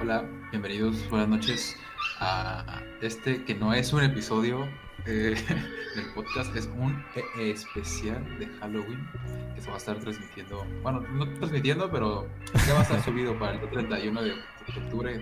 Hola, 0.00 0.24
bienvenidos, 0.50 1.08
buenas 1.10 1.28
noches 1.28 1.76
a 2.20 2.82
este 3.00 3.44
que 3.44 3.54
no 3.54 3.72
es 3.72 3.92
un 3.92 4.02
episodio 4.02 4.68
eh, 5.06 5.34
del 5.96 6.12
podcast, 6.14 6.54
es 6.56 6.66
un 6.66 7.04
e- 7.14 7.50
especial 7.50 8.22
de 8.38 8.46
Halloween 8.60 9.08
que 9.54 9.60
se 9.60 9.68
va 9.68 9.74
a 9.74 9.78
estar 9.78 9.98
transmitiendo, 9.98 10.64
bueno, 10.82 11.00
no 11.00 11.28
transmitiendo, 11.34 11.90
pero 11.90 12.28
ya 12.66 12.74
va 12.74 12.80
a 12.80 12.82
estar 12.82 13.02
subido 13.04 13.38
para 13.38 13.52
el 13.60 13.70
31 13.70 14.22
de 14.22 14.32
octubre, 14.76 15.20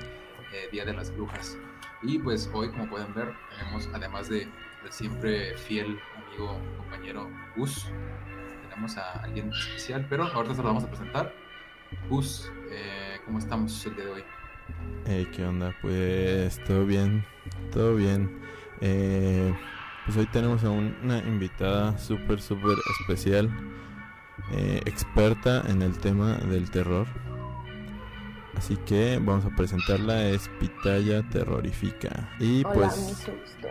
eh, 0.52 0.68
Día 0.72 0.84
de 0.84 0.92
las 0.92 1.14
Brujas. 1.14 1.56
Y 2.02 2.18
pues 2.18 2.50
hoy, 2.52 2.68
como 2.70 2.88
pueden 2.88 3.12
ver, 3.14 3.34
tenemos, 3.56 3.88
además 3.94 4.28
de, 4.28 4.46
siempre 4.90 5.56
fiel 5.56 5.98
amigo, 6.26 6.58
compañero 6.76 7.28
Gus, 7.56 7.86
tenemos 8.74 8.96
a 8.98 9.22
alguien 9.22 9.50
especial, 9.52 10.04
pero 10.08 10.24
ahorita 10.24 10.54
se 10.54 10.62
lo 10.62 10.68
vamos 10.68 10.84
a 10.84 10.88
presentar. 10.88 11.32
Gus, 12.08 12.50
eh, 12.70 13.18
¿cómo 13.24 13.38
estamos 13.38 13.84
el 13.86 13.94
día 13.94 14.04
de 14.04 14.10
hoy? 14.10 14.24
Hey, 15.06 15.28
¿qué 15.32 15.44
onda? 15.46 15.72
Pues 15.80 16.62
todo 16.64 16.84
bien, 16.84 17.24
todo 17.70 17.94
bien. 17.94 18.40
Eh, 18.80 19.54
pues 20.04 20.16
hoy 20.16 20.26
tenemos 20.26 20.64
a 20.64 20.70
un- 20.70 20.96
una 21.04 21.18
invitada 21.18 21.96
súper, 21.98 22.40
súper 22.40 22.76
especial, 23.00 23.48
eh, 24.52 24.80
experta 24.86 25.62
en 25.68 25.82
el 25.82 25.96
tema 25.98 26.34
del 26.38 26.70
terror. 26.70 27.06
Así 28.56 28.76
que 28.78 29.20
vamos 29.22 29.44
a 29.44 29.50
presentarla, 29.50 30.24
es 30.28 30.48
Pitaya 30.60 31.22
Terrorifica. 31.28 32.28
Y 32.40 32.64
Hola, 32.64 32.74
pues, 32.74 32.96
mucho 32.98 33.38
gusto. 33.40 33.68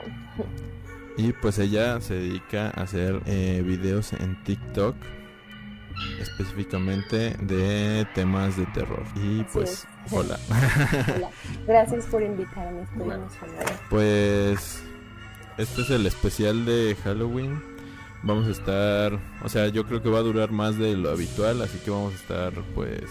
Y 1.17 1.31
pues 1.34 1.59
ella 1.59 1.99
se 2.02 2.16
dedica 2.16 2.67
a 2.76 2.81
hacer 2.84 3.21
eh, 3.26 3.63
videos 3.66 4.13
en 4.13 4.41
TikTok, 4.44 4.95
específicamente 6.20 7.35
de 7.41 8.07
temas 8.15 8.57
de 8.57 8.65
terror. 8.68 9.04
Y 9.15 9.43
pues, 9.43 9.71
es. 9.71 9.87
hola. 10.12 10.40
Hola. 11.18 11.29
Gracias 11.68 12.05
por 12.07 12.21
invitarme, 12.21 12.82
estoy 12.82 12.98
Bueno. 12.99 13.24
emocionada. 13.26 13.79
Pues 13.90 14.84
este 15.57 15.82
es 15.82 15.90
el 15.91 16.05
especial 16.05 16.65
de 16.65 16.98
Halloween. 17.04 17.62
Vamos 18.24 18.48
a 18.48 18.52
estar, 18.52 19.20
o 19.43 19.49
sea, 19.49 19.68
yo 19.68 19.85
creo 19.85 20.02
que 20.02 20.09
va 20.09 20.20
a 20.20 20.24
durar 20.24 20.52
más 20.52 20.77
de 20.77 20.96
lo 20.96 21.12
habitual, 21.12 21.62
así 21.62 21.77
que 21.80 21.91
vamos 21.91 22.13
a 22.13 22.15
estar 22.15 22.54
pues 22.74 23.04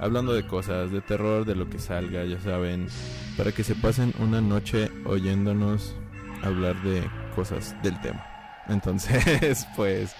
hablando 0.00 0.32
de 0.32 0.44
cosas, 0.48 0.90
de 0.90 1.00
terror, 1.00 1.44
de 1.44 1.54
lo 1.54 1.70
que 1.70 1.78
salga, 1.78 2.24
ya 2.24 2.40
saben, 2.40 2.88
para 3.36 3.52
que 3.52 3.62
se 3.62 3.76
pasen 3.76 4.12
una 4.18 4.40
noche 4.40 4.90
oyéndonos 5.04 5.94
hablar 6.42 6.82
de 6.82 7.08
cosas 7.32 7.74
del 7.82 8.00
tema. 8.00 8.24
Entonces, 8.68 9.66
pues 9.76 10.14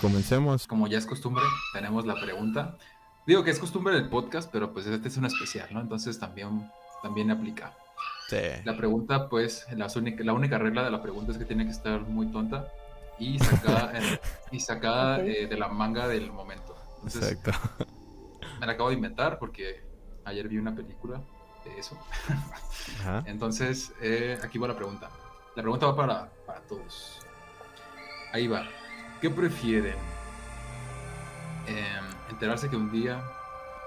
comencemos. 0.00 0.66
Como 0.66 0.86
ya 0.86 0.98
es 0.98 1.06
costumbre, 1.06 1.44
tenemos 1.72 2.06
la 2.06 2.14
pregunta. 2.20 2.76
Digo 3.26 3.44
que 3.44 3.50
es 3.50 3.58
costumbre 3.58 3.94
del 3.94 4.08
podcast, 4.08 4.50
pero 4.50 4.72
pues 4.72 4.86
este 4.86 5.08
es 5.08 5.16
un 5.16 5.26
especial, 5.26 5.68
¿no? 5.72 5.80
Entonces 5.80 6.18
también, 6.18 6.70
también 7.02 7.30
aplica. 7.30 7.74
Sí. 8.28 8.36
La 8.64 8.76
pregunta, 8.76 9.28
pues, 9.28 9.66
las 9.76 9.96
única- 9.96 10.22
la 10.24 10.32
única 10.32 10.56
regla 10.58 10.84
de 10.84 10.90
la 10.90 11.02
pregunta 11.02 11.32
es 11.32 11.38
que 11.38 11.44
tiene 11.44 11.64
que 11.64 11.72
estar 11.72 12.00
muy 12.00 12.26
tonta 12.30 12.66
y 13.18 13.38
sacada, 13.38 13.92
en- 13.98 14.18
y 14.52 14.60
sacada 14.60 15.20
eh, 15.20 15.46
de 15.46 15.56
la 15.56 15.68
manga 15.68 16.08
del 16.08 16.30
momento. 16.32 16.76
Entonces, 16.96 17.32
Exacto. 17.32 17.52
me 18.60 18.66
la 18.66 18.72
acabo 18.72 18.88
de 18.90 18.94
inventar 18.96 19.38
porque 19.38 19.84
ayer 20.24 20.48
vi 20.48 20.58
una 20.58 20.74
película 20.74 21.20
de 21.64 21.78
eso. 21.78 21.98
Ajá. 23.00 23.22
Entonces, 23.26 23.92
eh, 24.00 24.38
aquí 24.42 24.58
va 24.58 24.68
la 24.68 24.76
pregunta. 24.76 25.10
La 25.56 25.62
pregunta 25.62 25.86
va 25.86 25.96
para, 25.96 26.28
para 26.46 26.60
todos. 26.60 27.18
Ahí 28.32 28.46
va. 28.46 28.68
¿Qué 29.20 29.28
prefieren? 29.28 29.96
Em, 31.66 32.04
enterarse 32.30 32.68
que 32.70 32.76
un 32.76 32.90
día, 32.90 33.22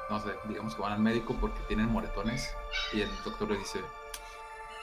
no 0.09 0.19
sé, 0.19 0.31
digamos 0.47 0.75
que 0.75 0.81
van 0.81 0.93
al 0.93 0.99
médico 0.99 1.35
porque 1.39 1.59
tienen 1.67 1.89
moretones 1.89 2.49
y 2.93 3.01
el 3.01 3.09
doctor 3.23 3.49
le 3.49 3.57
dice, 3.57 3.79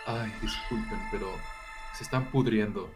ay, 0.07 0.33
disculpen, 0.41 0.99
pero 1.11 1.27
se 1.95 2.05
están 2.05 2.25
pudriendo 2.31 2.91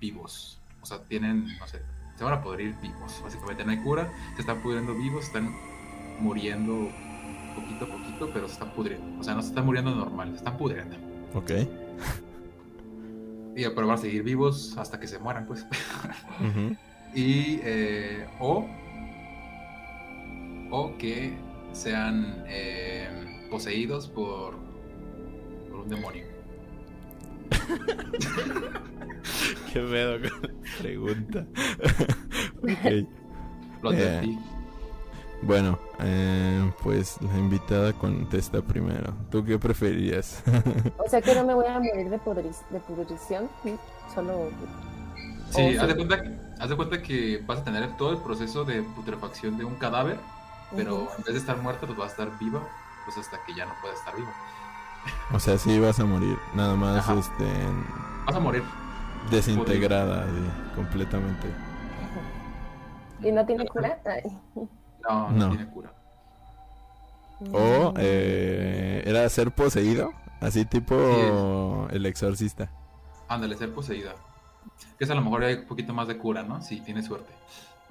vivos. 0.00 0.60
O 0.82 0.86
sea, 0.86 1.02
tienen, 1.04 1.56
no 1.58 1.66
sé, 1.66 1.82
se 2.16 2.24
van 2.24 2.34
a 2.34 2.42
pudrir 2.42 2.74
vivos. 2.80 3.20
Básicamente 3.22 3.64
no 3.64 3.70
hay 3.70 3.78
cura, 3.78 4.12
se 4.34 4.40
están 4.42 4.60
pudriendo 4.62 4.94
vivos, 4.94 5.24
están 5.24 5.54
muriendo 6.18 6.90
poquito 7.54 7.84
a 7.84 7.88
poquito, 7.88 8.30
pero 8.32 8.46
se 8.48 8.54
están 8.54 8.70
pudriendo. 8.72 9.20
O 9.20 9.24
sea, 9.24 9.34
no 9.34 9.42
se 9.42 9.48
están 9.48 9.64
muriendo 9.64 9.94
normal, 9.94 10.30
se 10.32 10.38
están 10.38 10.56
pudriendo. 10.56 10.96
Ok. 11.34 11.50
Y 13.58 13.68
pero 13.70 13.88
van 13.88 13.98
a 13.98 14.00
seguir 14.00 14.22
vivos 14.22 14.78
hasta 14.78 15.00
que 15.00 15.08
se 15.08 15.18
mueran, 15.18 15.44
pues. 15.46 15.66
Y, 17.14 17.60
eh, 17.64 18.26
o, 18.38 18.68
o 20.70 20.98
que 20.98 21.32
sean 21.72 22.44
eh, 22.46 23.48
poseídos 23.50 24.06
por, 24.06 24.56
por 25.70 25.80
un 25.80 25.88
demonio. 25.88 26.26
Qué 29.72 29.80
pedo 29.80 30.20
con 30.20 30.42
la 30.42 30.50
pregunta. 30.78 31.46
ok. 32.62 33.08
Lo 33.82 33.90
advertí. 33.90 34.38
Bueno, 35.40 35.78
eh, 36.00 36.72
pues 36.82 37.20
la 37.22 37.38
invitada 37.38 37.92
contesta 37.92 38.60
primero. 38.62 39.14
¿Tú 39.30 39.44
qué 39.44 39.58
preferirías? 39.58 40.42
O 40.96 41.08
sea 41.08 41.22
que 41.22 41.34
no 41.34 41.44
me 41.44 41.54
voy 41.54 41.66
a 41.66 41.78
morir 41.80 42.10
de, 42.10 42.18
pudrición, 42.18 43.50
¿sí? 43.62 43.78
solo... 44.12 44.52
Sí, 45.50 45.76
o 45.76 45.80
haz 45.80 45.88
de, 45.88 45.94
sí. 45.94 45.96
cuenta, 45.96 46.22
que- 46.22 46.38
haz 46.58 46.68
de 46.70 46.76
cuenta 46.76 47.02
que 47.02 47.42
vas 47.46 47.60
a 47.60 47.64
tener 47.64 47.96
todo 47.96 48.12
el 48.12 48.18
proceso 48.22 48.64
de 48.64 48.82
putrefacción 48.82 49.56
de 49.56 49.64
un 49.64 49.76
cadáver, 49.76 50.20
pero 50.74 51.14
en 51.16 51.24
vez 51.24 51.34
de 51.34 51.38
estar 51.40 51.56
muerta, 51.58 51.86
pues 51.86 51.98
va 51.98 52.04
a 52.04 52.08
estar 52.08 52.36
viva, 52.38 52.68
pues 53.04 53.16
hasta 53.18 53.42
que 53.44 53.54
ya 53.54 53.66
no 53.66 53.74
pueda 53.80 53.94
estar 53.94 54.14
viva. 54.16 54.36
o 55.30 55.38
sea, 55.40 55.58
sí 55.58 55.78
vas 55.80 56.00
a 56.00 56.04
morir, 56.06 56.38
nada 56.52 56.76
más 56.76 57.08
Ajá. 57.08 57.14
este 57.14 57.44
Vas 58.26 58.36
a 58.36 58.40
morir. 58.40 58.64
desintegrada 59.30 60.28
eh, 60.28 60.52
completamente. 60.74 61.48
¿Y 63.22 63.32
no 63.32 63.44
tiene 63.46 63.66
cura? 63.68 64.00
Ay. 64.04 64.40
No, 65.08 65.30
no, 65.30 65.36
No. 65.36 65.48
tiene 65.50 65.70
cura. 65.70 65.92
O 67.52 67.92
Mm. 67.92 67.94
eh, 67.98 69.02
era 69.06 69.28
ser 69.28 69.52
poseído, 69.52 70.10
así 70.40 70.64
tipo 70.64 71.86
el 71.90 72.04
exorcista. 72.06 72.70
Ándale, 73.28 73.56
ser 73.56 73.72
poseída. 73.72 74.14
Que 74.98 75.04
es 75.04 75.10
a 75.10 75.14
lo 75.14 75.20
mejor 75.22 75.44
hay 75.44 75.54
un 75.54 75.66
poquito 75.66 75.92
más 75.94 76.08
de 76.08 76.18
cura, 76.18 76.42
¿no? 76.42 76.62
Si 76.62 76.80
tienes 76.80 77.06
suerte. 77.06 77.32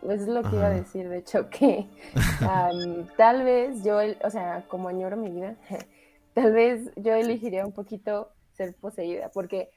Pues 0.01 0.21
es 0.21 0.27
lo 0.27 0.43
que 0.43 0.55
iba 0.55 0.65
a 0.67 0.69
decir, 0.69 1.07
de 1.09 1.19
hecho, 1.19 1.49
que 1.49 1.87
am, 2.41 3.07
tal 3.17 3.43
vez 3.43 3.83
yo, 3.83 3.97
o 4.23 4.29
sea, 4.29 4.65
como 4.67 4.89
añoro 4.89 5.15
mi 5.17 5.29
vida, 5.31 5.55
tal 6.33 6.51
vez 6.53 6.91
yo 6.97 7.13
elegiría 7.13 7.65
un 7.65 7.71
poquito 7.71 8.29
ser 8.53 8.75
poseída, 8.75 9.29
porque 9.33 9.71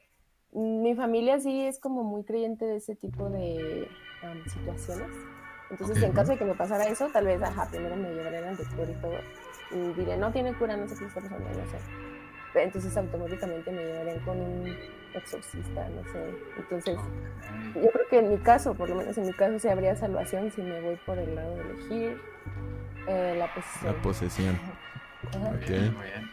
mi 0.51 0.93
familia 0.95 1.39
sí 1.39 1.61
es 1.65 1.79
como 1.79 2.03
muy 2.03 2.23
creyente 2.23 2.65
de 2.65 2.75
ese 2.77 2.95
tipo 2.95 3.29
de 3.29 3.87
am, 4.23 4.43
situaciones. 4.49 5.07
Entonces, 5.71 6.03
en 6.03 6.11
caso 6.11 6.31
de 6.33 6.37
que 6.37 6.45
me 6.45 6.53
pasara 6.53 6.85
eso, 6.85 7.07
tal 7.13 7.25
vez, 7.25 7.41
ajá, 7.41 7.67
primero 7.69 7.95
me 7.95 8.13
llevarían 8.13 8.43
al 8.43 8.57
doctor 8.57 8.89
y 8.89 8.93
todo, 9.01 9.17
y 9.71 9.93
diré, 9.93 10.17
no 10.17 10.31
tiene 10.31 10.53
cura, 10.53 10.75
no 10.77 10.87
sé 10.87 10.95
qué 10.97 11.05
está 11.05 11.21
pasando, 11.21 11.47
no 11.47 11.65
sé. 11.71 12.61
Entonces, 12.61 12.97
automáticamente 12.97 13.71
me 13.71 13.81
llevarían 13.81 14.19
con 14.19 14.37
un 14.37 14.77
exorcista, 15.13 15.87
no 15.89 16.03
sé. 16.11 16.35
Entonces, 16.57 16.97
yo 17.75 17.89
creo 17.89 18.07
que 18.09 18.19
en 18.19 18.29
mi 18.29 18.37
caso, 18.39 18.73
por 18.73 18.89
lo 18.89 18.95
menos 18.95 19.17
en 19.17 19.27
mi 19.27 19.33
caso, 19.33 19.57
sí 19.59 19.69
habría 19.69 19.95
salvación 19.95 20.51
si 20.51 20.61
me 20.61 20.81
voy 20.81 20.97
por 21.05 21.17
el 21.17 21.33
lado 21.35 21.55
de 21.55 21.61
elegir 21.61 22.21
eh, 23.07 23.35
la 23.37 23.53
posición. 23.53 23.95
La 23.95 24.01
posesión. 24.01 24.59
Ajá. 25.29 25.39
Muy 25.39 25.57
Ok. 25.57 25.69
bien, 25.69 25.93
muy 25.95 26.05
bien. 26.05 26.31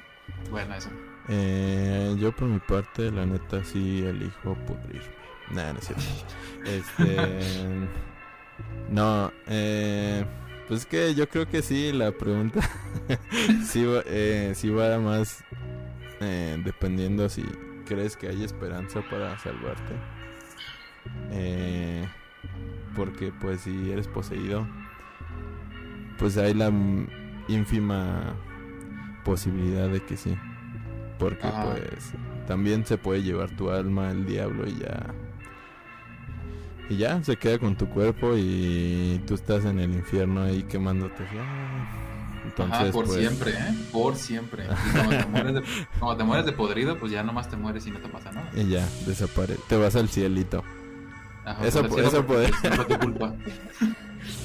Bueno, 0.51 0.75
eso. 0.75 0.91
Eh, 1.29 2.17
yo 2.19 2.33
por 2.33 2.49
mi 2.49 2.59
parte, 2.59 3.11
la 3.13 3.25
neta, 3.25 3.63
sí 3.63 4.05
elijo 4.05 4.55
pudrirme. 4.67 5.15
Nah, 5.51 5.73
no 5.73 5.79
es 5.79 5.85
cierto. 5.87 6.03
Este... 6.67 7.89
No, 8.91 9.33
eh... 9.47 10.25
Pues 10.69 10.85
que 10.85 11.15
yo 11.15 11.27
creo 11.31 11.49
que 11.49 11.63
sí, 11.63 11.93
la 11.93 12.13
pregunta 12.13 12.61
sí, 13.65 13.87
va, 13.87 14.03
eh, 14.05 14.53
sí 14.55 14.69
va 14.69 14.99
más 14.99 15.43
eh, 16.21 16.61
dependiendo 16.63 17.27
si 17.31 17.43
crees 17.87 18.19
que 18.19 18.29
hay 18.29 18.45
esperanza 18.45 19.01
para 19.11 19.39
salvarte. 19.39 19.95
Eh, 21.31 22.07
porque 22.95 23.33
pues 23.41 23.63
si 23.63 23.91
eres 23.91 24.07
poseído, 24.09 24.69
pues 26.19 26.37
hay 26.37 26.53
la 26.53 26.71
ínfima 27.49 28.37
posibilidad 29.25 29.89
de 29.89 30.05
que 30.05 30.19
sí. 30.19 30.37
Porque 31.19 31.47
Ajá. 31.47 31.73
pues 31.73 32.13
también 32.47 32.85
se 32.85 32.99
puede 32.99 33.23
llevar 33.23 33.57
tu 33.57 33.71
alma 33.71 34.11
el 34.11 34.27
diablo 34.27 34.69
y 34.69 34.81
ya. 34.81 35.15
Y 36.89 36.97
ya, 36.97 37.23
se 37.23 37.37
queda 37.37 37.59
con 37.59 37.77
tu 37.77 37.89
cuerpo 37.89 38.35
y 38.37 39.21
tú 39.27 39.35
estás 39.35 39.65
en 39.65 39.79
el 39.79 39.93
infierno 39.93 40.43
ahí 40.43 40.63
quemándote. 40.63 41.25
Entonces, 42.45 42.81
Ajá, 42.81 42.91
por 42.93 43.05
pues, 43.05 43.19
siempre, 43.19 43.51
¿eh? 43.53 43.75
Por 43.93 44.17
siempre. 44.17 44.65
Y 44.65 44.91
cuando 44.93 45.17
te, 45.19 45.27
mueres 45.31 45.55
de, 45.55 45.63
cuando 45.99 46.17
te 46.17 46.25
mueres 46.25 46.47
de 46.47 46.53
podrido, 46.53 46.99
pues 46.99 47.13
ya 47.13 47.23
nomás 47.23 47.49
te 47.51 47.57
mueres 47.57 47.87
y 47.87 47.91
no 47.91 47.99
te 47.99 48.09
pasa 48.09 48.33
nada. 48.33 48.51
Y 48.55 48.69
ya, 48.69 48.89
desaparece. 49.07 49.61
Te 49.69 49.77
vas 49.77 49.97
al 49.97 50.09
cielito. 50.09 50.65
Ajá, 51.45 51.67
Eso 51.67 51.81
pues, 51.81 51.91
po- 51.91 51.95
cielo 51.97 52.09
eso 52.09 52.27
pues, 52.27 52.89
no 52.89 52.99
culpa. 52.99 53.35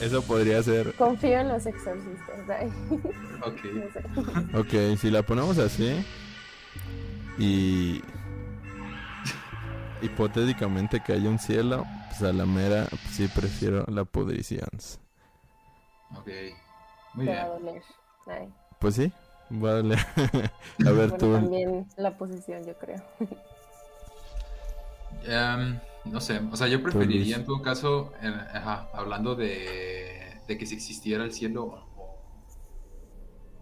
Eso 0.01 0.21
podría 0.21 0.61
ser. 0.63 0.93
Confío 0.93 1.39
en 1.39 1.49
los 1.49 1.65
exorcistas. 1.65 2.39
Ok. 3.45 3.59
No 4.55 4.63
sé. 4.63 4.93
Ok, 4.93 4.97
si 4.97 5.11
la 5.11 5.23
ponemos 5.23 5.57
así. 5.57 6.05
Y. 7.37 8.01
Hipotéticamente 10.01 11.01
que 11.05 11.13
haya 11.13 11.29
un 11.29 11.39
cielo, 11.39 11.85
pues 12.17 12.29
a 12.29 12.33
la 12.33 12.45
mera 12.45 12.87
pues 12.89 13.01
sí 13.15 13.27
prefiero 13.27 13.85
la 13.87 14.05
pudrición. 14.05 14.67
Ok. 16.15 16.29
Muy 17.13 17.25
Te 17.25 17.31
bien. 17.31 17.37
va 17.37 17.43
a 17.43 17.49
doler. 17.49 17.83
Ay. 18.27 18.53
Pues 18.79 18.95
sí, 18.95 19.11
vale. 19.49 19.95
a 20.85 20.91
ver 20.91 21.11
Bueno, 21.11 21.17
tú. 21.17 21.31
también 21.31 21.87
la 21.97 22.17
posición, 22.17 22.65
yo 22.65 22.77
creo. 22.77 23.01
Em, 25.25 25.79
no 26.05 26.19
sé, 26.21 26.39
o 26.51 26.55
sea, 26.55 26.67
yo 26.67 26.81
preferiría 26.83 27.37
en 27.37 27.45
todo 27.45 27.61
caso, 27.61 28.11
eh, 28.21 28.27
ajá, 28.53 28.89
hablando 28.93 29.35
de, 29.35 30.41
de 30.47 30.57
que 30.57 30.65
si 30.65 30.75
existiera 30.75 31.23
el 31.23 31.31
cielo 31.33 31.63
o, 31.95 32.19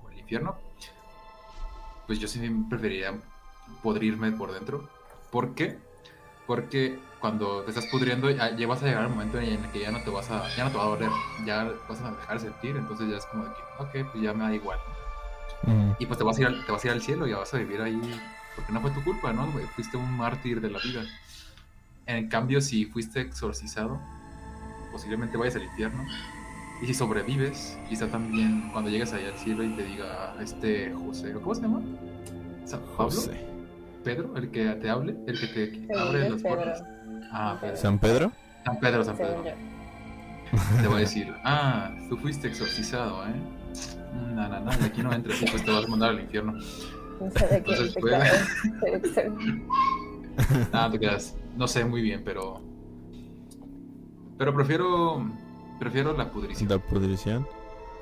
o 0.04 0.10
el 0.10 0.20
infierno, 0.20 0.58
pues 2.08 2.20
yo 2.20 2.28
sí 2.28 2.40
preferiría 2.70 3.14
pudrirme 3.82 4.32
por 4.32 4.54
dentro. 4.54 4.90
¿Por 5.32 5.56
qué? 5.56 5.80
Porque 6.52 7.00
cuando 7.22 7.62
te 7.64 7.70
estás 7.72 7.86
pudriendo 7.86 8.30
ya, 8.30 8.54
ya 8.54 8.68
vas 8.68 8.84
a 8.84 8.86
llegar 8.86 9.04
al 9.04 9.10
momento 9.10 9.40
en 9.40 9.64
el 9.64 9.72
que 9.72 9.80
ya 9.80 9.90
no 9.90 10.02
te 10.04 10.10
vas 10.10 10.30
a, 10.30 10.54
ya 10.58 10.66
no 10.66 10.72
te 10.72 10.78
va 10.78 10.84
a 10.84 10.88
doler, 10.88 11.10
ya 11.46 11.64
vas 11.88 12.02
a 12.02 12.12
dejar 12.12 12.42
de 12.42 12.50
sentir, 12.50 12.76
entonces 12.76 13.10
ya 13.10 13.16
es 13.16 13.26
como 13.28 13.46
de 13.46 13.52
que, 13.52 13.62
ok, 14.04 14.12
pues 14.12 14.22
ya 14.22 14.34
me 14.34 14.44
da 14.44 14.54
igual. 14.54 14.78
Mm, 15.64 15.92
Y 15.98 16.06
pues 16.08 16.18
te 16.18 16.26
vas 16.26 16.38
a 16.38 16.42
ir 16.42 16.48
al, 16.48 16.66
te 16.66 16.72
vas 16.74 16.84
a 16.84 16.88
ir 16.88 16.92
al 16.92 17.02
cielo, 17.02 17.26
ya 17.26 17.38
vas 17.38 17.54
a 17.54 17.58
vivir 17.58 17.80
ahí, 17.82 18.02
porque 18.58 18.74
no 18.74 18.82
fue 18.82 18.92
tu 18.92 19.02
culpa, 19.02 19.32
¿no? 19.32 19.48
Fuiste 19.76 19.96
un 19.96 20.12
mártir 20.18 20.60
de 20.60 20.72
la 20.72 20.80
vida. 20.80 21.06
En 22.06 22.28
cambio, 22.28 22.60
si 22.60 22.84
fuiste 22.84 23.22
exorcizado, 23.22 23.98
posiblemente 24.92 25.38
vayas 25.38 25.56
al 25.56 25.64
infierno. 25.64 26.06
Y 26.82 26.88
si 26.88 26.94
sobrevives, 26.94 27.78
quizá 27.88 28.10
también 28.10 28.68
cuando 28.74 28.90
llegues 28.90 29.14
allá 29.14 29.30
al 29.30 29.38
cielo 29.38 29.64
y 29.64 29.70
te 29.70 29.84
diga 29.86 30.36
este 30.42 30.92
José, 30.92 31.32
¿cómo 31.32 31.56
se 31.56 31.62
llama? 31.62 31.82
Sa- 32.66 32.82
¿Pablo? 32.98 33.16
José. 33.22 33.51
¿Pedro? 34.04 34.36
¿El 34.36 34.52
que 34.52 34.66
te 34.76 34.90
hable? 34.90 35.16
¿El 35.28 35.40
que 35.40 35.48
te 35.48 35.72
Según 35.72 35.98
abre 35.98 36.30
las 36.30 36.42
Pedro. 36.42 36.56
puertas? 36.56 36.84
Ah, 37.32 37.58
Pedro. 37.62 37.78
¿San 37.78 38.00
Pedro? 38.00 38.32
San 38.66 38.80
Pedro, 38.80 39.04
San 39.04 39.18
Pedro. 39.18 39.44
Te 40.82 40.88
va 40.88 40.98
a 40.98 41.00
decir, 41.06 41.34
ah, 41.44 41.92
tú 42.10 42.18
fuiste 42.18 42.48
exorcizado, 42.48 43.26
¿eh? 43.28 43.34
No, 44.36 44.48
no, 44.50 44.60
no, 44.60 44.72
y 44.82 44.84
aquí 44.84 45.02
no 45.02 45.14
entras 45.14 45.42
y 45.42 45.46
pues 45.46 45.64
te 45.64 45.72
vas 45.72 45.86
a 45.86 45.88
mandar 45.88 46.10
al 46.12 46.20
infierno. 46.20 46.54
No 46.54 47.32
sé 47.32 47.48
de 47.48 47.64
qué 47.64 47.72
Entonces, 47.72 47.94
te 47.94 48.00
pues- 48.02 48.14
Ah, 50.74 50.90
te 50.92 51.00
quedas. 51.00 51.36
No 51.56 51.68
sé 51.68 51.86
muy 51.86 52.02
bien, 52.02 52.22
pero. 52.26 52.62
Pero 54.38 54.54
prefiero. 54.54 55.26
Prefiero 55.80 56.16
la 56.16 56.30
pudrición. 56.32 56.70
¿La 56.70 56.78
pudrición? 56.78 57.48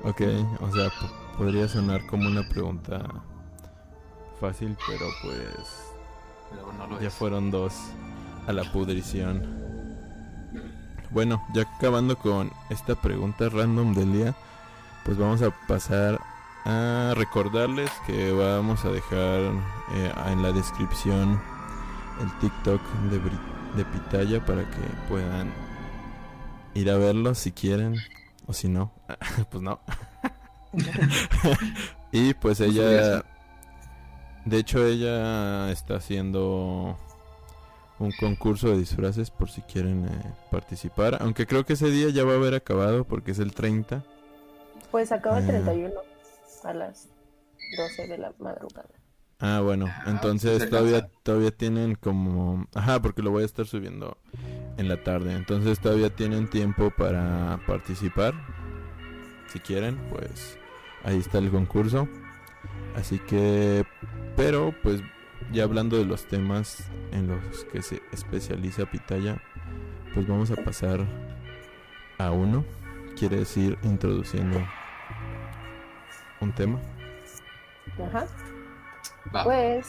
Ok, 0.02 0.20
o 0.60 0.70
sea, 0.72 0.88
po- 0.90 1.38
podría 1.38 1.66
sonar 1.68 2.04
como 2.06 2.26
una 2.28 2.46
pregunta 2.48 3.02
fácil, 4.38 4.76
pero 4.86 5.06
pues 5.22 5.89
Pero 6.50 6.72
no 6.72 6.86
lo 6.86 7.00
ya 7.00 7.08
es. 7.08 7.14
fueron 7.14 7.50
dos 7.50 7.74
a 8.46 8.52
la 8.52 8.64
pudrición. 8.72 9.42
Bueno, 11.10 11.42
ya 11.54 11.62
acabando 11.62 12.16
con 12.16 12.52
esta 12.70 12.94
pregunta 12.94 13.48
random 13.48 13.94
del 13.94 14.12
día, 14.12 14.34
pues 15.04 15.18
vamos 15.18 15.42
a 15.42 15.50
pasar 15.66 16.20
a 16.64 17.14
recordarles 17.16 17.90
que 18.06 18.30
vamos 18.32 18.84
a 18.84 18.90
dejar 18.90 19.40
eh, 19.94 20.12
en 20.28 20.42
la 20.42 20.52
descripción 20.52 21.40
el 22.20 22.38
TikTok 22.38 22.80
de, 23.10 23.20
Bri- 23.20 23.74
de 23.76 23.84
Pitaya 23.86 24.44
para 24.44 24.62
que 24.62 24.80
puedan 25.08 25.50
ir 26.74 26.90
a 26.90 26.96
verlo 26.98 27.34
si 27.34 27.50
quieren 27.50 27.96
o 28.46 28.52
si 28.52 28.68
no, 28.68 28.92
pues 29.50 29.62
no. 29.62 29.80
y 32.12 32.34
pues 32.34 32.58
Pues 32.58 32.60
ella, 32.60 32.82
podría 32.82 33.24
de 34.44 34.58
hecho 34.58 34.84
ella 34.86 35.70
está 35.70 35.96
haciendo 35.96 36.96
un 37.98 38.12
concurso 38.18 38.70
de 38.70 38.78
disfraces 38.78 39.30
por 39.30 39.50
si 39.50 39.60
quieren 39.62 40.06
eh, 40.06 40.32
participar, 40.50 41.18
aunque 41.20 41.46
creo 41.46 41.64
que 41.66 41.74
ese 41.74 41.90
día 41.90 42.08
ya 42.10 42.24
va 42.24 42.32
a 42.32 42.36
haber 42.36 42.54
acabado 42.54 43.04
porque 43.04 43.32
es 43.32 43.38
el 43.38 43.52
30. 43.52 44.02
Pues 44.90 45.12
acaba 45.12 45.38
el 45.38 45.44
Ah. 45.44 45.48
31 45.48 45.94
a 46.64 46.72
las 46.74 47.08
12 47.76 48.06
de 48.08 48.18
la 48.18 48.32
madrugada. 48.38 48.88
Ah, 49.42 49.60
bueno, 49.62 49.86
Ah, 49.88 50.04
entonces 50.08 50.58
pues, 50.58 50.70
todavía 50.70 51.08
todavía 51.22 51.50
tienen 51.50 51.94
como, 51.94 52.66
ajá, 52.74 53.00
porque 53.00 53.22
lo 53.22 53.30
voy 53.30 53.42
a 53.42 53.46
estar 53.46 53.66
subiendo 53.66 54.18
en 54.76 54.88
la 54.88 55.02
tarde, 55.02 55.34
entonces 55.34 55.78
todavía 55.80 56.14
tienen 56.14 56.48
tiempo 56.48 56.90
para 56.90 57.58
participar. 57.66 58.34
Si 59.48 59.58
quieren, 59.60 59.96
pues 60.10 60.58
ahí 61.04 61.18
está 61.18 61.38
el 61.38 61.50
concurso. 61.50 62.06
Así 62.96 63.18
que, 63.18 63.84
pero 64.36 64.74
pues 64.82 65.02
ya 65.52 65.64
hablando 65.64 65.96
de 65.96 66.04
los 66.04 66.26
temas 66.26 66.90
en 67.12 67.28
los 67.28 67.64
que 67.72 67.82
se 67.82 68.02
especializa 68.12 68.86
Pitaya, 68.86 69.40
pues 70.14 70.26
vamos 70.26 70.50
a 70.50 70.56
pasar 70.56 71.06
a 72.18 72.30
uno. 72.30 72.64
Quiere 73.18 73.36
decir 73.36 73.78
introduciendo 73.82 74.58
un 76.40 76.52
tema. 76.52 76.78
Ajá. 78.06 78.26
Va. 79.34 79.44
Pues, 79.44 79.86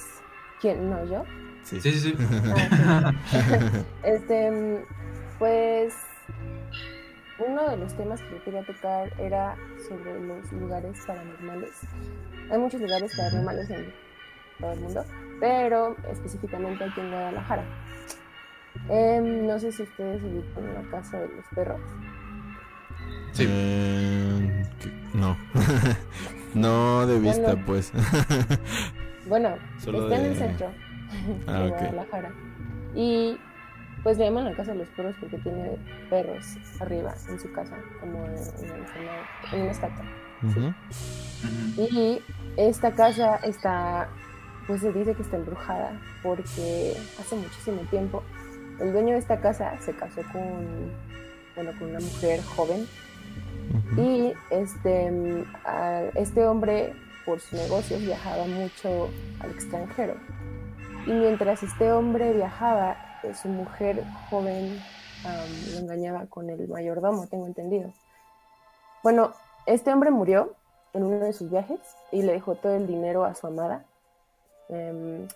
¿quién? 0.60 0.90
No, 0.90 1.06
yo. 1.06 1.24
Sí, 1.64 1.80
sí, 1.80 1.92
sí. 1.92 2.16
Ah, 2.86 3.14
sí. 3.30 3.38
Este, 4.04 4.86
pues, 5.40 5.94
uno 7.40 7.70
de 7.70 7.78
los 7.78 7.96
temas 7.96 8.22
que 8.22 8.32
yo 8.32 8.44
quería 8.44 8.64
tocar 8.64 9.12
era 9.20 9.56
sobre 9.88 10.20
los 10.20 10.52
lugares 10.52 10.98
paranormales. 11.06 11.72
Hay 12.52 12.58
muchos 12.60 12.82
lugares 12.82 13.16
paranormales 13.16 13.70
en 13.70 13.94
todo 14.60 14.74
el 14.74 14.80
mundo, 14.82 15.06
pero 15.40 15.96
específicamente 16.12 16.84
aquí 16.84 17.00
en 17.00 17.10
Guadalajara. 17.10 17.64
Em, 18.90 19.48
no 19.48 19.58
sé 19.60 19.72
si 19.72 19.84
ustedes 19.84 20.22
ubican 20.24 20.74
la 20.74 20.82
casa 20.92 21.20
de 21.20 21.28
los 21.30 21.46
perros. 21.56 21.82
Sí. 23.34 23.46
Eh, 23.50 24.64
no. 25.14 25.38
no 26.54 27.08
de 27.08 27.20
vista, 27.20 27.42
Bueno. 27.54 27.64
pues. 27.66 27.92
Bueno, 29.28 29.56
Solo 29.80 30.04
está 30.04 30.18
en 30.20 30.26
el 30.32 30.36
centro 30.36 30.72
Ah, 31.48 31.60
de. 31.60 31.70
Guadalajara. 31.70 32.32
Y 32.96 33.38
pues 34.04 34.18
le 34.18 34.26
llaman 34.26 34.46
la 34.46 34.54
casa 34.56 34.72
de 34.72 34.80
los 34.80 34.88
perros 34.90 35.16
porque 35.20 35.38
tiene 35.38 35.78
perros 36.10 36.58
arriba 36.80 37.14
en 37.30 37.40
su 37.40 37.52
casa, 37.54 37.78
como 38.00 38.26
en, 38.26 38.34
en 39.54 39.62
una 39.62 39.72
estatua. 39.72 40.04
Y 41.78 42.22
esta 42.58 42.92
casa 42.94 43.38
está, 43.38 44.10
pues 44.68 44.82
se 44.82 44.92
dice 44.92 45.14
que 45.16 45.22
está 45.24 45.38
embrujada 45.38 46.00
porque 46.24 46.96
hace 47.20 47.36
muchísimo 47.36 47.82
tiempo 47.90 48.24
el 48.80 48.92
dueño 48.94 49.14
de 49.14 49.20
esta 49.20 49.40
casa 49.40 49.74
se 49.80 49.94
casó 49.94 50.22
con, 50.32 50.92
bueno, 51.56 51.72
con 51.80 51.90
una 51.90 52.00
mujer 52.00 52.42
joven 52.44 52.88
y 53.98 54.34
este, 54.50 55.46
a- 55.66 56.04
este 56.16 56.46
hombre 56.46 56.94
por 57.26 57.40
sus 57.40 57.54
negocios 57.54 58.02
viajaba 58.02 58.46
mucho 58.46 59.10
al 59.40 59.52
extranjero. 59.52 60.16
Y 61.06 61.12
mientras 61.12 61.64
este 61.64 61.92
hombre 61.92 62.34
viajaba, 62.34 62.98
eh, 63.24 63.34
su 63.34 63.48
mujer 63.48 64.04
joven 64.30 64.80
lo 65.74 65.80
engañaba 65.80 66.26
con 66.26 66.50
el 66.50 66.68
mayordomo, 66.68 67.28
tengo 67.28 67.46
entendido. 67.48 67.92
Bueno, 69.04 69.34
este 69.74 69.92
hombre 69.94 70.12
murió 70.12 70.54
en 70.94 71.04
uno 71.04 71.20
de 71.20 71.34
sus 71.34 71.50
viajes 71.50 71.80
y 72.12 72.22
le 72.22 72.34
dejó 72.34 72.56
todo 72.56 72.76
el 72.76 72.88
dinero 72.88 73.24
a 73.26 73.34
su 73.36 73.48
amada. 73.48 73.86
Em, 74.70 75.28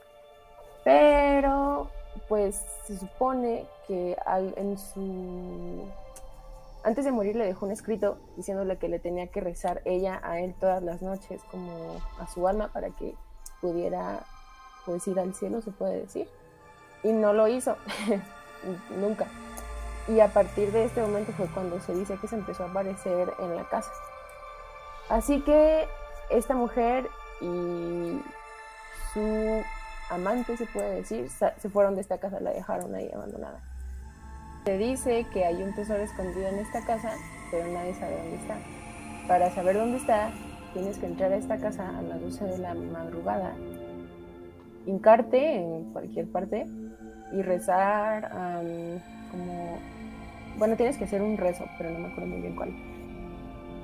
pero, 0.84 1.90
pues 2.28 2.62
se 2.86 2.98
supone 2.98 3.66
que 3.88 4.18
al- 4.26 4.54
en 4.58 4.78
su 4.78 5.84
antes 6.84 7.04
de 7.04 7.12
morir 7.12 7.36
le 7.36 7.46
dejó 7.46 7.66
un 7.66 7.72
escrito 7.72 8.20
diciéndole 8.38 8.78
que 8.78 8.88
le 8.88 9.00
tenía 9.00 9.26
que 9.28 9.42
rezar 9.42 9.82
ella 9.86 10.20
a 10.24 10.40
él 10.40 10.54
todas 10.60 10.84
las 10.84 11.02
noches 11.02 11.42
como 11.50 12.00
a 12.20 12.28
su 12.28 12.48
alma 12.48 12.68
para 12.72 12.92
que 12.92 13.16
pudiera 13.60 14.20
pues 14.86 15.08
ir 15.08 15.20
al 15.20 15.34
cielo 15.34 15.62
se 15.62 15.72
puede 15.72 16.02
decir. 16.02 16.30
Y 17.02 17.12
no 17.12 17.34
lo 17.34 17.48
hizo 17.48 17.76
nunca. 19.02 19.26
Y 20.08 20.20
a 20.20 20.28
partir 20.28 20.72
de 20.72 20.86
este 20.86 21.02
momento 21.02 21.32
fue 21.32 21.48
cuando 21.48 21.80
se 21.80 21.94
dice 21.96 22.18
que 22.22 22.28
se 22.28 22.36
empezó 22.36 22.64
a 22.64 22.70
aparecer 22.70 23.34
en 23.40 23.56
la 23.56 23.68
casa 23.68 23.90
así 25.10 25.42
que 25.42 25.88
esta 26.30 26.56
mujer 26.56 27.08
y 27.42 28.22
su 29.14 29.64
amante 30.10 30.58
se 30.58 30.66
puede 30.68 30.96
decir 30.96 31.30
se 31.30 31.70
fueron 31.70 31.96
de 31.96 32.02
esta 32.02 32.18
casa 32.18 32.40
la 32.40 32.52
dejaron 32.52 32.94
ahí 32.96 33.10
abandonada 33.14 33.60
se 34.66 34.80
dice 34.80 35.28
que 35.32 35.46
hay 35.46 35.62
un 35.62 35.76
tesoro 35.76 36.02
escondido 36.02 36.48
en 36.48 36.58
esta 36.58 36.84
casa, 36.84 37.12
pero 37.52 37.72
nadie 37.72 37.94
sabe 37.94 38.18
dónde 38.18 38.38
está. 38.38 38.58
Para 39.28 39.52
saber 39.52 39.76
dónde 39.76 39.98
está, 39.98 40.32
tienes 40.74 40.98
que 40.98 41.06
entrar 41.06 41.32
a 41.32 41.36
esta 41.36 41.58
casa 41.60 41.96
a 41.96 42.02
las 42.02 42.20
12 42.20 42.46
de 42.46 42.58
la 42.58 42.74
madrugada, 42.74 43.54
hincarte 44.88 45.58
en 45.58 45.94
cualquier 45.94 46.32
parte 46.32 46.66
y 47.32 47.44
rezar 47.44 48.26
am, 48.26 49.00
como 49.30 49.78
bueno, 50.58 50.76
tienes 50.76 50.98
que 50.98 51.04
hacer 51.04 51.22
un 51.22 51.38
rezo, 51.38 51.66
pero 51.78 51.92
no 51.92 52.00
me 52.00 52.08
acuerdo 52.08 52.30
muy 52.32 52.42
bien 52.42 52.56
cuál. 52.56 52.95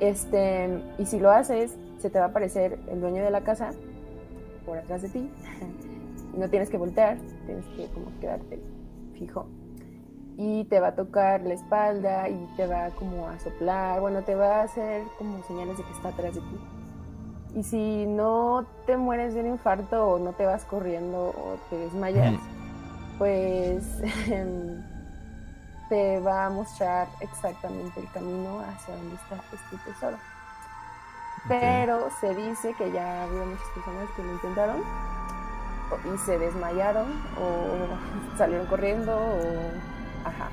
Este, 0.02 0.68
y 0.98 1.06
si 1.06 1.20
lo 1.20 1.30
haces, 1.30 1.78
se 2.00 2.10
te 2.10 2.18
va 2.18 2.26
a 2.26 2.28
aparecer 2.30 2.80
el 2.90 3.00
dueño 3.00 3.24
de 3.24 3.30
la 3.30 3.42
casa 3.42 3.70
por 4.66 4.78
atrás 4.78 5.04
de 5.04 5.10
ti. 5.10 5.32
No 6.32 6.50
tienes 6.50 6.70
que 6.70 6.78
voltear, 6.78 7.18
tienes 7.46 7.66
que 7.76 7.88
como 7.88 8.06
quedarte 8.22 8.58
fijo. 9.20 9.48
Y 10.38 10.64
te 10.64 10.80
va 10.80 10.88
a 10.88 10.96
tocar 10.96 11.42
la 11.42 11.54
espalda 11.54 12.30
y 12.30 12.48
te 12.56 12.68
va 12.68 12.90
como 12.92 13.28
a 13.28 13.38
soplar, 13.38 14.00
bueno, 14.00 14.22
te 14.22 14.34
va 14.34 14.62
a 14.62 14.64
hacer 14.64 15.04
como 15.18 15.44
señales 15.44 15.78
de 15.78 15.84
que 15.84 15.92
está 15.92 16.08
atrás 16.08 16.36
de 16.36 16.40
ti. 16.40 16.58
Y 17.60 17.64
si 17.64 18.06
no 18.06 18.66
te 18.86 18.96
mueres 18.96 19.34
de 19.34 19.42
un 19.42 19.48
infarto 19.48 20.08
o 20.08 20.20
no 20.20 20.32
te 20.32 20.46
vas 20.46 20.64
corriendo 20.64 21.32
o 21.32 21.58
te 21.70 21.76
desmayas, 21.76 22.40
pues 23.18 23.84
te 25.92 26.22
va 26.22 26.46
a 26.46 26.50
mostrar 26.50 27.10
exactamente 27.20 28.00
el 28.00 28.10
camino 28.12 28.62
hacia 28.62 28.96
donde 28.96 29.16
está 29.16 29.36
este 29.52 29.92
tesoro. 29.92 30.18
Pero 31.50 32.08
se 32.22 32.34
dice 32.34 32.74
que 32.76 32.90
ya 32.94 33.24
había 33.24 33.44
muchas 33.44 33.68
personas 33.76 34.10
que 34.16 34.24
lo 34.24 34.32
intentaron 34.32 34.82
y 36.06 36.18
se 36.20 36.40
desmayaron 36.40 37.12
o 37.38 38.38
salieron 38.38 38.68
corriendo 38.68 39.18
o 39.18 40.26
ajá. 40.26 40.50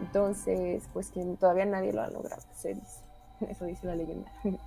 Entonces, 0.00 0.84
pues 0.92 1.10
que 1.10 1.24
todavía 1.40 1.64
nadie 1.64 1.92
lo 1.92 2.02
ha 2.02 2.10
logrado, 2.10 2.42
se 2.54 2.74
dice. 2.74 3.02
Eso 3.50 3.64
dice 3.64 3.84
la 3.86 3.96
leyenda. 3.96 4.30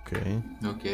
Ok. 0.00 0.16
Ok. 0.64 0.84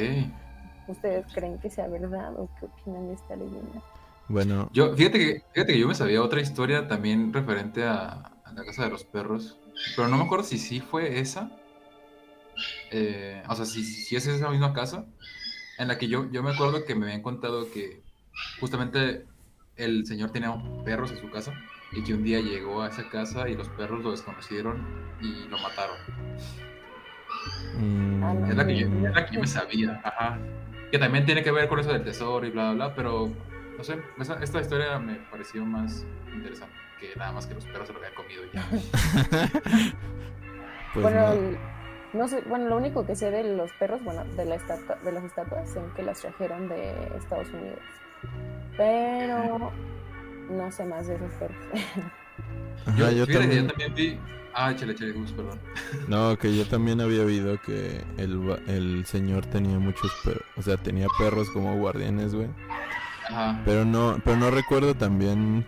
¿Ustedes 0.88 1.24
creen 1.32 1.56
que 1.60 1.70
sea 1.70 1.86
verdad 1.86 2.34
o 2.36 2.48
qué 2.58 2.66
opinan 2.66 3.06
de 3.06 3.14
esta 3.14 3.36
leyenda? 3.36 3.80
Bueno, 4.28 4.70
Yo, 4.72 4.96
fíjate 4.96 5.18
que, 5.18 5.42
fíjate 5.52 5.72
que 5.74 5.78
yo 5.78 5.88
me 5.88 5.94
sabía 5.94 6.22
otra 6.22 6.40
historia 6.40 6.88
también 6.88 7.32
referente 7.32 7.84
a, 7.84 8.10
a 8.44 8.52
la 8.54 8.64
casa 8.64 8.84
de 8.84 8.90
los 8.90 9.04
perros, 9.04 9.58
pero 9.96 10.08
no 10.08 10.16
me 10.16 10.24
acuerdo 10.24 10.44
si 10.44 10.58
sí 10.58 10.80
fue 10.80 11.20
esa. 11.20 11.50
Eh, 12.90 13.42
o 13.48 13.54
sea, 13.54 13.64
si, 13.66 13.84
si 13.84 14.16
es 14.16 14.26
esa 14.26 14.50
misma 14.50 14.72
casa, 14.72 15.06
en 15.78 15.88
la 15.88 15.98
que 15.98 16.08
yo, 16.08 16.30
yo 16.30 16.42
me 16.42 16.52
acuerdo 16.52 16.84
que 16.84 16.94
me 16.94 17.06
habían 17.06 17.22
contado 17.22 17.70
que 17.70 18.02
justamente 18.60 19.26
el 19.76 20.06
señor 20.06 20.30
tenía 20.30 20.54
perros 20.84 21.10
en 21.10 21.18
su 21.18 21.30
casa 21.30 21.52
y 21.92 22.02
que 22.02 22.14
un 22.14 22.22
día 22.22 22.40
llegó 22.40 22.82
a 22.82 22.88
esa 22.88 23.08
casa 23.08 23.48
y 23.48 23.56
los 23.56 23.68
perros 23.70 24.02
lo 24.02 24.10
desconocieron 24.12 24.86
y 25.20 25.48
lo 25.48 25.58
mataron. 25.58 25.96
mm. 27.78 28.50
Es 28.50 28.56
la 28.56 28.66
que 28.66 28.76
yo, 28.76 28.86
es 28.86 29.14
la 29.14 29.26
que 29.26 29.34
yo 29.34 29.40
me 29.40 29.46
sabía, 29.46 30.00
ajá. 30.04 30.38
Que 30.90 30.98
también 30.98 31.26
tiene 31.26 31.42
que 31.42 31.50
ver 31.50 31.68
con 31.68 31.80
eso 31.80 31.92
del 31.92 32.04
tesoro 32.04 32.46
y 32.46 32.50
bla, 32.50 32.72
bla, 32.72 32.86
bla, 32.86 32.94
pero 32.94 33.32
no 33.76 33.84
sé, 33.84 33.98
esa- 34.20 34.42
esta 34.42 34.60
historia 34.60 34.98
me 34.98 35.16
pareció 35.16 35.64
más 35.64 36.04
interesante 36.32 36.74
que 36.98 37.16
nada 37.16 37.32
más 37.32 37.46
que 37.46 37.54
los 37.54 37.64
perros 37.66 37.86
se 37.88 37.92
lo 37.92 37.98
habían 37.98 38.14
comido 38.14 38.44
y 38.44 38.50
ya. 38.52 38.66
pues 40.94 41.02
bueno, 41.02 41.58
no. 42.12 42.28
sé, 42.28 42.42
bueno, 42.42 42.68
lo 42.68 42.76
único 42.76 43.04
que 43.04 43.16
sé 43.16 43.30
de 43.30 43.44
los 43.56 43.72
perros, 43.72 44.02
bueno, 44.04 44.24
de, 44.36 44.44
la 44.44 44.54
estatua, 44.56 44.96
de 44.96 45.12
las 45.12 45.24
estatuas, 45.24 45.68
sé 45.68 45.80
que 45.96 46.02
las 46.02 46.20
trajeron 46.20 46.68
de 46.68 46.92
Estados 47.16 47.48
Unidos. 47.48 47.80
Pero 48.76 49.72
no 50.50 50.70
sé 50.72 50.84
más 50.84 51.06
de 51.06 51.16
esos 51.16 51.32
perros. 51.34 51.56
Ajá, 52.86 52.96
Yo, 52.98 53.10
yo 53.10 53.26
fíjate 53.26 53.48
que 53.48 53.56
también, 53.56 53.62
yo 53.62 53.68
también 53.68 53.94
vi. 53.94 54.18
Ah, 54.56 54.72
chale, 54.76 54.94
chale, 54.94 55.12
Gus, 55.12 55.32
perdón. 55.32 55.58
no, 56.08 56.36
que 56.38 56.56
yo 56.56 56.64
también 56.66 57.00
había 57.00 57.22
oído 57.22 57.60
que 57.60 58.04
el, 58.18 58.56
el 58.68 59.04
señor 59.06 59.46
tenía 59.46 59.78
muchos 59.78 60.12
perros, 60.24 60.44
o 60.56 60.62
sea, 60.62 60.76
tenía 60.76 61.06
perros 61.18 61.50
como 61.50 61.76
guardianes, 61.76 62.34
güey. 62.34 62.48
Ajá. 63.28 63.60
Pero 63.64 63.84
no, 63.84 64.18
pero 64.24 64.36
no 64.36 64.50
recuerdo 64.50 64.94
también 64.94 65.64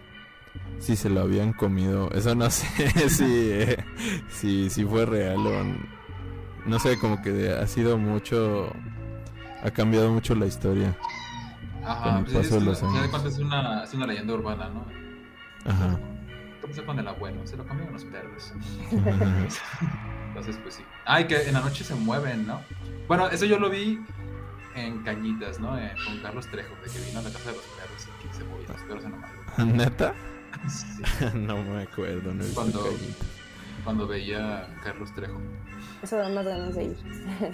si 0.79 0.95
se 0.97 1.09
lo 1.09 1.21
habían 1.23 1.53
comido. 1.53 2.11
Eso 2.13 2.35
no 2.35 2.51
sé 2.51 2.67
si, 3.09 3.25
eh, 3.53 3.85
si, 4.29 4.71
si 4.71 4.85
fue 4.85 5.07
real 5.07 5.39
o 5.47 5.65
no 6.69 6.79
sé, 6.79 6.99
como 6.99 7.23
que 7.23 7.51
ha 7.53 7.67
sido 7.67 7.97
mucho, 7.99 8.73
ha 9.63 9.71
cambiado 9.71 10.11
mucho 10.13 10.35
la 10.35 10.47
historia. 10.47 10.97
Ajá, 11.85 12.19
el 12.19 12.25
pues 12.25 12.37
paso 12.37 12.41
es, 12.47 12.51
de 12.51 12.57
una- 12.59 12.67
los 12.67 12.81
de 12.81 12.87
años. 12.89 13.25
es 13.25 13.39
una, 13.39 13.85
es 13.85 13.95
una 13.95 14.07
leyenda 14.07 14.35
urbana, 14.35 14.69
¿no? 14.71 14.85
Ajá. 15.71 15.99
¿Cómo 16.61 16.75
se 16.75 16.83
con 16.85 16.99
el 16.99 17.07
abuelo? 17.07 17.47
Se 17.47 17.57
lo 17.57 17.65
comieron 17.67 17.93
los 17.93 18.05
perros. 18.05 18.53
Entonces, 20.29 20.59
pues 20.63 20.75
sí. 20.75 20.83
Ah, 21.05 21.21
y 21.21 21.27
que 21.27 21.43
en 21.47 21.55
la 21.55 21.61
noche 21.61 21.85
se 21.85 21.95
mueven, 21.95 22.47
¿no? 22.47 22.61
Bueno, 23.09 23.29
eso 23.29 23.45
yo 23.47 23.59
lo 23.59 23.71
vi 23.71 24.01
en 24.77 25.03
Cañitas, 25.03 25.59
¿no? 25.61 25.79
Eh, 25.79 25.93
con 26.05 26.19
Carlos 26.21 26.47
Trejo, 26.49 26.75
de 26.85 26.91
que 26.91 26.99
vino 27.07 27.19
a 27.19 27.23
la 27.23 27.31
casa 27.31 27.51
de 27.51 27.57
los 27.57 27.65
perros 27.65 28.09
y 28.09 28.29
que 28.29 28.35
se 28.35 28.45
movían 28.45 28.73
los 28.73 28.83
perros 28.83 29.05
en 29.05 29.11
la 29.13 29.17
madrugada. 29.19 29.65
¿Neta? 29.65 30.15
Sí, 30.69 31.25
no 31.35 31.57
me 31.63 31.83
acuerdo, 31.83 32.33
no 32.33 32.43
he 32.43 32.47
visto 32.47 32.55
Cuando- 32.61 32.83
Cañitas. 32.85 33.27
cuando 33.85 34.07
veía 34.07 34.59
a 34.61 34.81
Carlos 34.83 35.13
Trejo. 35.15 35.41
Eso 36.03 36.17
da 36.17 36.29
más 36.29 36.45
ganas 36.45 36.75
de 36.75 36.85
ir. 36.85 36.97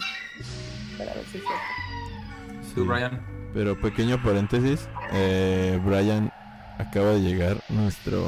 Para 0.98 1.14
ver 1.14 1.24
si 1.26 1.38
es 1.38 1.44
cierto. 1.44 2.74
¿Tú, 2.74 2.82
Sí. 2.82 2.86
Brian? 2.88 3.20
Pero 3.54 3.78
pequeño 3.80 4.22
paréntesis, 4.22 4.88
eh, 5.12 5.78
Brian 5.84 6.32
acaba 6.78 7.10
de 7.10 7.20
llegar, 7.20 7.62
nuestro, 7.68 8.24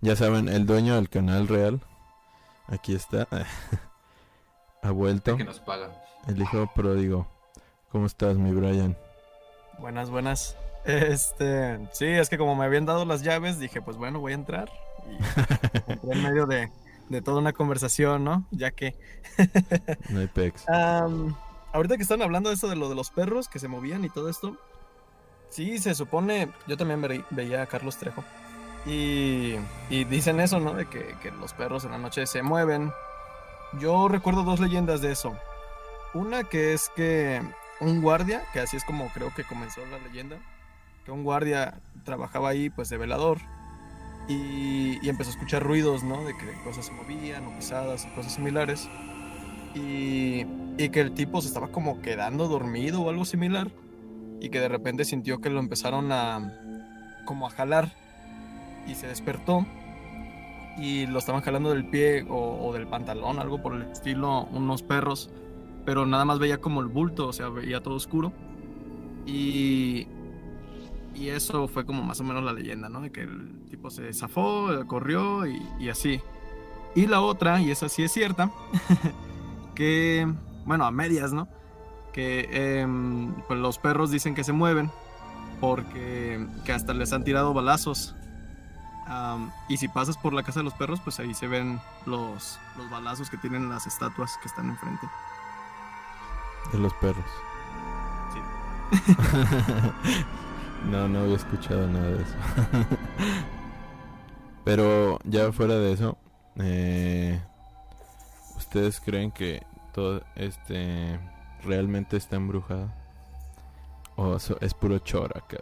ya 0.00 0.14
saben, 0.14 0.48
el 0.48 0.66
dueño 0.66 0.94
del 0.94 1.08
canal 1.08 1.48
real. 1.48 1.80
Aquí 2.68 2.94
está, 2.94 3.26
ha 4.82 4.90
vuelto, 4.90 5.36
Que 5.36 5.44
nos 5.44 5.58
paga. 5.60 5.90
el 6.28 6.40
hijo 6.40 6.70
pródigo. 6.74 7.26
¿Cómo 7.90 8.06
estás, 8.06 8.36
mi 8.36 8.52
Brian? 8.52 8.96
Buenas, 9.78 10.10
buenas. 10.10 10.56
Este, 10.86 11.80
sí, 11.90 12.06
es 12.06 12.28
que 12.28 12.38
como 12.38 12.54
me 12.54 12.64
habían 12.64 12.86
dado 12.86 13.04
las 13.04 13.22
llaves, 13.22 13.58
dije, 13.58 13.82
pues 13.82 13.96
bueno, 13.96 14.20
voy 14.20 14.30
a 14.30 14.36
entrar. 14.36 14.70
Y 15.10 15.16
entré 15.92 16.12
en 16.12 16.22
medio 16.22 16.46
de, 16.46 16.70
de 17.08 17.22
toda 17.22 17.40
una 17.40 17.52
conversación, 17.52 18.22
¿no? 18.22 18.46
Ya 18.52 18.70
que. 18.70 18.94
No 20.10 20.20
hay. 20.20 20.30
Am, 20.68 21.34
ahorita 21.72 21.96
que 21.96 22.04
están 22.04 22.22
hablando 22.22 22.50
de 22.50 22.54
eso 22.54 22.68
de 22.68 22.76
lo 22.76 22.88
de 22.88 22.94
los 22.94 23.10
perros 23.10 23.48
que 23.48 23.58
se 23.58 23.66
movían 23.66 24.04
y 24.04 24.10
todo 24.10 24.28
esto. 24.28 24.56
Sí, 25.50 25.78
se 25.78 25.96
supone. 25.96 26.52
Yo 26.68 26.76
también 26.76 27.02
ve- 27.02 27.24
veía 27.30 27.62
a 27.62 27.66
Carlos 27.66 27.96
Trejo. 27.96 28.22
Y, 28.86 29.56
y 29.90 30.04
dicen 30.04 30.38
eso, 30.38 30.60
¿no? 30.60 30.74
De 30.74 30.86
que, 30.86 31.16
que 31.20 31.32
los 31.32 31.52
perros 31.52 31.84
en 31.84 31.90
la 31.90 31.98
noche 31.98 32.28
se 32.28 32.44
mueven. 32.44 32.92
Yo 33.80 34.06
recuerdo 34.06 34.44
dos 34.44 34.60
leyendas 34.60 35.00
de 35.00 35.10
eso. 35.10 35.36
Una 36.14 36.44
que 36.44 36.74
es 36.74 36.90
que 36.94 37.42
un 37.80 38.02
guardia, 38.02 38.42
que 38.52 38.60
así 38.60 38.76
es 38.76 38.84
como 38.84 39.08
creo 39.08 39.32
que 39.34 39.44
comenzó 39.44 39.80
la 39.86 39.98
leyenda, 39.98 40.36
que 41.04 41.10
un 41.12 41.24
guardia 41.24 41.80
trabajaba 42.04 42.50
ahí 42.50 42.70
pues 42.70 42.88
de 42.88 42.96
velador 42.96 43.38
y, 44.28 45.08
empezó 45.08 45.30
a 45.30 45.34
escuchar 45.34 45.62
ruidos, 45.62 46.02
¿no? 46.02 46.24
De 46.24 46.36
que 46.36 46.52
cosas 46.64 46.86
se 46.86 46.92
movían 46.92 47.46
o 47.46 47.56
pisadas 47.56 48.04
y 48.04 48.14
cosas 48.14 48.34
similares. 48.34 48.88
Y, 49.74 50.46
y 50.78 50.88
que 50.90 51.00
el 51.00 51.12
tipo 51.12 51.40
se 51.42 51.48
estaba 51.48 51.68
como 51.68 52.00
quedando 52.00 52.48
dormido 52.48 53.02
o 53.02 53.10
algo 53.10 53.24
similar 53.24 53.70
y 54.40 54.48
que 54.48 54.58
de 54.58 54.68
repente 54.68 55.04
sintió 55.04 55.40
que 55.40 55.50
lo 55.50 55.60
empezaron 55.60 56.10
a 56.12 56.52
como 57.24 57.46
a 57.46 57.50
jalar 57.50 57.92
y 58.86 58.94
se 58.94 59.06
despertó 59.06 59.66
y 60.78 61.06
lo 61.06 61.18
estaban 61.18 61.42
jalando 61.42 61.70
del 61.70 61.88
pie 61.88 62.24
o, 62.28 62.66
o 62.66 62.72
del 62.72 62.86
pantalón, 62.86 63.38
algo 63.38 63.62
por 63.62 63.74
el 63.74 63.82
estilo, 63.82 64.44
unos 64.52 64.82
perros, 64.82 65.30
pero 65.86 66.04
nada 66.04 66.24
más 66.24 66.40
veía 66.40 66.60
como 66.60 66.80
el 66.80 66.88
bulto, 66.88 67.28
o 67.28 67.32
sea, 67.32 67.48
veía 67.48 67.80
todo 67.80 67.94
oscuro. 67.94 68.32
Y, 69.24 70.08
y 71.14 71.28
eso 71.28 71.68
fue 71.68 71.86
como 71.86 72.02
más 72.02 72.20
o 72.20 72.24
menos 72.24 72.42
la 72.42 72.52
leyenda, 72.52 72.88
¿no? 72.88 73.00
De 73.00 73.12
que 73.12 73.22
el 73.22 73.64
tipo 73.70 73.88
se 73.90 74.12
zafó, 74.12 74.68
corrió 74.88 75.46
y, 75.46 75.88
así. 75.88 76.20
Y 76.96 77.06
la 77.06 77.20
otra, 77.20 77.60
y 77.62 77.70
esa 77.70 77.88
sí 77.88 78.02
es 78.02 78.12
cierta, 78.12 78.50
que, 79.76 80.30
bueno, 80.64 80.84
a 80.84 80.90
medias, 80.90 81.32
¿no? 81.32 81.48
Que 82.12 82.80
em, 82.80 83.32
pues 83.46 83.60
los 83.60 83.78
perros 83.78 84.10
dicen 84.10 84.34
que 84.34 84.42
se 84.42 84.52
mueven 84.52 84.90
porque 85.60 86.44
que 86.64 86.72
hasta 86.72 86.94
les 86.94 87.12
han 87.12 87.22
tirado 87.22 87.54
balazos. 87.54 88.16
Y 89.68 89.76
si 89.76 89.86
pasas 89.86 90.18
por 90.18 90.32
la 90.32 90.42
casa 90.42 90.60
de 90.60 90.64
los 90.64 90.74
perros, 90.74 91.00
pues 91.00 91.20
ahí 91.20 91.32
se 91.32 91.46
ven 91.46 91.78
los, 92.06 92.58
los 92.76 92.90
balazos 92.90 93.30
que 93.30 93.36
tienen 93.36 93.68
las 93.68 93.86
estatuas 93.86 94.36
que 94.42 94.48
están 94.48 94.68
enfrente. 94.68 95.06
De 96.72 96.78
los 96.78 96.92
perros. 96.94 97.24
Sí. 98.32 98.40
no, 100.90 101.08
no 101.08 101.20
había 101.20 101.36
escuchado 101.36 101.86
nada 101.86 102.06
de 102.06 102.22
eso. 102.22 102.34
Pero 104.64 105.18
ya 105.24 105.52
fuera 105.52 105.74
de 105.74 105.92
eso, 105.92 106.18
eh, 106.58 107.40
¿ustedes 108.56 109.00
creen 109.00 109.30
que 109.30 109.62
todo 109.94 110.22
este 110.34 111.20
realmente 111.62 112.16
está 112.16 112.36
embrujado? 112.36 112.90
¿O 114.16 114.36
es 114.36 114.74
puro 114.74 114.98
chor 114.98 115.36
acá? 115.36 115.58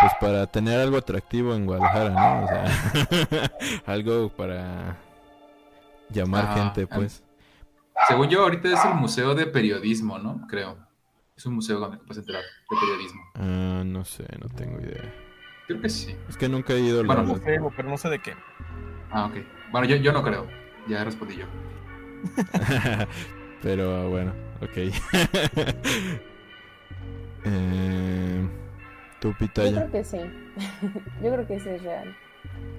Pues 0.00 0.12
para 0.20 0.46
tener 0.46 0.78
algo 0.80 0.96
atractivo 0.96 1.54
en 1.54 1.66
Guadalajara, 1.66 2.10
¿no? 2.10 2.44
O 2.44 2.48
sea, 2.48 3.50
algo 3.86 4.28
para 4.28 4.96
llamar 6.10 6.44
Ajá, 6.44 6.54
gente, 6.54 6.86
ah. 6.88 6.94
pues. 6.94 7.22
Según 8.06 8.28
yo, 8.28 8.42
ahorita 8.42 8.68
es 8.72 8.84
el 8.84 8.94
Museo 8.94 9.34
de 9.34 9.46
Periodismo, 9.46 10.18
¿no? 10.18 10.46
Creo. 10.48 10.76
Es 11.36 11.46
un 11.46 11.54
museo 11.54 11.78
donde 11.78 11.98
puedes 11.98 12.18
entrar 12.18 12.42
de 12.42 12.76
periodismo. 12.80 13.22
Ah, 13.34 13.82
no 13.84 14.04
sé, 14.04 14.24
no 14.40 14.48
tengo 14.48 14.80
idea. 14.80 15.14
Creo 15.68 15.80
que 15.80 15.88
sí. 15.88 16.16
Es 16.28 16.36
que 16.36 16.48
nunca 16.48 16.72
he 16.72 16.80
ido. 16.80 17.04
Bueno, 17.04 17.22
la 17.22 17.28
Algo 17.28 17.36
feo, 17.36 17.72
pero 17.76 17.88
no 17.88 17.96
sé 17.96 18.08
de 18.08 18.18
qué. 18.20 18.34
Ah, 19.10 19.26
ok. 19.26 19.36
Bueno, 19.70 19.86
yo, 19.86 19.96
yo 19.96 20.12
no 20.12 20.22
creo. 20.22 20.46
Ya 20.88 21.04
respondí 21.04 21.36
yo. 21.36 21.46
Pero 23.62 24.08
bueno, 24.10 24.32
ok. 24.62 24.76
eh, 27.44 28.48
¿Tu 29.20 29.28
Yo 29.28 29.38
pitaya? 29.38 29.72
creo 29.72 29.90
que 29.90 30.04
sí. 30.04 30.18
Yo 31.22 31.32
creo 31.32 31.46
que 31.46 31.56
ese 31.56 31.76
es 31.76 31.82
real. 31.82 32.16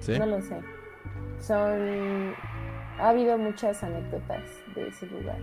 ¿Sí? 0.00 0.18
No 0.18 0.26
lo 0.26 0.42
sé. 0.42 0.60
Son. 1.38 2.34
Ha 3.00 3.08
habido 3.10 3.38
muchas 3.38 3.82
anécdotas 3.82 4.42
de 4.74 4.88
ese 4.88 5.06
lugar. 5.06 5.38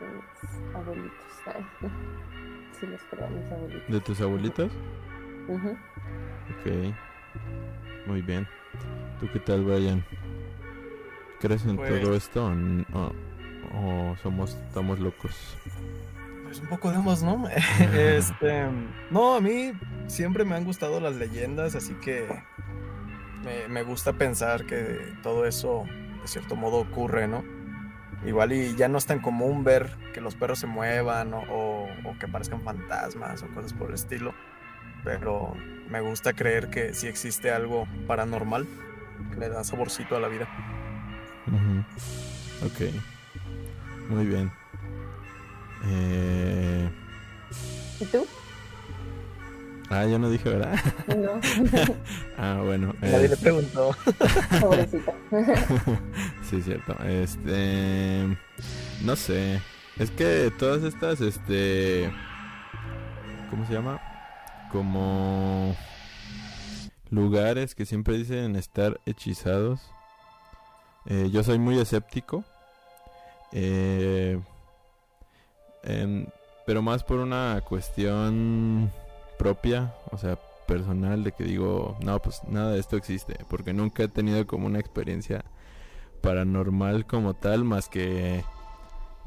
De 0.00 0.06
mis 0.08 0.74
abuelitos. 0.74 1.18
Sí, 2.80 2.86
los 2.88 3.00
creo, 3.08 3.28
mis 3.30 3.50
abuelitos. 3.52 3.88
¿De 3.88 4.00
tus 4.00 4.20
abuelitos? 4.20 4.72
Ujú. 5.46 5.68
Ok. 5.70 6.94
Muy 8.06 8.20
bien. 8.20 8.48
¿Tú 9.20 9.28
qué 9.32 9.38
tal, 9.38 9.62
Brian? 9.64 10.04
¿Crees 11.40 11.64
en 11.66 11.76
Pues- 11.76 12.00
todo 12.02 12.16
esto 12.16 12.46
o, 12.46 12.52
n- 12.52 12.84
o- 12.92 13.12
o 13.76 14.16
somos 14.22 14.54
estamos 14.56 14.98
locos? 14.98 15.56
Pues 16.44 16.58
un 16.60 16.66
poco 16.66 16.90
de 16.90 16.96
ambos, 16.96 17.22
¿no? 17.22 17.44
este, 17.96 18.66
no, 19.10 19.36
a 19.36 19.40
mí 19.40 19.72
siempre 20.08 20.44
me 20.44 20.56
han 20.56 20.64
gustado 20.64 20.98
las 21.00 21.14
leyendas, 21.14 21.76
así 21.76 21.94
que 21.94 22.26
me, 23.44 23.68
me 23.68 23.82
gusta 23.84 24.14
pensar 24.14 24.66
que 24.66 25.14
todo 25.22 25.46
eso 25.46 25.84
de 26.24 26.28
cierto 26.28 26.56
modo 26.56 26.78
ocurre, 26.78 27.28
¿no? 27.28 27.44
Igual 28.24 28.54
y 28.54 28.74
ya 28.76 28.88
no 28.88 28.96
es 28.96 29.04
tan 29.04 29.18
común 29.20 29.62
ver 29.64 29.90
que 30.14 30.22
los 30.22 30.34
perros 30.34 30.58
se 30.58 30.66
muevan 30.66 31.34
o, 31.34 31.40
o- 31.40 31.88
o 32.04 32.18
que 32.18 32.26
parezcan 32.26 32.62
fantasmas 32.62 33.42
o 33.42 33.48
cosas 33.48 33.74
por 33.74 33.88
el 33.90 33.94
estilo, 33.94 34.32
pero 35.04 35.52
me 35.90 36.00
gusta 36.00 36.32
creer 36.32 36.70
que 36.70 36.94
sí 36.94 37.06
existe 37.06 37.50
algo 37.52 37.86
paranormal 38.06 38.66
que 39.30 39.36
le 39.40 39.50
da 39.50 39.62
saborcito 39.64 40.16
a 40.16 40.20
la 40.20 40.28
vida. 40.28 40.48
Ok. 42.64 42.90
Muy 44.08 44.24
bien. 44.24 44.50
Eh... 45.86 46.90
¿Y 48.00 48.04
tú? 48.06 48.26
Ah, 49.90 50.06
yo 50.06 50.18
no 50.18 50.30
dije, 50.30 50.48
¿verdad? 50.48 50.78
No, 51.16 51.40
ah, 52.38 52.60
bueno. 52.64 52.94
Nadie 53.02 53.28
le 53.28 53.36
preguntó. 53.36 53.94
pobrecita. 54.60 55.12
Sí, 56.48 56.62
cierto. 56.62 56.96
Este. 57.04 58.36
No 59.02 59.16
sé. 59.16 59.60
Es 59.98 60.10
que 60.10 60.50
todas 60.58 60.82
estas, 60.82 61.20
este. 61.20 62.10
¿Cómo 63.50 63.66
se 63.66 63.74
llama? 63.74 64.00
Como. 64.72 65.76
Lugares 67.10 67.74
que 67.74 67.86
siempre 67.86 68.16
dicen 68.16 68.56
estar 68.56 69.00
hechizados. 69.06 69.80
Eh, 71.06 71.28
yo 71.30 71.44
soy 71.44 71.58
muy 71.58 71.78
escéptico. 71.78 72.44
Eh, 73.52 74.40
pero 76.66 76.82
más 76.82 77.04
por 77.04 77.18
una 77.18 77.60
cuestión 77.68 78.90
propia, 79.44 79.92
o 80.10 80.16
sea, 80.16 80.38
personal, 80.66 81.22
de 81.22 81.32
que 81.32 81.44
digo, 81.44 81.98
no, 82.00 82.18
pues 82.22 82.40
nada 82.48 82.72
de 82.72 82.80
esto 82.80 82.96
existe, 82.96 83.36
porque 83.50 83.74
nunca 83.74 84.04
he 84.04 84.08
tenido 84.08 84.46
como 84.46 84.64
una 84.66 84.78
experiencia 84.78 85.44
paranormal 86.22 87.04
como 87.04 87.34
tal, 87.34 87.62
más 87.62 87.90
que 87.90 88.42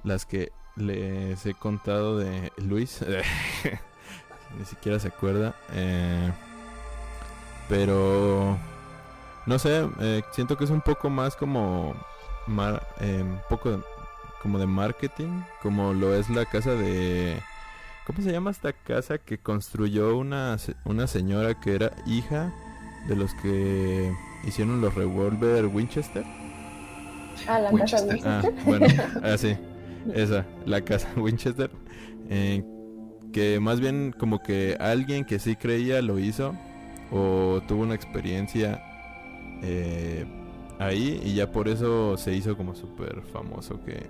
las 0.03 0.25
que 0.25 0.51
les 0.75 1.45
he 1.45 1.53
contado 1.53 2.17
de 2.17 2.51
Luis. 2.57 3.05
Ni 4.57 4.65
siquiera 4.65 4.97
se 4.99 5.09
acuerda. 5.09 5.53
eh, 5.73 6.31
pero 7.69 8.57
no 9.45 9.59
sé, 9.59 9.87
eh, 9.99 10.23
siento 10.31 10.57
que 10.57 10.63
es 10.63 10.71
un 10.71 10.81
poco 10.81 11.11
más 11.11 11.35
como 11.35 11.93
mar- 12.47 12.87
eh, 13.01 13.21
un 13.23 13.39
poco 13.49 13.69
de- 13.69 13.83
como 14.41 14.57
de 14.57 14.65
marketing, 14.65 15.41
como 15.61 15.93
lo 15.93 16.15
es 16.15 16.27
la 16.31 16.45
casa 16.45 16.71
de 16.71 17.39
¿Cómo 18.07 18.21
se 18.21 18.31
llama 18.31 18.51
esta 18.51 18.71
casa 18.71 19.17
que 19.17 19.37
construyó 19.37 20.17
una, 20.17 20.55
una 20.85 21.07
señora 21.07 21.59
que 21.59 21.75
era 21.75 21.91
hija 22.05 22.53
de 23.05 23.17
los 23.17 23.33
que 23.33 24.15
hicieron 24.45 24.79
los 24.79 24.95
revólver 24.95 25.65
Winchester? 25.65 26.23
Ah, 27.49 27.59
la 27.59 27.69
casa 27.69 28.05
de 28.05 28.13
Winchester. 28.13 28.23
Ah, 28.25 28.41
Winchester. 28.43 28.65
bueno, 28.65 28.87
ah, 29.23 29.37
sí, 29.37 29.57
esa, 30.13 30.45
la 30.65 30.79
casa 30.85 31.09
Winchester. 31.17 31.69
eh, 32.29 32.63
que 33.33 33.59
más 33.59 33.81
bien 33.81 34.15
como 34.17 34.41
que 34.41 34.77
alguien 34.79 35.25
que 35.25 35.37
sí 35.37 35.57
creía 35.57 36.01
lo 36.01 36.17
hizo 36.17 36.55
o 37.11 37.61
tuvo 37.67 37.83
una 37.83 37.95
experiencia 37.95 38.81
eh, 39.63 40.25
ahí 40.79 41.21
y 41.25 41.35
ya 41.35 41.51
por 41.51 41.67
eso 41.67 42.15
se 42.15 42.33
hizo 42.33 42.55
como 42.55 42.73
súper 42.73 43.21
famoso 43.33 43.83
que, 43.83 44.07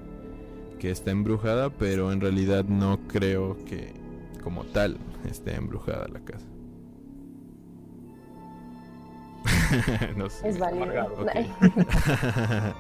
que 0.79 0.91
está 0.91 1.11
embrujada, 1.11 1.69
pero 1.69 2.11
en 2.11 2.21
realidad 2.21 2.65
no 2.65 2.99
creo 3.07 3.57
que 3.65 3.93
como 4.43 4.63
tal 4.65 4.97
esté 5.29 5.55
embrujada 5.55 6.07
la 6.07 6.19
casa. 6.19 6.45
no 10.15 10.29
sé. 10.29 10.49
Es 10.49 10.59
válido. 10.59 10.87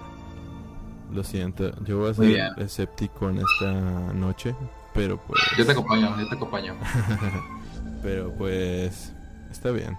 Lo 1.11 1.23
siento, 1.23 1.73
yo 1.85 1.99
voy 1.99 2.11
a 2.11 2.13
ser 2.13 2.51
escéptico 2.57 3.29
en 3.29 3.37
esta 3.37 3.71
noche, 4.13 4.53
pero 4.93 5.17
pues... 5.17 5.41
Yo 5.57 5.65
te 5.65 5.71
acompaño, 5.71 6.19
yo 6.19 6.27
te 6.27 6.35
acompaño. 6.35 6.75
pero 8.03 8.33
pues 8.33 9.13
está 9.49 9.71
bien. 9.71 9.97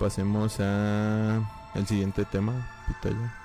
Pasemos 0.00 0.58
a 0.58 1.40
el 1.76 1.86
siguiente 1.86 2.24
tema, 2.24 2.52
Pitaya. 2.88 3.41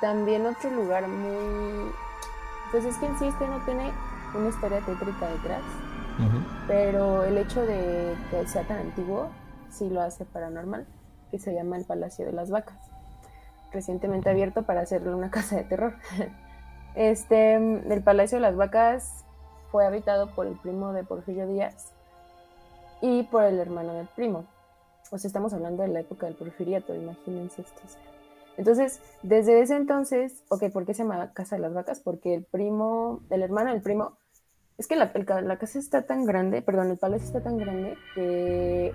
También 0.00 0.46
otro 0.46 0.70
lugar 0.70 1.08
muy... 1.08 1.92
Pues 2.70 2.84
es 2.84 2.96
que 2.98 3.06
en 3.06 3.18
sí 3.18 3.26
este 3.26 3.46
no 3.46 3.64
tiene 3.64 3.92
una 4.34 4.48
historia 4.48 4.80
tétrica 4.80 5.28
detrás, 5.28 5.62
pero 6.66 7.24
el 7.24 7.38
hecho 7.38 7.62
de 7.62 8.14
que 8.30 8.46
sea 8.46 8.64
tan 8.64 8.78
antiguo 8.78 9.28
sí 9.70 9.88
lo 9.88 10.00
hace 10.02 10.24
paranormal, 10.24 10.86
que 11.30 11.38
se 11.38 11.54
llama 11.54 11.76
el 11.76 11.84
Palacio 11.84 12.26
de 12.26 12.32
las 12.32 12.50
Vacas, 12.50 12.78
recientemente 13.72 14.28
abierto 14.28 14.64
para 14.64 14.80
hacerle 14.80 15.14
una 15.14 15.30
casa 15.30 15.56
de 15.56 15.64
terror. 15.64 15.94
Este, 16.94 17.54
el 17.54 18.02
Palacio 18.02 18.38
de 18.38 18.42
las 18.42 18.56
Vacas 18.56 19.24
fue 19.70 19.86
habitado 19.86 20.34
por 20.34 20.46
el 20.46 20.56
primo 20.56 20.92
de 20.92 21.04
Porfirio 21.04 21.46
Díaz 21.46 21.92
y 23.00 23.22
por 23.24 23.44
el 23.44 23.58
hermano 23.58 23.94
del 23.94 24.06
primo. 24.08 24.44
O 25.10 25.18
sea, 25.18 25.28
estamos 25.28 25.52
hablando 25.52 25.82
de 25.82 25.88
la 25.88 26.00
época 26.00 26.26
del 26.26 26.34
porfiriato, 26.34 26.94
imagínense 26.94 27.62
esto. 27.62 27.80
Entonces, 28.56 29.00
desde 29.22 29.60
ese 29.60 29.76
entonces, 29.76 30.42
ok, 30.48 30.70
¿por 30.72 30.86
qué 30.86 30.94
se 30.94 31.02
llama 31.02 31.32
Casa 31.32 31.56
de 31.56 31.62
las 31.62 31.74
Vacas? 31.74 32.00
Porque 32.00 32.34
el 32.34 32.44
primo, 32.44 33.20
el 33.30 33.42
hermano 33.42 33.70
del 33.72 33.82
primo, 33.82 34.18
es 34.78 34.86
que 34.86 34.96
la, 34.96 35.10
el 35.14 35.24
ca- 35.24 35.40
la 35.42 35.58
casa 35.58 35.78
está 35.78 36.02
tan 36.06 36.24
grande, 36.24 36.62
perdón, 36.62 36.90
el 36.90 36.98
palacio 36.98 37.26
está 37.26 37.42
tan 37.42 37.58
grande 37.58 37.96
que 38.14 38.92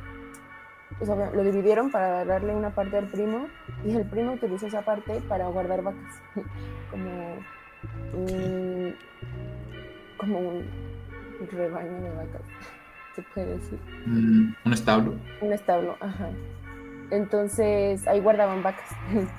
o 0.99 1.05
sea, 1.05 1.15
lo 1.31 1.43
dividieron 1.43 1.89
para 1.89 2.25
darle 2.25 2.53
una 2.53 2.75
parte 2.75 2.97
al 2.97 3.07
primo 3.07 3.47
y 3.85 3.95
el 3.95 4.05
primo 4.05 4.33
utilizó 4.33 4.67
esa 4.67 4.83
parte 4.83 5.21
para 5.27 5.47
guardar 5.47 5.81
vacas, 5.81 6.21
como 6.91 7.37
un, 8.13 8.95
como 10.17 10.39
un 10.39 10.65
rebaño 11.51 12.01
de 12.01 12.09
vacas, 12.11 12.41
se 13.15 13.21
puede 13.33 13.57
decir. 13.57 13.79
Mm, 14.05 14.53
Un 14.65 14.73
establo. 14.73 15.13
Un 15.41 15.53
establo, 15.53 15.95
ajá. 15.99 16.29
Entonces 17.09 18.07
ahí 18.07 18.19
guardaban 18.19 18.61
vacas 18.63 18.89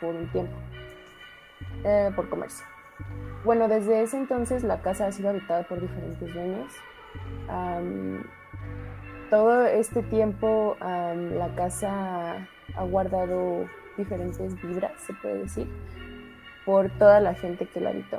por 0.00 0.14
un 0.14 0.26
tiempo, 0.28 0.56
eh, 1.84 2.10
por 2.14 2.28
comercio. 2.28 2.66
Bueno, 3.44 3.68
desde 3.68 4.02
ese 4.02 4.16
entonces 4.16 4.64
la 4.64 4.80
casa 4.80 5.06
ha 5.06 5.12
sido 5.12 5.30
habitada 5.30 5.64
por 5.64 5.80
diferentes 5.80 6.32
dueños. 6.32 6.72
Am, 7.48 8.24
todo 9.30 9.66
este 9.66 10.02
tiempo 10.02 10.76
am, 10.80 11.34
la 11.34 11.54
casa 11.54 12.48
ha 12.74 12.84
guardado 12.84 13.66
diferentes 13.96 14.60
vibras, 14.62 14.92
se 14.98 15.12
puede 15.14 15.40
decir, 15.40 15.68
por 16.64 16.90
toda 16.90 17.20
la 17.20 17.34
gente 17.34 17.66
que 17.66 17.80
la 17.80 17.90
habitó, 17.90 18.18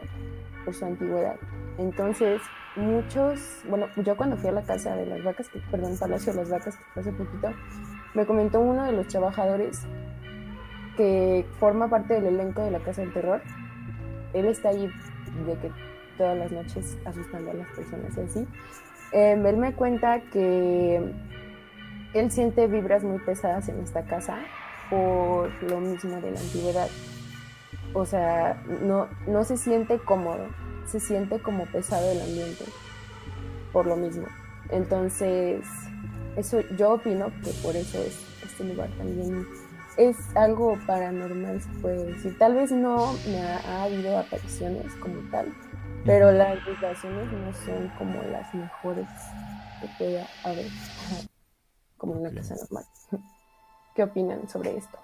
por 0.63 0.73
su 0.73 0.85
antigüedad. 0.85 1.37
Entonces, 1.77 2.41
muchos, 2.75 3.61
bueno, 3.67 3.87
yo 3.97 4.15
cuando 4.15 4.37
fui 4.37 4.49
a 4.49 4.53
la 4.53 4.61
casa 4.61 4.95
de 4.95 5.05
las 5.05 5.23
vacas, 5.23 5.49
perdón, 5.71 5.97
Palacio 5.97 6.33
de 6.33 6.39
las 6.39 6.49
Vacas, 6.49 6.77
hace 6.95 7.11
poquito, 7.11 7.51
me 8.13 8.25
comentó 8.25 8.59
uno 8.59 8.83
de 8.83 8.91
los 8.91 9.07
trabajadores 9.07 9.85
que 10.95 11.45
forma 11.59 11.89
parte 11.89 12.15
del 12.15 12.27
elenco 12.27 12.61
de 12.61 12.71
la 12.71 12.79
Casa 12.79 13.01
del 13.01 13.13
Terror. 13.13 13.41
Él 14.33 14.45
está 14.45 14.69
ahí 14.69 14.89
de 15.45 15.57
que 15.57 15.71
todas 16.17 16.37
las 16.37 16.51
noches 16.51 16.97
asustando 17.05 17.51
a 17.51 17.53
las 17.53 17.67
personas 17.69 18.17
y 18.17 18.21
así. 18.21 18.47
Eh, 19.11 19.41
él 19.45 19.57
me 19.57 19.73
cuenta 19.73 20.21
que 20.31 21.13
él 22.13 22.31
siente 22.31 22.67
vibras 22.67 23.03
muy 23.03 23.19
pesadas 23.19 23.67
en 23.69 23.79
esta 23.79 24.05
casa 24.05 24.39
por 24.89 25.51
lo 25.63 25.79
mismo 25.79 26.21
de 26.21 26.31
la 26.31 26.39
antigüedad. 26.39 26.87
O 27.93 28.05
sea, 28.05 28.61
no, 28.81 29.07
no 29.27 29.43
se 29.43 29.57
siente 29.57 29.99
cómodo, 29.99 30.47
se 30.85 30.99
siente 30.99 31.39
como 31.39 31.65
pesado 31.65 32.11
el 32.11 32.21
ambiente 32.21 32.65
por 33.71 33.85
lo 33.85 33.95
mismo. 33.95 34.25
Entonces, 34.69 35.65
eso 36.35 36.61
yo 36.77 36.93
opino 36.93 37.27
que 37.43 37.51
por 37.63 37.75
eso 37.75 37.99
es 37.99 38.19
este 38.43 38.63
lugar 38.63 38.89
también 38.97 39.45
es 39.97 40.17
algo 40.35 40.77
paranormal, 40.85 41.61
se 41.61 41.69
puede 41.81 42.05
decir. 42.13 42.37
Tal 42.37 42.55
vez 42.55 42.71
no 42.71 43.13
me 43.27 43.41
ha, 43.41 43.59
ha 43.59 43.83
habido 43.83 44.17
apariciones 44.17 44.93
como 44.95 45.21
tal, 45.29 45.53
pero 46.05 46.31
las 46.31 46.63
vibraciones 46.65 47.31
no 47.31 47.53
son 47.65 47.89
como 47.97 48.21
las 48.31 48.53
mejores 48.53 49.07
que 49.81 49.87
pueda 49.97 50.27
haber, 50.43 50.67
como 51.97 52.13
en 52.13 52.19
una 52.21 52.31
casa 52.31 52.55
normal. 52.55 52.85
¿Qué 53.95 54.03
opinan 54.03 54.49
sobre 54.49 54.77
esto? 54.77 54.97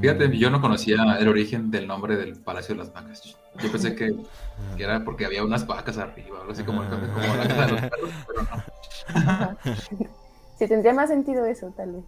Fíjate, 0.00 0.36
yo 0.36 0.50
no 0.50 0.60
conocía 0.60 0.96
el 1.18 1.28
origen 1.28 1.70
del 1.70 1.86
nombre 1.86 2.16
del 2.16 2.36
Palacio 2.36 2.74
de 2.74 2.80
las 2.80 2.92
Vacas. 2.92 3.36
Yo 3.62 3.70
pensé 3.70 3.94
que, 3.94 4.14
que 4.76 4.82
era 4.82 5.04
porque 5.04 5.24
había 5.24 5.44
unas 5.44 5.66
vacas 5.66 5.98
arriba, 5.98 6.40
algo 6.40 6.52
así 6.52 6.64
como, 6.64 6.82
como 6.84 7.36
la 7.36 7.48
casa 7.48 7.66
de 7.66 7.72
los 7.72 7.80
perros, 7.80 8.10
pero 8.26 8.42
no. 8.42 10.14
Sí, 10.58 10.66
tendría 10.68 10.94
más 10.94 11.08
sentido 11.10 11.44
eso, 11.46 11.72
tal 11.76 11.92
vez. 11.92 12.04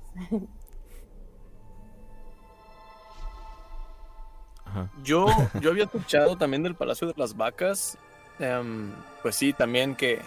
Ajá. 4.64 4.90
Yo, 5.02 5.26
yo 5.60 5.70
había 5.70 5.84
escuchado 5.84 6.36
también 6.36 6.62
del 6.62 6.74
Palacio 6.74 7.06
de 7.08 7.14
las 7.16 7.36
Vacas. 7.36 7.98
em, 8.38 8.92
pues 9.22 9.36
sí, 9.36 9.52
también 9.52 9.94
que. 9.96 10.20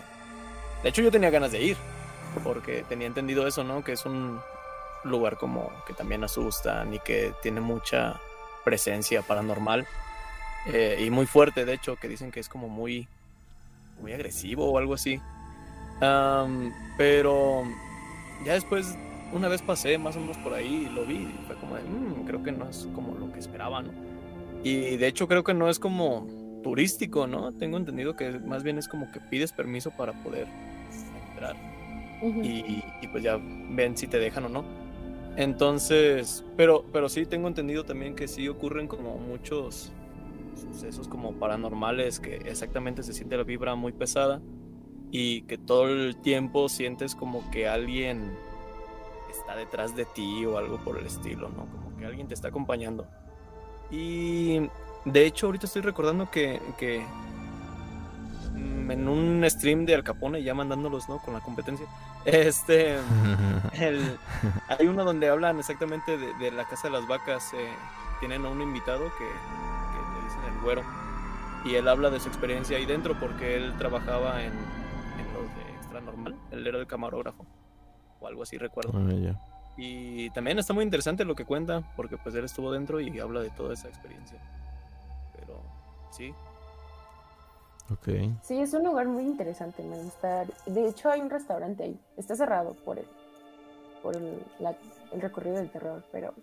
De 0.84 0.90
hecho, 0.90 1.02
yo 1.02 1.12
tenía 1.12 1.30
ganas 1.30 1.52
de 1.52 1.62
ir. 1.62 1.78
Porque 2.44 2.84
tenía 2.88 3.08
entendido 3.08 3.48
eso, 3.48 3.64
¿no? 3.64 3.84
Que 3.84 3.94
es 3.94 4.06
un 4.06 4.40
lugar 5.04 5.38
como 5.38 5.72
que 5.88 5.94
también 5.94 6.24
asustan 6.24 6.94
y 6.94 7.00
que 7.00 7.34
tiene 7.42 7.60
mucha 7.62 8.20
presencia 8.64 9.22
paranormal. 9.24 9.88
eh, 10.68 11.04
y 11.06 11.10
muy 11.10 11.26
fuerte, 11.26 11.66
de 11.66 11.74
hecho, 11.74 11.96
que 11.96 12.08
dicen 12.08 12.32
que 12.32 12.40
es 12.40 12.50
como 12.50 12.70
muy. 12.70 13.08
Muy 14.02 14.14
agresivo 14.14 14.72
o 14.72 14.78
algo 14.78 14.94
así. 14.94 15.22
Pero 16.98 17.64
ya 18.46 18.54
después, 18.54 18.98
una 19.32 19.48
vez 19.48 19.62
pasé 19.62 19.98
más 19.98 20.16
o 20.16 20.20
menos 20.20 20.38
por 20.38 20.54
ahí 20.54 20.88
y 20.90 20.94
lo 20.94 21.06
vi. 21.06 21.16
Y 21.16 21.40
fue 21.48 21.56
como 21.58 21.76
de, 21.76 21.84
"Mm, 21.84 22.26
creo 22.26 22.44
que 22.44 22.52
no 22.52 22.68
es 22.70 22.88
como 22.94 23.16
lo 23.16 23.32
que 23.32 23.40
esperaba, 23.40 23.82
¿no? 23.82 23.92
Y 24.64 24.98
de 24.98 25.08
hecho 25.08 25.28
creo 25.28 25.44
que 25.44 25.54
no 25.54 25.70
es 25.70 25.80
como 25.80 26.28
turístico, 26.64 27.28
¿no? 27.28 27.52
Tengo 27.54 27.78
entendido 27.78 28.16
que 28.16 28.32
más 28.40 28.64
bien 28.64 28.78
es 28.78 28.88
como 28.88 29.12
que 29.12 29.20
pides 29.20 29.54
permiso 29.54 29.92
para 29.92 30.14
poder 30.24 30.48
entrar 31.32 31.56
y, 32.44 32.84
y 33.02 33.08
pues 33.12 33.24
ya 33.24 33.40
ven 33.42 33.96
si 33.96 34.08
te 34.08 34.20
dejan 34.20 34.46
o 34.46 34.50
no. 34.50 34.66
Entonces, 35.38 36.44
pero, 36.58 36.84
pero 36.92 37.08
sí 37.08 37.26
tengo 37.26 37.48
entendido 37.48 37.86
también 37.86 38.16
que 38.16 38.28
sí 38.28 38.48
ocurren 38.50 38.88
como 38.88 39.18
muchos 39.18 39.94
sucesos 40.56 41.08
como 41.08 41.34
paranormales 41.34 42.20
que 42.20 42.36
exactamente 42.38 43.04
se 43.04 43.14
siente 43.14 43.38
la 43.38 43.44
vibra 43.44 43.76
muy 43.76 43.94
pesada 43.94 44.42
y 45.12 45.44
que 45.44 45.58
todo 45.58 45.88
el 45.90 46.18
tiempo 46.22 46.70
sientes 46.70 47.16
como 47.16 47.50
que 47.52 47.68
alguien 47.68 48.38
está 49.30 49.56
detrás 49.56 49.96
de 49.96 50.06
ti 50.06 50.46
o 50.46 50.58
algo 50.58 50.78
por 50.84 50.98
el 50.98 51.06
estilo, 51.06 51.50
¿no? 51.50 51.66
Como 51.68 51.98
que 51.98 52.06
alguien 52.06 52.28
te 52.28 52.34
está 52.34 52.50
acompañando. 52.50 53.08
Y 53.92 54.70
de 55.06 55.26
hecho 55.26 55.48
ahorita 55.48 55.66
estoy 55.68 55.82
recordando 55.82 56.30
que, 56.30 56.62
que 56.78 57.06
mm, 58.54 58.92
en 58.92 59.08
un 59.08 59.46
stream 59.50 59.86
de 59.86 59.96
Al 59.96 60.04
Capone, 60.04 60.44
ya 60.44 60.54
mandándolos, 60.54 61.10
¿no? 61.10 61.20
Con 61.20 61.34
la 61.34 61.42
competencia, 61.42 61.86
este, 62.26 62.98
el- 63.74 64.18
hay 64.68 64.88
uno 64.88 65.04
donde 65.06 65.30
hablan 65.30 65.60
exactamente 65.60 66.18
de, 66.18 66.34
de 66.36 66.52
la 66.52 66.66
casa 66.68 66.88
de 66.90 66.94
las 66.94 67.08
vacas. 67.08 67.54
eh, 67.54 67.70
tienen 68.20 68.46
a 68.46 68.50
un 68.50 68.62
invitado 68.62 69.06
que, 69.18 69.24
que 69.24 70.20
le 70.20 70.26
dicen 70.26 70.44
el 70.54 70.62
güero. 70.62 70.84
Y 71.64 71.76
él 71.76 71.88
habla 71.88 72.10
de 72.10 72.20
su 72.20 72.28
experiencia 72.28 72.78
ahí 72.78 72.86
dentro 72.86 73.18
porque 73.18 73.56
él 73.56 73.76
trabajaba 73.78 74.44
en, 74.44 74.54
Normal. 76.24 76.36
Él 76.52 76.68
era 76.68 76.78
el 76.80 76.88
camarógrafo. 76.88 77.46
O 78.20 78.28
algo 78.28 78.44
así, 78.44 78.58
recuerdo. 78.58 78.92
Ah, 78.96 79.12
ya. 79.14 79.40
Y 79.78 80.30
también 80.32 80.60
está 80.60 80.74
muy 80.74 80.84
interesante 80.84 81.24
lo 81.24 81.36
que 81.36 81.46
cuenta, 81.46 81.84
porque 81.96 82.18
pues 82.18 82.36
él 82.36 82.44
estuvo 82.46 82.72
dentro 82.72 83.00
y 83.00 83.18
habla 83.20 83.40
de 83.42 83.50
toda 83.52 83.74
esa 83.74 83.88
experiencia. 83.88 84.38
Pero 85.38 85.62
sí, 86.12 86.34
Ok. 87.92 88.08
Sí, 88.44 88.60
es 88.60 88.72
un 88.76 88.84
lugar 88.84 89.08
muy 89.08 89.24
interesante, 89.24 89.82
me 89.82 89.98
gusta. 89.98 90.46
De 90.68 90.88
hecho, 90.88 91.10
hay 91.10 91.22
un 91.22 91.30
restaurante 91.32 91.84
ahí. 91.86 92.00
Está 92.18 92.36
cerrado 92.36 92.76
por 92.86 93.00
el, 93.00 93.06
por 94.04 94.16
el, 94.16 94.44
la- 94.60 94.76
el 95.12 95.20
recorrido 95.22 95.56
del 95.56 95.72
terror, 95.72 96.04
pero... 96.12 96.36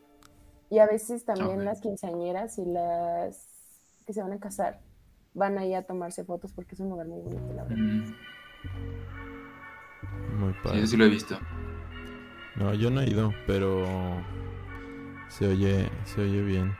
Y 0.70 0.80
a 0.80 0.86
veces 0.86 1.24
también 1.24 1.60
Ok. 1.60 1.64
las 1.64 1.80
quinceañeras 1.80 2.58
y 2.58 2.64
las 2.64 3.46
que 4.04 4.12
se 4.12 4.22
van 4.22 4.32
a 4.32 4.40
casar 4.40 4.80
van 5.34 5.56
ahí 5.58 5.72
a 5.74 5.84
tomarse 5.86 6.24
fotos 6.24 6.52
porque 6.52 6.74
es 6.74 6.80
un 6.80 6.88
lugar 6.88 7.06
muy 7.06 7.20
bonito, 7.20 7.52
la 7.54 7.62
verdad. 7.62 7.76
Mm, 7.78 8.14
Muy 10.38 10.52
Sí, 10.52 10.58
padre. 10.62 10.78
eso 10.78 10.86
sí 10.88 10.96
lo 10.96 11.04
he 11.04 11.08
visto. 11.08 11.38
No, 12.56 12.72
yo 12.74 12.90
no 12.90 13.00
he 13.02 13.10
ido, 13.10 13.34
pero 13.46 13.84
se 15.28 15.46
oye, 15.48 15.88
se 16.04 16.22
oye 16.22 16.42
bien. 16.42 16.76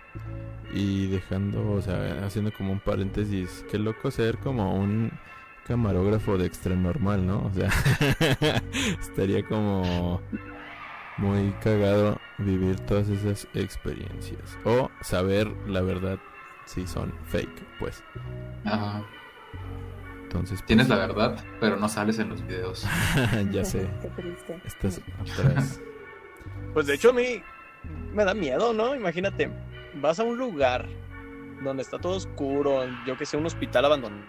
Y 0.73 1.07
dejando, 1.09 1.73
o 1.73 1.83
sea, 1.83 2.25
haciendo 2.27 2.53
como 2.53 2.73
un 2.73 2.81
paréntesis, 2.81 3.65
qué 3.71 3.79
loco 3.79 4.11
ser 4.11 4.39
como 4.39 4.75
un 4.75 5.13
camarógrafo 5.67 6.37
de 6.39 6.47
extra 6.47 6.75
normal, 6.75 7.27
¿no? 7.27 7.39
O 7.47 7.51
sea, 7.53 7.69
estaría 9.01 9.45
como 9.47 10.21
muy 11.19 11.53
cagado 11.63 12.19
vivir 12.39 12.81
todas 12.81 13.09
esas 13.09 13.47
experiencias. 13.55 14.59
O 14.65 14.91
saber 15.03 15.49
la 15.67 15.83
verdad 15.83 16.19
si 16.67 16.87
son 16.87 17.13
fake, 17.27 17.65
pues. 17.79 18.03
Ajá. 18.65 19.03
Entonces, 20.39 20.59
pues, 20.61 20.67
Tienes 20.67 20.89
la 20.89 20.97
verdad, 20.97 21.45
pero 21.61 21.77
no 21.77 21.89
sales 21.89 22.19
en 22.19 22.29
los 22.29 22.47
videos. 22.47 22.87
ya 23.53 23.65
sé, 23.65 23.89
Qué 24.03 24.09
triste. 24.09 24.61
estás 24.65 25.01
atrás. 25.21 25.81
Pues 26.75 26.87
de 26.87 26.95
hecho 26.95 27.09
a 27.09 27.13
mí 27.15 27.43
me 28.13 28.23
da 28.25 28.35
miedo, 28.35 28.75
¿no? 28.75 28.95
Imagínate, 28.95 29.49
vas 29.95 30.21
a 30.21 30.25
un 30.25 30.37
lugar 30.37 30.85
donde 31.65 31.83
está 31.83 31.99
todo 31.99 32.17
oscuro, 32.17 32.85
yo 33.07 33.17
que 33.17 33.25
sé, 33.25 33.39
un 33.39 33.47
hospital 33.47 33.87
abandonado. 33.87 34.21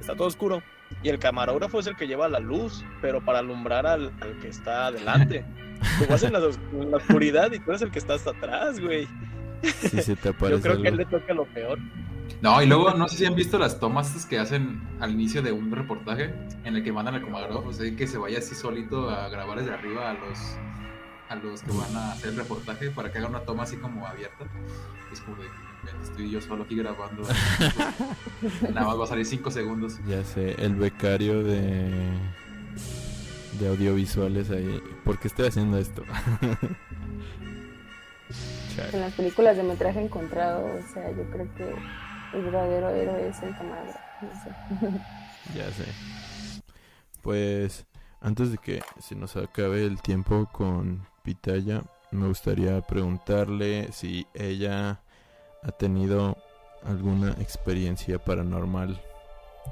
Está 0.00 0.14
todo 0.16 0.28
oscuro. 0.28 0.62
Y 1.02 1.10
el 1.10 1.18
camarógrafo 1.18 1.80
es 1.80 1.86
el 1.86 1.96
que 1.96 2.06
lleva 2.06 2.28
la 2.30 2.38
luz, 2.38 2.84
pero 3.02 3.20
para 3.22 3.40
alumbrar 3.40 3.86
al, 3.86 4.12
al 4.22 4.38
que 4.40 4.48
está 4.48 4.86
adelante. 4.86 5.44
Tú 5.98 6.06
vas 6.08 6.22
en 6.22 6.32
la, 6.32 6.38
os- 6.38 6.58
en 6.72 6.90
la 6.90 6.96
oscuridad 6.96 7.52
y 7.52 7.58
tú 7.58 7.70
eres 7.70 7.82
el 7.82 7.90
que 7.90 7.98
está 7.98 8.14
hasta 8.14 8.30
atrás, 8.30 8.80
güey. 8.80 9.06
Si 9.62 9.88
se 10.00 10.16
te 10.16 10.24
Yo 10.24 10.30
aparece 10.30 10.62
creo 10.62 10.80
que 10.80 10.88
a 10.88 10.90
él 10.90 10.98
algo. 11.00 11.10
le 11.10 11.18
toca 11.18 11.34
lo 11.34 11.44
peor. 11.46 11.78
No, 12.40 12.60
y 12.62 12.66
luego 12.66 12.92
no 12.94 13.08
sé 13.08 13.16
si 13.18 13.24
han 13.26 13.34
visto 13.34 13.58
las 13.58 13.78
tomas 13.78 14.26
que 14.26 14.38
hacen 14.38 14.80
al 15.00 15.12
inicio 15.12 15.42
de 15.42 15.52
un 15.52 15.70
reportaje 15.70 16.34
en 16.64 16.76
el 16.76 16.82
que 16.82 16.92
mandan 16.92 17.14
al 17.14 17.22
camarógrafo, 17.24 17.68
o 17.68 17.72
sea, 17.72 17.94
que 17.94 18.06
se 18.06 18.18
vaya 18.18 18.38
así 18.38 18.54
solito 18.54 19.10
a 19.10 19.28
grabar 19.28 19.58
desde 19.58 19.72
arriba 19.74 20.10
a 20.10 20.14
los 20.14 20.38
a 21.28 21.36
los 21.36 21.62
que 21.62 21.70
van 21.72 21.96
a 21.96 22.12
hacer 22.12 22.30
el 22.30 22.36
reportaje 22.36 22.90
para 22.90 23.10
que 23.10 23.18
haga 23.18 23.28
una 23.28 23.40
toma 23.40 23.62
así 23.62 23.76
como 23.76 24.06
abierta. 24.06 24.44
Es 25.10 25.20
como 25.20 25.36
de 25.38 25.44
"Ven, 25.84 25.96
estoy 26.02 26.30
yo 26.30 26.40
solo 26.42 26.64
aquí 26.64 26.76
grabando. 26.76 27.22
Nada 28.74 28.86
más 28.86 28.98
va 29.00 29.04
a 29.04 29.06
salir 29.06 29.24
5 29.24 29.50
segundos. 29.50 29.98
Ya 30.06 30.22
sé, 30.24 30.52
el 30.62 30.74
becario 30.74 31.42
de 31.42 31.90
de 33.60 33.68
audiovisuales 33.68 34.50
ahí. 34.50 34.82
¿Por 35.04 35.18
qué 35.18 35.28
estoy 35.28 35.46
haciendo 35.48 35.78
esto? 35.78 36.02
En 38.92 39.00
las 39.00 39.12
películas 39.12 39.56
de 39.56 39.62
metraje 39.62 40.00
encontrado, 40.00 40.64
o 40.64 40.92
sea, 40.94 41.10
yo 41.10 41.24
creo 41.30 41.46
que 41.56 41.74
el 42.32 42.42
verdadero 42.42 42.90
héroe 42.90 43.28
es 43.28 43.42
el 43.42 43.56
camarógrafo. 43.56 44.00
No 44.22 44.30
sé. 44.42 44.98
ya 45.58 45.70
sé. 45.72 45.84
Pues 47.22 47.86
antes 48.20 48.50
de 48.50 48.58
que 48.58 48.82
se 49.00 49.14
nos 49.14 49.36
acabe 49.36 49.84
el 49.84 50.00
tiempo 50.00 50.48
con 50.52 51.06
Pitaya, 51.22 51.82
me 52.10 52.28
gustaría 52.28 52.80
preguntarle 52.82 53.90
si 53.92 54.26
ella 54.34 55.00
ha 55.62 55.72
tenido 55.72 56.36
alguna 56.84 57.30
experiencia 57.32 58.18
paranormal 58.18 59.00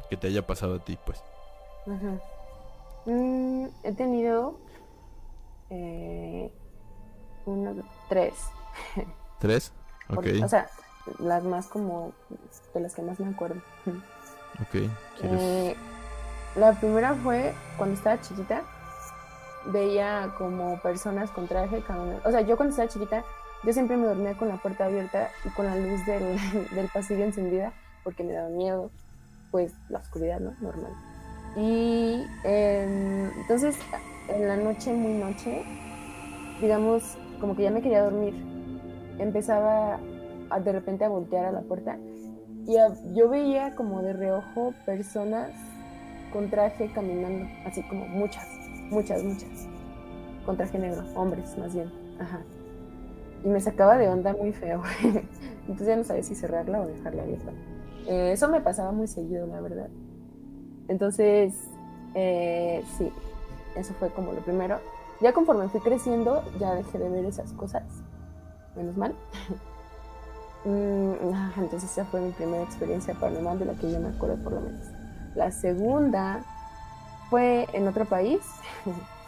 que 0.08 0.16
te 0.16 0.28
haya 0.28 0.46
pasado 0.46 0.76
a 0.76 0.84
ti, 0.84 0.98
pues. 1.04 1.22
Ajá. 1.86 2.20
Mm, 3.06 3.66
he 3.82 3.92
tenido 3.92 4.58
eh, 5.70 6.52
uno, 7.46 7.82
tres. 8.08 8.34
¿Tres? 9.38 9.72
Ok, 10.12 10.26
O 10.42 10.48
sea, 10.48 10.68
las 11.18 11.44
más 11.44 11.66
como 11.66 12.12
de 12.74 12.80
las 12.80 12.94
que 12.94 13.02
más 13.02 13.18
me 13.20 13.28
acuerdo. 13.28 13.60
ok. 14.62 14.74
Eh, 15.22 15.76
la 16.56 16.72
primera 16.72 17.14
fue 17.14 17.54
cuando 17.76 17.96
estaba 17.96 18.20
chiquita. 18.20 18.62
Veía 19.66 20.34
como 20.38 20.80
personas 20.80 21.30
con 21.30 21.46
traje. 21.46 21.82
O 22.24 22.30
sea, 22.30 22.40
yo 22.40 22.56
cuando 22.56 22.70
estaba 22.70 22.88
chiquita, 22.88 23.24
yo 23.62 23.72
siempre 23.72 23.96
me 23.96 24.06
dormía 24.06 24.36
con 24.36 24.48
la 24.48 24.56
puerta 24.56 24.86
abierta 24.86 25.30
y 25.44 25.50
con 25.50 25.66
la 25.66 25.76
luz 25.76 26.04
del, 26.06 26.38
del 26.74 26.88
pasillo 26.88 27.24
encendida 27.24 27.72
porque 28.04 28.24
me 28.24 28.32
daba 28.32 28.48
miedo, 28.48 28.90
pues 29.50 29.72
la 29.88 29.98
oscuridad, 29.98 30.40
¿no? 30.40 30.54
Normal. 30.60 30.92
Y 31.56 32.24
em, 32.44 33.30
entonces, 33.40 33.76
en 34.28 34.48
la 34.48 34.56
noche, 34.56 34.92
muy 34.92 35.14
noche, 35.14 35.64
digamos, 36.60 37.16
como 37.40 37.56
que 37.56 37.62
ya 37.62 37.70
me 37.70 37.82
quería 37.82 38.02
dormir, 38.02 38.34
empezaba 39.18 39.98
de 40.58 40.72
repente 40.72 41.04
a 41.04 41.08
voltear 41.08 41.44
a 41.46 41.52
la 41.52 41.60
puerta 41.62 41.98
y 42.66 42.76
a- 42.76 42.94
yo 43.14 43.28
veía 43.28 43.74
como 43.76 44.02
de 44.02 44.12
reojo 44.12 44.74
personas 44.86 45.50
con 46.32 46.50
traje 46.50 46.92
caminando, 46.92 47.46
así 47.66 47.82
como 47.88 48.06
muchas, 48.06 48.46
muchas, 48.90 49.22
muchas. 49.22 49.68
Con 50.44 50.56
traje 50.56 50.78
negro, 50.78 51.04
hombres 51.14 51.56
más 51.58 51.74
bien. 51.74 51.90
Ajá. 52.18 52.40
Y 53.44 53.48
me 53.48 53.60
sacaba 53.60 53.96
de 53.96 54.08
onda 54.08 54.34
muy 54.34 54.52
feo. 54.52 54.82
Entonces 55.62 55.86
ya 55.86 55.96
no 55.96 56.04
sabía 56.04 56.22
si 56.22 56.34
cerrarla 56.34 56.80
o 56.82 56.86
dejarla 56.86 57.22
abierta. 57.22 57.52
Eh, 58.06 58.32
eso 58.32 58.48
me 58.48 58.60
pasaba 58.60 58.92
muy 58.92 59.06
seguido, 59.06 59.46
la 59.46 59.60
verdad. 59.60 59.88
Entonces, 60.88 61.54
eh, 62.14 62.82
sí, 62.98 63.10
eso 63.76 63.94
fue 63.94 64.10
como 64.10 64.32
lo 64.32 64.40
primero. 64.40 64.78
Ya 65.20 65.32
conforme 65.32 65.68
fui 65.68 65.80
creciendo, 65.80 66.42
ya 66.58 66.74
dejé 66.74 66.98
de 66.98 67.08
ver 67.08 67.24
esas 67.24 67.52
cosas. 67.52 67.84
Menos 68.76 68.96
mal. 68.96 69.14
Mm, 70.64 71.12
entonces 71.56 71.90
esa 71.90 72.04
fue 72.04 72.20
mi 72.20 72.32
primera 72.32 72.62
experiencia 72.62 73.14
paranormal 73.14 73.58
de 73.58 73.64
la 73.64 73.74
que 73.74 73.90
yo 73.90 73.98
me 73.98 74.08
acuerdo 74.08 74.36
por 74.42 74.52
lo 74.52 74.60
menos. 74.60 74.88
La 75.34 75.50
segunda 75.50 76.42
fue 77.30 77.66
en 77.72 77.88
otro 77.88 78.04
país. 78.04 78.40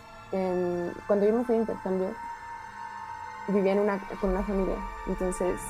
cuando 1.07 1.27
yo 1.27 1.35
me 1.35 1.45
fui 1.45 1.57
de 1.57 1.61
intercambio, 1.61 2.09
vivía 3.49 3.73
en 3.73 3.81
una, 3.81 3.99
con 4.21 4.31
una 4.31 4.43
familia. 4.43 4.77
Entonces, 5.07 5.61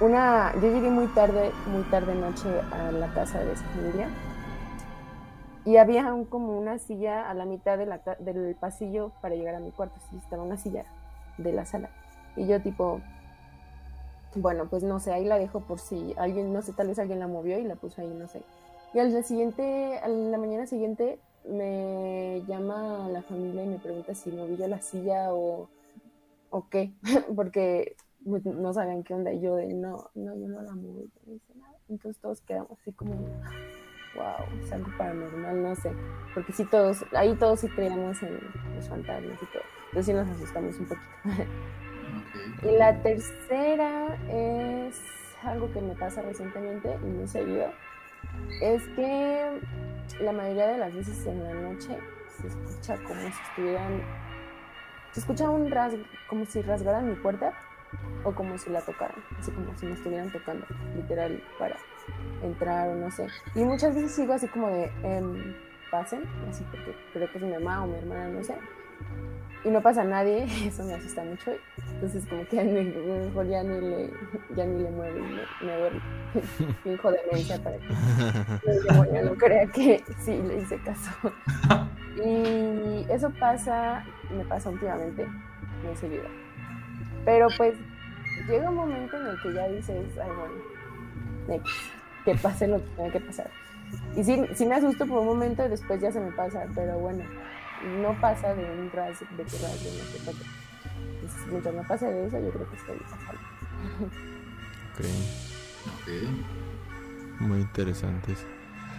una, 0.00 0.52
yo 0.54 0.72
llegué 0.72 0.90
muy 0.90 1.06
tarde, 1.08 1.52
muy 1.66 1.82
tarde 1.84 2.14
noche 2.14 2.48
a 2.72 2.90
la 2.90 3.12
casa 3.12 3.40
de 3.40 3.52
esa 3.52 3.64
familia. 3.66 4.08
Y 5.64 5.76
había 5.78 6.12
como 6.28 6.58
una 6.58 6.78
silla 6.78 7.28
a 7.28 7.34
la 7.34 7.46
mitad 7.46 7.78
del 7.78 8.56
pasillo 8.56 9.12
para 9.22 9.34
llegar 9.34 9.54
a 9.54 9.60
mi 9.60 9.70
cuarto. 9.70 9.94
Sí, 10.10 10.16
estaba 10.18 10.42
una 10.42 10.58
silla 10.58 10.84
de 11.38 11.52
la 11.52 11.64
sala. 11.64 11.88
Y 12.36 12.46
yo 12.46 12.60
tipo, 12.60 13.00
bueno, 14.36 14.68
pues 14.68 14.82
no 14.82 15.00
sé, 15.00 15.12
ahí 15.12 15.24
la 15.24 15.38
dejo 15.38 15.60
por 15.60 15.78
si 15.78 16.14
alguien, 16.16 16.52
no 16.52 16.62
sé, 16.62 16.72
tal 16.72 16.88
vez 16.88 16.98
alguien 16.98 17.20
la 17.20 17.26
movió 17.26 17.58
y 17.58 17.64
la 17.64 17.76
puso 17.76 18.00
ahí, 18.00 18.08
no 18.08 18.28
sé. 18.28 18.42
Y 18.92 18.98
al 18.98 19.10
día 19.10 19.22
siguiente, 19.22 19.98
a 19.98 20.08
la 20.08 20.38
mañana 20.38 20.66
siguiente, 20.66 21.18
me 21.44 22.42
llama 22.46 23.08
la 23.08 23.22
familia 23.22 23.64
y 23.64 23.68
me 23.68 23.78
pregunta 23.78 24.14
si 24.14 24.30
moví 24.30 24.56
yo 24.56 24.66
la 24.68 24.80
silla 24.80 25.32
o, 25.32 25.68
o 26.50 26.68
qué, 26.68 26.92
porque 27.36 27.96
pues, 28.24 28.44
no 28.44 28.72
sabían 28.72 29.02
qué 29.02 29.14
onda. 29.14 29.32
Y 29.32 29.40
yo 29.40 29.56
de, 29.56 29.74
no, 29.74 30.10
no, 30.14 30.34
yo 30.36 30.48
no 30.48 30.62
la 30.62 30.74
moví, 30.74 31.10
no 31.26 31.38
nada. 31.56 31.76
Entonces 31.88 32.20
todos 32.20 32.40
quedamos 32.42 32.78
así 32.80 32.92
como, 32.92 33.14
wow, 34.14 34.60
es 34.62 34.72
algo 34.72 34.90
paranormal, 34.96 35.62
no 35.62 35.74
sé. 35.76 35.92
Porque 36.32 36.52
sí 36.52 36.64
todos, 36.64 37.04
ahí 37.12 37.34
todos 37.36 37.60
sí 37.60 37.68
creíamos 37.68 38.22
en 38.22 38.38
los 38.74 38.88
fantasmas 38.88 39.42
y 39.42 39.46
todo. 39.46 39.62
Entonces 39.88 40.06
sí 40.06 40.12
nos 40.12 40.28
asustamos 40.28 40.78
un 40.78 40.86
poquito. 40.86 41.08
Y 42.62 42.70
la 42.76 43.00
tercera 43.02 44.16
es 44.28 45.00
algo 45.42 45.70
que 45.72 45.80
me 45.80 45.94
pasa 45.94 46.22
recientemente 46.22 46.96
y 47.02 47.06
muy 47.06 47.26
seguido. 47.28 47.70
Es 48.60 48.82
que 48.88 49.60
la 50.20 50.32
mayoría 50.32 50.66
de 50.68 50.78
las 50.78 50.94
veces 50.94 51.26
en 51.26 51.44
la 51.44 51.54
noche 51.54 51.98
se 52.40 52.48
escucha 52.48 52.96
como 53.04 53.20
si 53.20 53.42
estuvieran. 53.48 54.02
Se 55.12 55.20
escucha 55.20 55.48
un 55.48 55.70
rasgo, 55.70 56.02
como 56.28 56.44
si 56.44 56.62
rasgaran 56.62 57.08
mi 57.08 57.14
puerta 57.14 57.52
o 58.24 58.34
como 58.34 58.58
si 58.58 58.70
la 58.70 58.80
tocaran, 58.80 59.22
así 59.38 59.52
como 59.52 59.76
si 59.78 59.86
me 59.86 59.92
estuvieran 59.92 60.32
tocando, 60.32 60.66
literal, 60.96 61.40
para 61.58 61.76
entrar 62.42 62.88
o 62.88 62.96
no 62.96 63.10
sé. 63.10 63.28
Y 63.54 63.62
muchas 63.62 63.94
veces 63.94 64.12
sigo 64.12 64.32
así 64.32 64.48
como 64.48 64.68
de, 64.68 64.90
em, 65.04 65.54
pasen, 65.90 66.24
así 66.50 66.64
porque 66.64 66.96
creo 67.12 67.30
que 67.30 67.38
es 67.38 67.44
mi 67.44 67.52
mamá 67.52 67.84
o 67.84 67.86
mi 67.86 67.96
hermana, 67.96 68.28
no 68.28 68.42
sé 68.42 68.56
y 69.64 69.70
no 69.70 69.80
pasa 69.80 70.02
a 70.02 70.04
nadie, 70.04 70.44
eso 70.66 70.84
me 70.84 70.94
asusta 70.94 71.24
mucho. 71.24 71.52
Entonces 71.94 72.24
como 72.28 72.46
que 72.46 72.62
mejor 72.62 73.46
ya 73.48 73.62
ni 73.62 73.80
le, 73.80 74.10
ya 74.54 74.64
ni 74.64 74.82
le 74.82 74.90
muevo 74.90 75.18
me, 75.18 75.66
me 75.66 75.76
duermo. 75.78 76.00
Finjo 76.84 77.10
demencia 77.10 77.58
para 77.62 77.78
que 77.78 79.22
no 79.22 79.34
crea 79.36 79.66
que 79.66 80.04
sí 80.20 80.40
le 80.42 80.58
hice 80.58 80.78
caso. 80.82 81.10
Y 82.16 83.04
eso 83.10 83.28
pasa, 83.40 84.04
me 84.30 84.44
pasa 84.44 84.70
últimamente, 84.70 85.26
muy 85.84 85.96
seguido. 85.96 86.22
Pero 87.24 87.48
pues 87.56 87.74
llega 88.48 88.70
un 88.70 88.76
momento 88.76 89.16
en 89.16 89.26
el 89.26 89.42
que 89.42 89.52
ya 89.52 89.66
dices, 89.66 90.06
ay 90.22 90.30
bueno, 91.48 91.64
que 92.24 92.36
pase 92.36 92.68
lo 92.68 92.76
que 92.76 92.88
tenga 92.96 93.10
que 93.10 93.20
pasar. 93.20 93.50
Y 94.14 94.22
sí, 94.22 94.40
sí 94.54 94.64
me 94.64 94.76
asusto 94.76 95.06
por 95.06 95.18
un 95.18 95.26
momento 95.26 95.66
y 95.66 95.68
después 95.68 96.00
ya 96.00 96.12
se 96.12 96.20
me 96.20 96.30
pasa, 96.30 96.66
pero 96.72 97.00
bueno, 97.00 97.24
no 97.84 98.18
pasa 98.20 98.54
de 98.54 98.64
un 98.64 98.90
ras 98.90 99.20
de 99.20 99.26
que 99.26 99.42
ras 99.42 99.84
de 99.84 99.90
no 99.90 100.04
sé 100.04 100.18
qué. 100.24 101.50
mientras 101.50 101.74
no 101.74 101.82
pase 101.86 102.06
de 102.06 102.26
eso, 102.26 102.40
yo 102.40 102.50
creo 102.50 102.70
que 102.70 102.76
estoy 102.76 102.98
pasando. 102.98 103.40
Ok. 104.94 105.04
Muy 107.40 107.60
interesantes. 107.60 108.46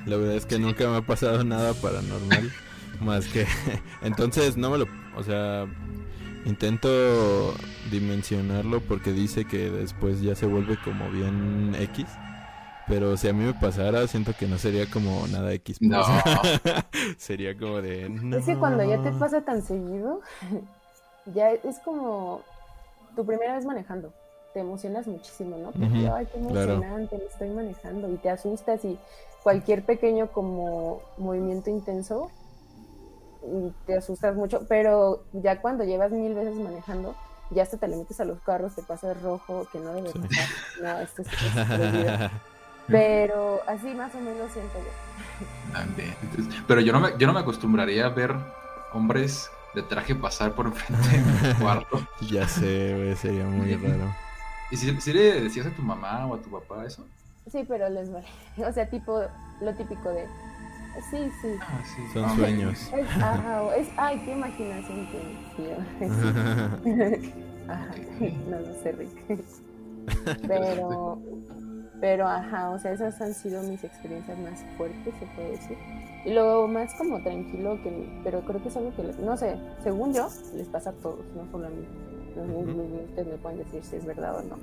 La 0.06 0.18
verdad 0.18 0.36
es 0.36 0.46
que 0.46 0.60
nunca 0.60 0.88
me 0.90 0.98
ha 0.98 1.02
pasado 1.02 1.44
nada 1.44 1.74
paranormal. 1.74 2.52
más 3.02 3.28
que. 3.28 3.46
Entonces, 4.02 4.58
no 4.58 4.70
me 4.70 4.78
lo. 4.80 4.88
O 5.16 5.24
sea. 5.24 5.66
Intento 6.46 7.56
dimensionarlo 7.90 8.80
porque 8.82 9.12
dice 9.12 9.46
que 9.46 9.72
después 9.72 10.22
ya 10.22 10.36
se 10.36 10.46
vuelve 10.46 10.78
como 10.84 11.10
bien 11.10 11.76
X. 11.76 12.06
Pero 12.88 13.18
si 13.18 13.28
a 13.28 13.34
mí 13.34 13.44
me 13.44 13.54
pasara, 13.54 14.08
siento 14.08 14.34
que 14.38 14.48
no 14.48 14.58
sería 14.58 14.86
como 14.90 15.26
nada 15.28 15.52
X. 15.54 15.82
No. 15.82 16.04
sería 17.18 17.58
como 17.58 17.82
de. 17.82 18.06
Es 18.38 18.46
que 18.46 18.58
cuando 18.58 18.84
ya 18.84 19.02
te 19.02 19.12
pasa 19.12 19.42
tan 19.42 19.64
seguido, 19.64 20.22
ya 21.34 21.52
es 21.52 21.80
como 21.80 22.42
tu 23.16 23.26
primera 23.26 23.56
vez 23.56 23.66
manejando. 23.66 24.14
Te 24.54 24.60
emocionas 24.60 25.08
muchísimo, 25.08 25.58
¿no? 25.58 25.72
Porque, 25.72 26.08
ay, 26.08 26.28
qué 26.32 26.40
emocionante, 26.40 27.18
me 27.18 27.26
estoy 27.26 27.50
manejando. 27.50 28.10
Y 28.10 28.18
te 28.18 28.30
asustas 28.30 28.86
y 28.86 28.98
cualquier 29.44 29.84
pequeño 29.84 30.28
como 30.32 31.02
movimiento 31.18 31.70
intenso, 31.70 32.32
mm, 33.46 33.68
te 33.86 33.98
asustas 33.98 34.36
mucho. 34.36 34.66
Pero 34.70 35.26
ya 35.34 35.60
cuando 35.60 35.84
llevas 35.84 36.12
mil 36.12 36.36
veces 36.36 36.56
manejando, 36.56 37.16
ya 37.50 37.64
hasta 37.64 37.78
te 37.78 37.88
le 37.88 37.98
metes 37.98 38.20
a 38.22 38.26
los 38.26 38.40
carros, 38.42 38.76
te 38.76 38.84
pasas 38.84 39.22
rojo, 39.22 39.68
que 39.72 39.80
no 39.80 39.92
debe 39.92 40.12
pasar. 40.12 40.48
No, 40.82 41.00
esto 41.00 41.24
es, 41.24 41.28
es 41.28 42.32
Pero 42.88 43.62
así 43.68 43.94
más 43.94 44.14
o 44.16 44.20
menos 44.20 44.52
siento 44.52 44.78
yo. 44.78 45.06
Pero 46.68 46.82
yo 46.82 46.94
no 46.94 47.00
me, 47.00 47.10
yo 47.18 47.28
no 47.28 47.34
me 47.34 47.40
acostumbraría 47.40 48.06
a 48.06 48.10
ver 48.10 48.36
hombres 48.94 49.50
de 49.74 49.84
traje 49.84 50.16
pasar 50.16 50.54
por 50.54 50.68
enfrente 50.68 51.08
de 51.10 51.18
mi 51.18 51.54
cuarto. 51.60 52.08
ya 52.22 52.48
sé, 52.48 53.16
sería 53.16 53.46
muy 53.46 53.74
raro. 53.76 54.16
¿Y 54.72 54.78
si, 54.78 55.14
le 55.14 55.42
decías 55.42 55.68
a 55.68 55.72
tu 55.72 55.82
mamá 55.82 56.26
o 56.26 56.36
a 56.36 56.42
tu 56.42 56.50
papá 56.50 56.86
eso? 56.86 57.06
Sí, 57.52 57.64
pero 57.68 57.88
les 57.90 58.12
vale. 58.12 58.26
O 58.58 58.72
sea, 58.72 58.90
tipo, 58.90 59.22
lo 59.62 59.74
típico 59.76 60.10
de. 60.10 60.26
Sí, 61.12 61.30
sí. 61.42 61.50
Ah, 61.62 61.82
sí. 61.84 62.02
Son 62.14 62.36
sueños. 62.36 62.92
Es, 62.94 63.10
ajá, 63.22 63.76
es, 63.76 63.88
ay, 63.98 64.22
qué 64.26 64.32
imaginación 64.32 65.08
tienes, 66.00 67.34
Ajá, 67.68 67.96
no 68.50 68.60
lo 68.60 68.74
sé, 68.82 68.92
Rick. 68.94 69.44
Pero, 70.48 71.22
pero, 72.06 72.28
ajá, 72.28 72.70
o 72.70 72.78
sea, 72.78 72.92
esas 72.92 73.20
han 73.20 73.34
sido 73.34 73.64
mis 73.64 73.84
experiencias 73.84 74.38
más 74.38 74.64
fuertes, 74.78 75.12
se 75.20 75.26
puede 75.36 75.54
decir. 75.54 75.76
Y 76.24 76.36
luego 76.36 76.68
más 76.68 76.94
como 76.94 77.20
tranquilo, 77.24 77.82
que, 77.82 78.22
pero 78.24 78.42
creo 78.42 78.62
que 78.62 78.70
es 78.70 78.78
algo 78.78 78.94
que, 78.96 79.02
no 79.24 79.36
sé, 79.36 79.56
según 79.82 80.14
yo, 80.14 80.28
les 80.54 80.68
pasa 80.68 80.92
a 80.92 80.94
todos, 80.94 81.26
no 81.36 81.50
solo 81.50 81.66
a 81.66 81.70
mí. 81.72 81.84
ustedes 83.06 83.26
me 83.26 83.38
pueden 83.38 83.58
decir 83.58 83.84
si 83.84 83.96
es 83.96 84.06
verdad 84.06 84.38
o 84.38 84.44
no. 84.44 84.56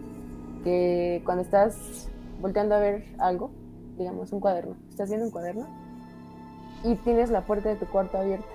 Que 0.62 1.20
cuando 1.24 1.42
estás 1.42 2.08
volteando 2.40 2.76
a 2.76 2.78
ver 2.78 3.12
algo, 3.18 3.50
digamos 3.98 4.32
un 4.32 4.38
cuaderno, 4.38 4.76
estás 4.88 5.08
viendo 5.08 5.26
un 5.26 5.32
cuaderno 5.32 5.66
y 6.84 6.94
tienes 6.94 7.28
la 7.30 7.40
puerta 7.40 7.70
de 7.70 7.74
tu 7.74 7.86
cuarto 7.86 8.18
abierta. 8.18 8.46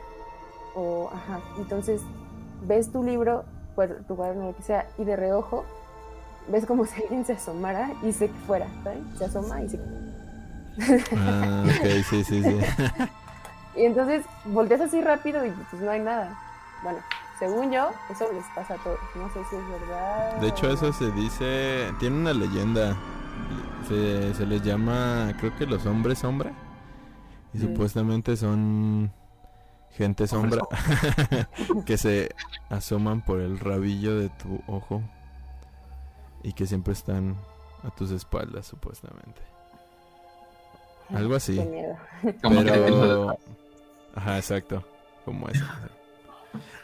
O, 0.76 1.10
ajá, 1.12 1.42
entonces 1.58 2.02
ves 2.66 2.90
tu 2.90 3.04
libro, 3.04 3.44
pues, 3.76 3.92
tu 4.08 4.16
cuaderno, 4.16 4.46
lo 4.46 4.56
que 4.56 4.64
sea, 4.64 4.88
y 4.98 5.04
de 5.04 5.18
reojo 5.18 5.66
ves 6.48 6.66
como 6.66 6.86
si 6.86 7.02
alguien 7.02 7.26
se 7.26 7.34
asomara 7.34 7.92
y 8.04 8.12
se 8.12 8.28
fuera, 8.28 8.68
¿sabes? 8.84 9.00
Se 9.18 9.26
asoma 9.26 9.62
y 9.62 9.70
se... 9.70 9.80
ah, 11.18 11.64
ok, 11.66 11.86
sí, 12.10 12.24
sí, 12.24 12.44
sí. 12.44 12.58
y 13.76 13.86
entonces 13.86 14.26
volteas 14.46 14.82
así 14.82 15.02
rápido 15.02 15.46
y 15.46 15.52
pues 15.70 15.82
no 15.82 15.92
hay 15.92 16.00
nada. 16.00 16.38
Bueno, 16.84 17.00
según 17.40 17.72
yo, 17.72 17.90
eso 18.10 18.26
les 18.34 18.46
pasa 18.56 18.76
a 18.76 18.78
todos. 18.78 19.00
No 19.16 19.28
sé 19.30 19.40
si 19.50 19.56
es 19.56 19.70
verdad. 19.70 20.38
De 20.38 20.48
hecho, 20.48 20.72
eso 20.72 20.94
se 20.94 21.12
dice, 21.12 21.92
tiene 22.00 22.18
una 22.18 22.34
leyenda. 22.34 22.96
Se, 23.88 24.34
se 24.34 24.46
les 24.46 24.62
llama, 24.64 25.34
creo 25.40 25.56
que 25.56 25.66
los 25.66 25.86
hombres 25.86 26.20
sombra. 26.20 26.52
Y 27.54 27.60
supuestamente 27.60 28.36
son 28.36 29.12
gente 29.92 30.28
sombra 30.28 30.62
que 31.86 31.98
se 31.98 32.30
asoman 32.70 33.22
por 33.22 33.40
el 33.40 33.58
rabillo 33.58 34.20
de 34.20 34.30
tu 34.30 34.62
ojo 34.68 35.02
y 36.48 36.54
que 36.54 36.66
siempre 36.66 36.94
están 36.94 37.36
a 37.84 37.90
tus 37.94 38.10
espaldas, 38.12 38.66
supuestamente. 38.66 39.42
Algo 41.10 41.36
así. 41.36 41.60
Pero... 42.42 43.38
Ajá, 44.16 44.38
exacto. 44.38 44.82
Como 45.26 45.50
eso. 45.50 45.66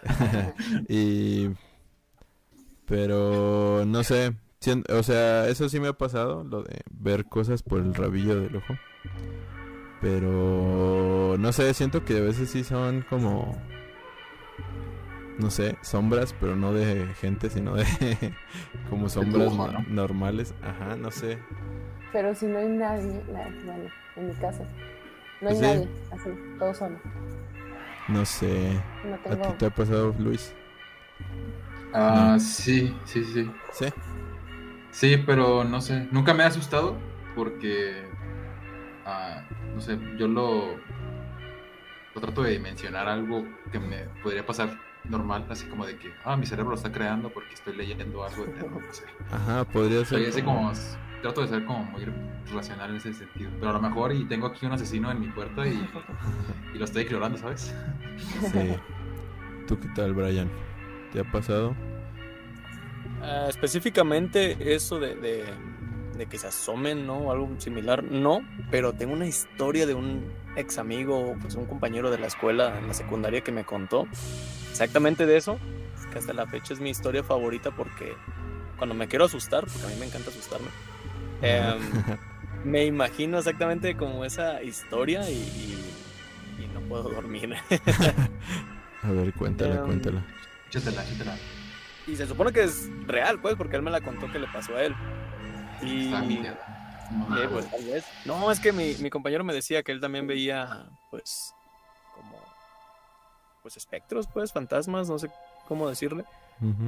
y... 0.89 1.49
Pero 2.85 3.85
no 3.85 4.03
sé. 4.03 4.35
O 4.89 5.01
sea, 5.01 5.47
eso 5.47 5.69
sí 5.69 5.79
me 5.79 5.87
ha 5.87 5.93
pasado, 5.93 6.43
lo 6.43 6.63
de 6.63 6.81
ver 6.91 7.25
cosas 7.25 7.63
por 7.63 7.79
el 7.79 7.93
rabillo 7.93 8.41
del 8.41 8.57
ojo. 8.57 8.73
Pero 10.01 11.37
no 11.39 11.53
sé, 11.53 11.73
siento 11.73 12.03
que 12.03 12.17
a 12.17 12.21
veces 12.21 12.49
sí 12.49 12.65
son 12.65 13.05
como 13.09 13.57
no 15.39 15.49
sé, 15.51 15.77
sombras, 15.81 16.33
pero 16.39 16.55
no 16.55 16.73
de 16.73 17.07
gente, 17.15 17.49
sino 17.49 17.75
de 17.75 17.85
como 18.89 19.09
sombras 19.09 19.49
dibujo, 19.49 19.67
no- 19.71 19.79
¿no? 19.79 19.85
normales. 19.89 20.53
Ajá, 20.61 20.95
no 20.95 21.11
sé. 21.11 21.37
Pero 22.11 22.35
si 22.35 22.45
no 22.45 22.59
hay 22.59 22.67
nadie, 22.69 23.21
bueno, 23.27 23.89
en 24.15 24.27
mi 24.27 24.33
casa, 24.35 24.63
no 25.41 25.49
hay 25.49 25.55
sí. 25.55 25.61
nadie, 25.61 25.89
así, 26.11 26.29
todo 26.59 26.73
solo. 26.73 26.99
No 28.09 28.25
sé. 28.25 28.81
No 29.05 29.15
¿A 29.15 29.17
ti 29.17 29.29
tengo. 29.29 29.55
te 29.57 29.65
ha 29.65 29.69
pasado, 29.69 30.13
Luis? 30.19 30.53
Ah, 31.93 32.37
sí, 32.39 32.93
sí, 33.05 33.23
sí. 33.23 33.51
Sí. 33.71 33.85
Sí, 34.91 35.17
pero 35.25 35.63
no 35.63 35.81
sé. 35.81 36.07
Nunca 36.11 36.33
me 36.33 36.43
ha 36.43 36.47
asustado 36.47 36.95
porque. 37.35 38.03
ah, 39.05 39.41
no 39.75 39.81
sé, 39.81 39.97
yo 40.17 40.27
lo. 40.27 40.77
Lo 42.15 42.21
trato 42.21 42.43
de 42.43 42.51
dimensionar 42.51 43.07
algo 43.07 43.45
que 43.71 43.79
me 43.79 44.03
podría 44.21 44.45
pasar 44.45 44.77
normal, 45.05 45.45
así 45.49 45.65
como 45.65 45.85
de 45.85 45.97
que, 45.97 46.13
ah, 46.23 46.37
mi 46.37 46.45
cerebro 46.45 46.71
lo 46.71 46.75
está 46.77 46.91
creando 46.91 47.29
porque 47.29 47.53
estoy 47.55 47.75
leyendo 47.75 48.23
algo 48.23 48.45
de 48.45 48.51
terror, 48.53 48.81
no 48.85 48.93
sé. 48.93 49.03
Ajá, 49.31 49.63
podría 49.65 49.99
ser. 50.05 50.19
Soy 50.19 50.25
así 50.27 50.41
como. 50.41 50.71
Trato 51.21 51.41
de 51.41 51.47
ser 51.47 51.63
como 51.63 51.85
muy 51.85 52.05
racional 52.53 52.89
en 52.91 52.97
ese 52.97 53.13
sentido. 53.13 53.49
Pero 53.57 53.69
a 53.69 53.73
lo 53.73 53.81
mejor, 53.81 54.11
y 54.13 54.25
tengo 54.25 54.47
aquí 54.47 54.65
un 54.65 54.73
asesino 54.73 55.09
en 55.09 55.21
mi 55.21 55.27
puerta 55.29 55.65
y, 55.65 55.87
y 56.73 56.77
lo 56.77 56.83
estoy 56.83 57.03
explorando, 57.03 57.37
¿sabes? 57.37 57.73
Sí. 58.51 58.75
¿Tú 59.65 59.79
qué 59.79 59.87
tal, 59.95 60.13
Brian? 60.13 60.49
¿Te 61.13 61.21
ha 61.21 61.23
pasado? 61.23 61.73
Ah, 63.21 63.45
específicamente 63.47 64.73
eso 64.75 64.99
de, 64.99 65.15
de- 65.15 65.53
de 66.17 66.25
que 66.27 66.37
se 66.37 66.47
asomen, 66.47 67.05
¿no? 67.07 67.17
O 67.17 67.31
algo 67.31 67.49
similar, 67.59 68.03
no, 68.03 68.41
pero 68.71 68.93
tengo 68.93 69.13
una 69.13 69.25
historia 69.25 69.85
de 69.85 69.93
un 69.93 70.23
ex 70.55 70.77
amigo, 70.77 71.35
pues 71.41 71.55
un 71.55 71.65
compañero 71.65 72.11
de 72.11 72.19
la 72.19 72.27
escuela 72.27 72.77
en 72.77 72.87
la 72.87 72.93
secundaria 72.93 73.41
que 73.41 73.51
me 73.51 73.63
contó 73.65 74.07
exactamente 74.71 75.25
de 75.25 75.37
eso, 75.37 75.57
que 76.11 76.19
hasta 76.19 76.33
la 76.33 76.45
fecha 76.47 76.73
es 76.73 76.79
mi 76.79 76.89
historia 76.91 77.23
favorita 77.23 77.71
porque 77.71 78.13
cuando 78.77 78.93
me 78.95 79.07
quiero 79.07 79.25
asustar, 79.25 79.65
porque 79.65 79.83
a 79.85 79.89
mí 79.89 79.95
me 79.99 80.05
encanta 80.05 80.29
asustarme, 80.29 80.67
em, 81.41 81.79
me 82.63 82.85
imagino 82.85 83.39
exactamente 83.39 83.95
como 83.97 84.23
esa 84.25 84.61
historia 84.63 85.27
y, 85.29 85.33
y- 85.33 86.63
y 86.63 86.67
no 86.67 86.81
puedo 86.81 87.03
dormir. 87.09 87.55
A 89.03 89.11
ver, 89.11 89.33
cuéntala, 89.33 89.75
Em, 89.75 89.85
cuéntala. 89.85 90.23
Échatela, 90.69 91.03
échatela. 91.03 91.35
y 92.07 92.15
se 92.15 92.25
supone 92.27 92.51
que 92.53 92.63
es 92.63 92.89
real, 93.07 93.39
pues, 93.39 93.55
porque 93.55 93.75
él 93.75 93.81
me 93.81 93.91
la 93.91 94.01
contó 94.01 94.31
que 94.31 94.39
le 94.39 94.47
pasó 94.47 94.75
a 94.75 94.83
él. 94.83 94.93
Y... 95.85 96.13
Eh, 97.37 97.47
pues, 97.51 97.69
tal 97.69 97.83
vez. 97.83 98.05
No, 98.25 98.49
es 98.51 98.59
que 98.59 98.71
mi, 98.71 98.95
mi 98.95 99.09
compañero 99.09 99.43
me 99.43 99.53
decía 99.53 99.83
que 99.83 99.91
él 99.91 100.01
también 100.01 100.25
veía, 100.25 100.85
pues, 101.11 101.53
como, 102.15 102.37
pues, 103.61 103.77
espectros, 103.77 104.27
pues, 104.33 104.51
fantasmas, 104.51 105.09
no 105.09 105.19
sé 105.19 105.29
cómo 105.67 105.87
decirle. 105.89 106.25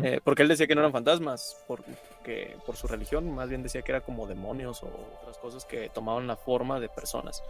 Eh, 0.03 0.21
porque 0.23 0.41
él 0.41 0.47
decía 0.47 0.67
que 0.67 0.75
no 0.75 0.81
eran 0.81 0.93
fantasmas, 0.93 1.57
porque 1.67 2.57
por 2.65 2.77
su 2.77 2.87
religión, 2.87 3.29
más 3.35 3.49
bien 3.49 3.61
decía 3.61 3.81
que 3.81 3.91
era 3.91 3.99
como 3.99 4.25
demonios 4.25 4.81
o 4.83 4.87
otras 5.19 5.37
cosas 5.37 5.65
que 5.65 5.89
tomaban 5.89 6.27
la 6.27 6.37
forma 6.37 6.79
de 6.79 6.87
personas. 6.87 7.43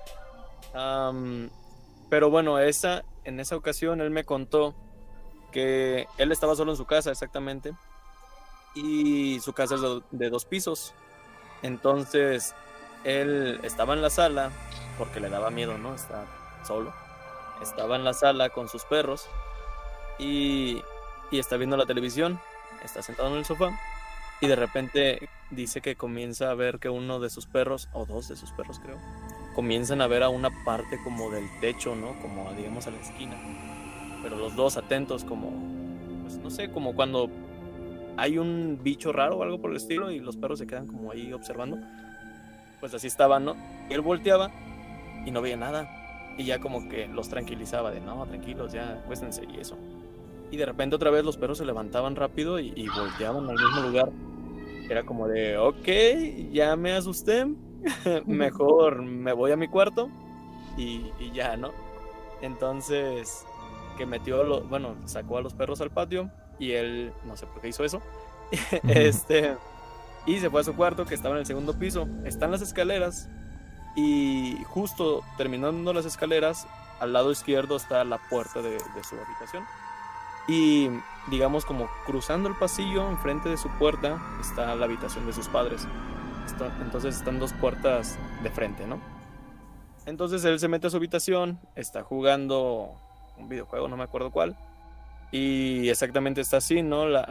Pero 2.10 2.30
bueno, 2.32 2.58
esa, 2.58 3.04
en 3.26 3.40
esa 3.40 3.56
ocasión 3.56 4.02
él 4.02 4.10
me 4.10 4.24
contó 4.24 4.74
que 5.52 6.08
él 6.18 6.32
estaba 6.32 6.56
solo 6.56 6.72
en 6.72 6.78
su 6.78 6.86
casa, 6.86 7.12
exactamente, 7.12 7.74
y 8.74 9.40
su 9.40 9.54
casa 9.54 9.76
es 9.76 9.82
de, 9.82 10.02
de 10.12 10.30
dos 10.32 10.46
pisos. 10.46 10.96
Entonces, 11.62 12.56
él 13.04 13.60
estaba 13.64 13.94
en 13.94 14.02
la 14.02 14.10
sala, 14.10 14.52
porque 14.98 15.20
le 15.20 15.30
daba 15.30 15.50
miedo, 15.50 15.78
¿no? 15.78 15.96
Estar 15.96 16.26
solo. 16.66 16.94
Estaba 17.62 17.96
en 17.96 18.04
la 18.04 18.14
sala 18.14 18.50
con 18.50 18.68
sus 18.68 18.84
perros 18.84 19.28
y, 20.20 20.82
y 21.32 21.40
está 21.40 21.58
viendo 21.58 21.78
la 21.78 21.86
televisión, 21.86 22.40
está 22.84 23.02
sentado 23.02 23.30
en 23.30 23.36
el 23.36 23.46
sofá 23.46 23.72
y 24.42 24.48
de 24.48 24.56
repente 24.56 25.30
dice 25.50 25.82
que 25.82 25.96
comienza 25.96 26.52
a 26.52 26.56
ver 26.56 26.80
que 26.80 26.90
uno 26.90 27.20
de 27.20 27.30
sus 27.30 27.46
perros, 27.46 27.90
o 27.94 28.06
dos 28.06 28.28
de 28.28 28.36
sus 28.36 28.52
perros 28.52 28.80
creo, 28.80 28.98
comienzan 29.54 30.02
a 30.02 30.08
ver 30.08 30.24
a 30.24 30.30
una 30.30 30.50
parte 30.66 31.00
como 31.04 31.32
del 31.32 31.48
techo, 31.62 31.96
¿no? 31.96 32.20
Como 32.22 32.52
digamos 32.54 32.88
a 32.88 32.92
la 32.92 33.00
esquina. 33.00 33.36
Pero 34.22 34.36
los 34.36 34.56
dos 34.56 34.76
atentos 34.78 35.24
como, 35.24 35.52
pues 36.24 36.36
no 36.38 36.50
sé, 36.50 36.72
como 36.72 36.96
cuando 36.96 37.30
hay 38.18 38.38
un 38.38 38.80
bicho 38.82 39.12
raro 39.12 39.38
o 39.38 39.44
algo 39.44 39.60
por 39.60 39.72
el 39.72 39.78
estilo 39.78 40.12
y 40.12 40.20
los 40.20 40.38
perros 40.38 40.60
se 40.60 40.68
quedan 40.68 40.88
como 40.88 41.12
ahí 41.12 41.34
observando. 41.34 41.78
Pues 42.80 42.94
así 42.94 43.08
estaban, 43.08 43.46
¿no? 43.46 43.56
Y 43.90 43.94
él 43.94 44.02
volteaba 44.02 44.52
y 45.26 45.32
no 45.32 45.42
veía 45.42 45.58
nada. 45.58 45.90
Y 46.38 46.46
ya 46.46 46.60
como 46.60 46.90
que 46.90 47.08
los 47.08 47.30
tranquilizaba 47.30 47.92
de, 47.92 48.02
no, 48.02 48.26
tranquilos, 48.26 48.74
ya, 48.74 49.02
acuéstense 49.04 49.44
y 49.46 49.60
eso. 49.60 49.78
Y 50.52 50.58
de 50.58 50.66
repente 50.66 50.96
otra 50.96 51.10
vez 51.10 51.24
los 51.24 51.38
perros 51.38 51.58
se 51.58 51.66
levantaban 51.66 52.16
rápido 52.16 52.60
y, 52.60 52.88
volteaban 52.96 53.50
al 53.50 53.56
mismo 53.56 53.82
lugar. 53.82 54.10
Era 54.90 55.04
como 55.04 55.28
de, 55.28 55.58
ok, 55.58 56.52
ya 56.52 56.76
me 56.76 56.94
asusté, 56.94 57.46
mejor 58.26 59.02
me 59.02 59.34
voy 59.34 59.52
a 59.52 59.58
mi 59.58 59.68
cuarto 59.68 60.10
y, 60.78 61.12
y 61.20 61.32
ya, 61.34 61.58
¿no? 61.58 61.72
Entonces, 62.42 63.46
que 63.98 64.06
metió, 64.06 64.44
lo, 64.44 64.62
bueno, 64.62 64.96
sacó 65.06 65.38
a 65.38 65.42
los 65.42 65.54
perros 65.54 65.82
al 65.82 65.90
patio 65.90 66.30
y 66.60 66.72
él, 66.74 67.14
no 67.26 67.38
sé 67.38 67.48
por 67.48 67.62
qué 67.62 67.70
hizo 67.70 67.84
eso, 67.84 68.02
este, 68.88 69.58
y 70.26 70.40
se 70.40 70.50
fue 70.50 70.62
a 70.62 70.64
su 70.64 70.76
cuarto 70.76 71.06
que 71.06 71.16
estaba 71.16 71.36
en 71.36 71.40
el 71.42 71.46
segundo 71.46 71.78
piso. 71.80 72.08
Están 72.26 72.52
las 72.52 72.62
escaleras 72.62 73.30
y 73.96 74.58
justo 74.68 75.24
terminando 75.38 75.94
las 75.94 76.06
escaleras, 76.06 76.68
al 77.00 77.14
lado 77.14 77.32
izquierdo 77.32 77.76
está 77.78 78.04
la 78.04 78.20
puerta 78.30 78.62
de, 78.62 78.72
de 78.72 79.04
su 79.04 79.16
habitación. 79.20 79.66
Y 80.48 80.90
digamos 81.28 81.66
como 81.66 81.90
cruzando 82.06 82.50
el 82.50 82.56
pasillo, 82.58 83.10
enfrente 83.10 83.50
de 83.50 83.58
su 83.58 83.70
puerta, 83.78 84.22
está 84.40 84.76
la 84.76 84.86
habitación 84.86 85.26
de 85.26 85.34
sus 85.34 85.50
padres. 85.50 85.88
Está- 86.46 86.76
entonces 86.82 87.16
están 87.18 87.40
dos 87.40 87.54
puertas 87.54 88.20
de 88.44 88.52
frente, 88.52 88.88
¿no? 88.88 89.00
Entonces 90.06 90.44
él 90.46 90.60
se 90.60 90.68
mete 90.68 90.88
a 90.88 90.90
su 90.90 90.98
habitación, 90.98 91.60
está 91.76 92.04
jugando 92.04 93.02
un 93.38 93.50
videojuego, 93.50 93.88
no 93.88 93.98
me 93.98 94.04
acuerdo 94.04 94.32
cuál. 94.32 94.58
Y 95.38 95.90
exactamente 95.90 96.40
está 96.40 96.58
así, 96.58 96.82
¿no? 96.82 97.10
La- 97.10 97.28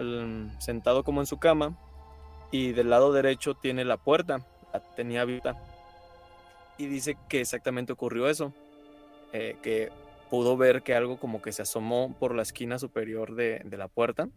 sentado 0.59 1.05
como 1.05 1.23
en 1.23 1.27
su 1.27 1.39
cama. 1.39 1.75
Y 2.51 2.73
del 2.73 2.91
lado 2.91 3.13
derecho 3.15 3.55
tiene 3.55 3.83
la 3.87 3.97
puerta, 3.97 4.45
la 4.75 4.81
tenía 4.95 5.23
abierta. 5.23 5.57
Y 6.77 6.85
dice 6.87 7.17
que 7.31 7.41
exactamente 7.41 7.95
ocurrió 7.95 8.29
eso. 8.29 8.53
eh, 9.33 9.57
que 9.63 9.91
pudo 10.31 10.57
ver 10.59 10.83
que 10.83 10.95
algo 10.95 11.17
como 11.19 11.41
que 11.43 11.51
se 11.51 11.63
asomó 11.63 12.15
por 12.21 12.35
la 12.35 12.43
esquina 12.43 12.79
superior 12.79 13.35
de, 13.35 13.63
de 13.65 13.77
la 13.79 13.89
puerta. 13.89 14.29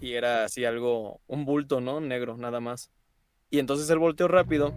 Y 0.00 0.12
era 0.12 0.44
así 0.44 0.64
algo, 0.64 1.20
un 1.26 1.44
bulto, 1.44 1.80
¿no? 1.80 2.00
Negro, 2.00 2.36
nada 2.36 2.60
más. 2.60 2.90
Y 3.50 3.58
entonces 3.58 3.90
él 3.90 3.98
volteó 3.98 4.28
rápido 4.28 4.72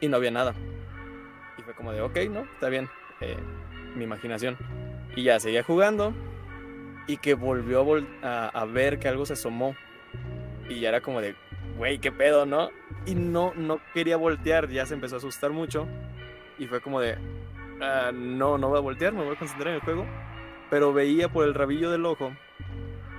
y 0.00 0.08
no 0.08 0.16
había 0.16 0.32
nada. 0.32 0.54
Y 1.58 1.62
fue 1.62 1.74
como 1.76 1.92
de, 1.92 2.00
ok, 2.02 2.16
¿no? 2.28 2.40
Está 2.54 2.68
bien. 2.70 2.88
eh, 3.20 3.36
mi 3.94 4.02
imaginación. 4.04 4.58
Y 5.14 5.22
ya 5.22 5.38
seguía 5.38 5.62
jugando. 5.62 6.12
Y 7.06 7.18
que 7.18 7.34
volvió 7.34 7.84
a, 8.22 8.64
ver 8.66 8.98
que 8.98 9.08
algo 9.08 9.26
se 9.26 9.34
asomó. 9.34 9.76
Y 10.68 10.80
ya 10.80 10.88
era 10.88 11.00
como 11.00 11.20
de, 11.20 11.36
güey, 11.76 11.98
qué 11.98 12.10
pedo, 12.10 12.46
¿no? 12.46 12.70
Y 13.04 13.14
no, 13.14 13.52
no 13.54 13.80
quería 13.94 14.16
voltear, 14.16 14.68
ya 14.68 14.86
se 14.86 14.94
empezó 14.94 15.16
a 15.16 15.18
asustar 15.18 15.50
mucho. 15.50 15.86
Y 16.58 16.66
fue 16.66 16.80
como 16.80 17.00
de, 17.00 17.16
"Ah, 17.80 18.10
no, 18.12 18.58
no 18.58 18.68
voy 18.68 18.78
a 18.78 18.80
voltear, 18.80 19.12
me 19.12 19.24
voy 19.24 19.36
a 19.36 19.38
concentrar 19.38 19.68
en 19.68 19.74
el 19.74 19.80
juego. 19.80 20.06
Pero 20.70 20.92
veía 20.92 21.28
por 21.28 21.44
el 21.46 21.54
rabillo 21.54 21.90
del 21.90 22.04
ojo 22.06 22.32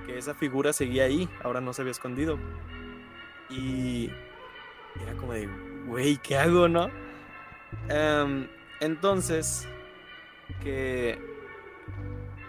que 0.08 0.16
esa 0.16 0.34
figura 0.34 0.72
seguía 0.72 1.04
ahí, 1.04 1.28
ahora 1.42 1.60
no 1.60 1.72
se 1.72 1.82
había 1.82 1.92
escondido. 1.92 2.38
Y 3.50 4.10
era 5.02 5.12
como 5.14 5.32
de, 5.34 5.48
güey, 5.86 6.16
¿qué 6.16 6.36
hago, 6.36 6.66
no? 6.66 6.90
Em, 7.88 8.48
entonces, 8.80 9.68
que 10.62 11.18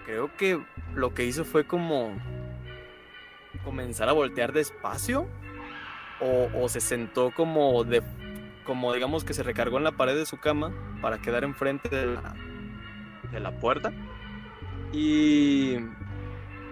creo 0.10 0.36
que 0.36 0.60
lo 0.96 1.14
que 1.14 1.26
hizo 1.26 1.46
fue 1.46 1.66
como 1.66 2.18
comenzar 3.64 4.10
a 4.10 4.12
voltear 4.14 4.54
despacio 4.54 5.28
o, 6.20 6.50
o 6.56 6.68
se 6.68 6.82
sentó 6.82 7.32
como 7.32 7.84
de 7.84 8.02
como 8.66 8.92
digamos 8.92 9.24
que 9.24 9.36
se 9.36 9.44
recargó 9.44 9.78
en 9.78 9.84
la 9.84 9.92
pared 9.92 10.16
de 10.16 10.26
su 10.26 10.38
cama 10.38 10.74
para 11.00 11.20
quedar 11.20 11.44
enfrente 11.44 11.90
de 11.90 12.08
la, 12.08 12.36
de 13.32 13.40
la 13.40 13.52
puerta. 13.60 13.94
Y 14.92 15.76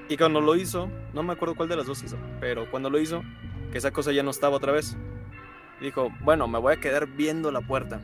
y 0.09 0.17
cuando 0.17 0.41
lo 0.41 0.55
hizo 0.55 0.89
no 1.13 1.21
me 1.21 1.33
acuerdo 1.33 1.53
cuál 1.53 1.69
de 1.69 1.75
las 1.75 1.85
dos 1.85 2.01
hizo 2.01 2.17
pero 2.39 2.71
cuando 2.71 2.89
lo 2.89 2.99
hizo 2.99 3.23
que 3.71 3.77
esa 3.77 3.91
cosa 3.91 4.11
ya 4.13 4.23
no 4.23 4.31
estaba 4.31 4.55
otra 4.55 4.71
vez 4.71 4.97
dijo 5.79 6.09
bueno 6.21 6.47
me 6.47 6.57
voy 6.57 6.73
a 6.73 6.79
quedar 6.79 7.05
viendo 7.05 7.51
la 7.51 7.61
puerta 7.61 7.99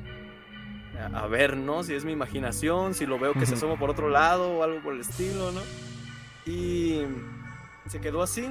a, 1.03 1.23
a 1.23 1.27
ver 1.27 1.57
no 1.57 1.83
si 1.83 1.93
es 1.93 2.05
mi 2.05 2.11
imaginación 2.11 2.93
si 2.93 3.05
lo 3.05 3.19
veo 3.19 3.33
que 3.33 3.45
se 3.45 3.55
asoma 3.55 3.77
por 3.77 3.89
otro 3.89 4.09
lado 4.09 4.57
o 4.57 4.63
algo 4.63 4.81
por 4.81 4.93
el 4.93 5.01
estilo 5.01 5.51
no 5.51 5.61
y 6.45 7.01
se 7.87 7.99
quedó 8.01 8.21
así 8.21 8.49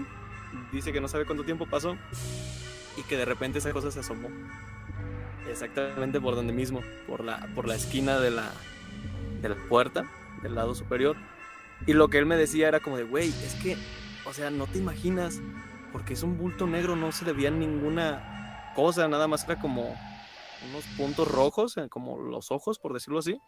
dice 0.72 0.92
que 0.92 1.00
no 1.00 1.08
sabe 1.08 1.24
cuánto 1.24 1.44
tiempo 1.44 1.66
pasó 1.66 1.96
y 2.96 3.02
que 3.04 3.16
de 3.16 3.24
repente 3.24 3.58
esa 3.58 3.72
cosa 3.72 3.90
se 3.90 4.00
asomó 4.00 4.28
exactamente 5.50 6.20
por 6.20 6.34
donde 6.34 6.52
mismo 6.52 6.80
por 7.06 7.24
la 7.24 7.48
por 7.54 7.66
la 7.66 7.74
esquina 7.74 8.18
de 8.20 8.30
la 8.30 8.50
de 9.42 9.48
la 9.48 9.56
puerta, 9.68 10.06
del 10.42 10.54
lado 10.54 10.74
superior. 10.74 11.16
Y 11.86 11.92
lo 11.92 12.08
que 12.08 12.18
él 12.18 12.26
me 12.26 12.36
decía 12.36 12.68
era 12.68 12.80
como 12.80 12.96
de, 12.96 13.02
güey, 13.02 13.28
es 13.28 13.54
que, 13.60 13.76
o 14.24 14.32
sea, 14.32 14.50
no 14.50 14.66
te 14.66 14.78
imaginas, 14.78 15.40
porque 15.92 16.14
es 16.14 16.22
un 16.22 16.38
bulto 16.38 16.66
negro, 16.66 16.96
no 16.96 17.12
se 17.12 17.24
le 17.24 17.32
veía 17.32 17.50
ninguna 17.50 18.70
cosa, 18.74 19.08
nada 19.08 19.26
más 19.26 19.44
era 19.44 19.58
como 19.58 19.94
unos 20.68 20.84
puntos 20.96 21.28
rojos, 21.28 21.76
eh, 21.76 21.88
como 21.88 22.18
los 22.18 22.50
ojos, 22.50 22.78
por 22.78 22.92
decirlo 22.92 23.18
así. 23.18 23.40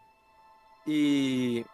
Y, 0.86 1.64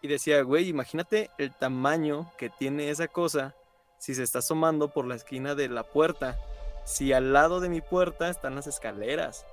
y 0.00 0.08
decía, 0.08 0.42
güey, 0.42 0.68
imagínate 0.68 1.30
el 1.38 1.54
tamaño 1.54 2.30
que 2.38 2.50
tiene 2.50 2.90
esa 2.90 3.08
cosa 3.08 3.54
si 3.98 4.14
se 4.14 4.22
está 4.22 4.38
asomando 4.38 4.88
por 4.88 5.06
la 5.06 5.16
esquina 5.16 5.54
de 5.54 5.68
la 5.68 5.82
puerta. 5.82 6.38
Si 6.84 7.12
al 7.12 7.32
lado 7.32 7.60
de 7.60 7.68
mi 7.68 7.80
puerta 7.80 8.30
están 8.30 8.54
las 8.54 8.66
escaleras. 8.66 9.44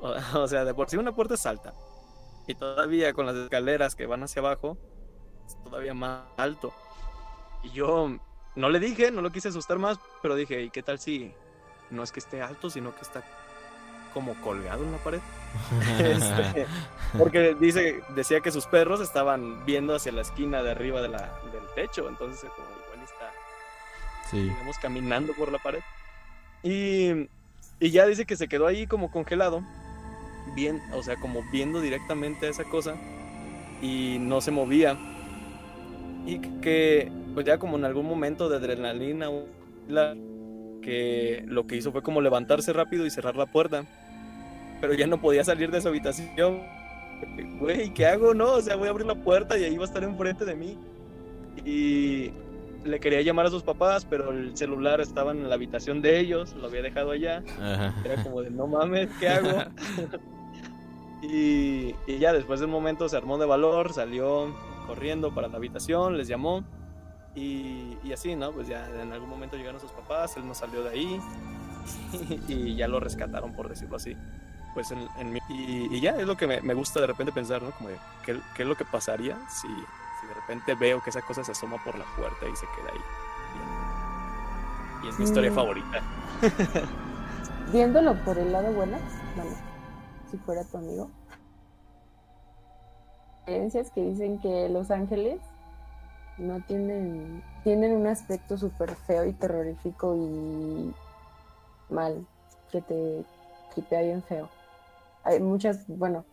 O, 0.00 0.14
o 0.38 0.48
sea, 0.48 0.64
de 0.64 0.74
por 0.74 0.88
sí 0.90 0.96
una 0.96 1.14
puerta 1.14 1.34
es 1.34 1.46
alta. 1.46 1.74
Y 2.46 2.54
todavía 2.54 3.12
con 3.12 3.26
las 3.26 3.36
escaleras 3.36 3.94
que 3.94 4.06
van 4.06 4.22
hacia 4.22 4.40
abajo, 4.40 4.76
es 5.46 5.56
todavía 5.64 5.94
más 5.94 6.22
alto. 6.36 6.72
Y 7.62 7.70
yo 7.70 8.18
no 8.56 8.68
le 8.68 8.80
dije, 8.80 9.10
no 9.10 9.22
lo 9.22 9.30
quise 9.30 9.48
asustar 9.48 9.78
más, 9.78 9.98
pero 10.22 10.34
dije, 10.34 10.62
¿y 10.62 10.70
qué 10.70 10.82
tal 10.82 10.98
si 10.98 11.32
no 11.90 12.02
es 12.02 12.12
que 12.12 12.20
esté 12.20 12.42
alto, 12.42 12.70
sino 12.70 12.94
que 12.94 13.02
está 13.02 13.22
como 14.12 14.34
colgado 14.42 14.84
en 14.84 14.92
la 14.92 14.98
pared? 14.98 15.20
Este, 16.00 16.66
porque 17.18 17.56
dice, 17.58 18.00
decía 18.14 18.40
que 18.40 18.52
sus 18.52 18.66
perros 18.66 19.00
estaban 19.00 19.64
viendo 19.66 19.94
hacia 19.94 20.12
la 20.12 20.20
esquina 20.22 20.62
de 20.62 20.70
arriba 20.70 21.02
de 21.02 21.08
la, 21.08 21.18
del 21.52 21.64
techo, 21.74 22.08
entonces 22.08 22.48
como 22.50 22.68
igual 22.68 23.02
está, 23.04 23.30
Sí. 24.30 24.42
digamos, 24.42 24.78
caminando 24.78 25.32
por 25.34 25.50
la 25.50 25.58
pared. 25.58 25.80
Y, 26.62 27.28
y 27.80 27.90
ya 27.90 28.06
dice 28.06 28.26
que 28.26 28.36
se 28.36 28.46
quedó 28.48 28.66
ahí 28.68 28.86
como 28.86 29.10
congelado, 29.10 29.62
bien, 30.54 30.80
o 30.94 31.02
sea, 31.02 31.16
como 31.16 31.42
viendo 31.50 31.80
directamente 31.80 32.46
a 32.46 32.50
esa 32.50 32.64
cosa 32.64 32.94
y 33.82 34.18
no 34.20 34.40
se 34.40 34.50
movía. 34.52 34.96
Y 36.26 36.38
que, 36.60 37.10
pues 37.34 37.44
ya 37.46 37.58
como 37.58 37.76
en 37.76 37.84
algún 37.84 38.06
momento 38.06 38.48
de 38.48 38.56
adrenalina, 38.58 39.28
la- 39.88 40.14
que 40.82 41.42
lo 41.46 41.66
que 41.66 41.76
hizo 41.76 41.90
fue 41.92 42.02
como 42.02 42.20
levantarse 42.20 42.72
rápido 42.72 43.04
y 43.04 43.10
cerrar 43.10 43.36
la 43.36 43.46
puerta. 43.46 43.84
Pero 44.80 44.94
ya 44.94 45.06
no 45.06 45.20
podía 45.20 45.44
salir 45.44 45.70
de 45.70 45.80
su 45.80 45.88
habitación. 45.88 46.60
Güey, 47.58 47.92
¿qué 47.92 48.06
hago? 48.06 48.32
No, 48.34 48.54
o 48.54 48.60
sea, 48.60 48.76
voy 48.76 48.88
a 48.88 48.90
abrir 48.90 49.06
la 49.06 49.14
puerta 49.14 49.58
y 49.58 49.64
ahí 49.64 49.76
va 49.76 49.84
a 49.84 49.86
estar 49.86 50.02
enfrente 50.02 50.44
de 50.44 50.54
mí. 50.54 50.78
Y 51.64 52.32
le 52.84 52.98
quería 52.98 53.20
llamar 53.20 53.46
a 53.46 53.50
sus 53.50 53.62
papás, 53.62 54.06
pero 54.08 54.30
el 54.30 54.56
celular 54.56 55.00
estaba 55.00 55.32
en 55.32 55.48
la 55.48 55.54
habitación 55.54 56.00
de 56.00 56.18
ellos, 56.18 56.54
lo 56.54 56.68
había 56.68 56.82
dejado 56.82 57.10
allá. 57.10 57.42
Ajá. 57.60 57.94
Era 58.04 58.22
como 58.22 58.42
de, 58.42 58.50
no 58.50 58.66
mames, 58.66 59.08
¿qué 59.18 59.28
hago? 59.28 59.64
y, 61.22 61.94
y 62.06 62.18
ya 62.18 62.32
después 62.32 62.60
de 62.60 62.66
un 62.66 62.72
momento 62.72 63.08
se 63.08 63.16
armó 63.16 63.38
de 63.38 63.46
valor, 63.46 63.92
salió 63.92 64.54
corriendo 64.86 65.34
para 65.34 65.48
la 65.48 65.56
habitación, 65.56 66.16
les 66.16 66.28
llamó. 66.28 66.64
Y, 67.34 67.96
y 68.02 68.12
así, 68.12 68.34
¿no? 68.34 68.52
Pues 68.52 68.66
ya 68.66 68.88
en 69.00 69.12
algún 69.12 69.28
momento 69.28 69.56
llegaron 69.56 69.80
sus 69.80 69.92
papás, 69.92 70.36
él 70.36 70.46
no 70.46 70.54
salió 70.54 70.82
de 70.82 70.90
ahí. 70.90 71.20
y 72.48 72.74
ya 72.76 72.88
lo 72.88 72.98
rescataron, 72.98 73.52
por 73.52 73.68
decirlo 73.68 73.96
así. 73.96 74.16
Pues 74.74 74.90
en, 74.92 75.08
en 75.16 75.32
mi- 75.32 75.40
y, 75.48 75.94
y 75.96 76.00
ya 76.00 76.10
es 76.12 76.26
lo 76.26 76.36
que 76.36 76.46
me, 76.46 76.60
me 76.60 76.74
gusta 76.74 77.00
de 77.00 77.06
repente 77.08 77.32
pensar, 77.32 77.62
¿no? 77.62 77.72
Como 77.72 77.88
de, 77.88 77.98
¿qué, 78.24 78.40
qué 78.54 78.62
es 78.62 78.68
lo 78.68 78.76
que 78.76 78.84
pasaría 78.84 79.36
si, 79.48 79.68
si 80.20 80.26
de 80.26 80.34
repente 80.34 80.74
veo 80.74 81.00
que 81.00 81.10
esa 81.10 81.22
cosa 81.22 81.42
se 81.42 81.52
asoma 81.52 81.76
por 81.82 81.98
la 81.98 82.04
puerta 82.16 82.48
y 82.48 82.54
se 82.56 82.66
queda 82.68 82.90
ahí? 82.92 83.00
Y, 85.02 85.06
y 85.06 85.08
es 85.08 85.18
mi 85.18 85.24
historia 85.24 85.50
Mm. 85.50 85.54
favorita. 85.54 86.00
Viéndolo 87.72 88.14
por 88.24 88.38
el 88.38 88.52
lado 88.52 88.72
bueno, 88.72 88.98
bueno, 89.34 89.56
si 90.30 90.36
fuera 90.38 90.64
tu 90.64 90.78
amigo. 90.78 91.10
Creencias 93.44 93.90
que 93.90 94.02
dicen 94.02 94.38
que 94.40 94.68
los 94.68 94.90
ángeles 94.90 95.40
no 96.36 96.60
tienen, 96.60 97.42
tienen 97.64 97.92
un 97.92 98.06
aspecto 98.06 98.56
súper 98.56 98.94
feo 98.94 99.26
y 99.26 99.32
terrorífico 99.32 100.14
y 100.16 100.94
mal, 101.92 102.26
que 102.70 102.80
te 102.82 103.24
quipea 103.74 104.02
bien 104.02 104.22
feo. 104.22 104.50
Hay 105.24 105.40
muchas, 105.40 105.86
bueno, 105.86 106.24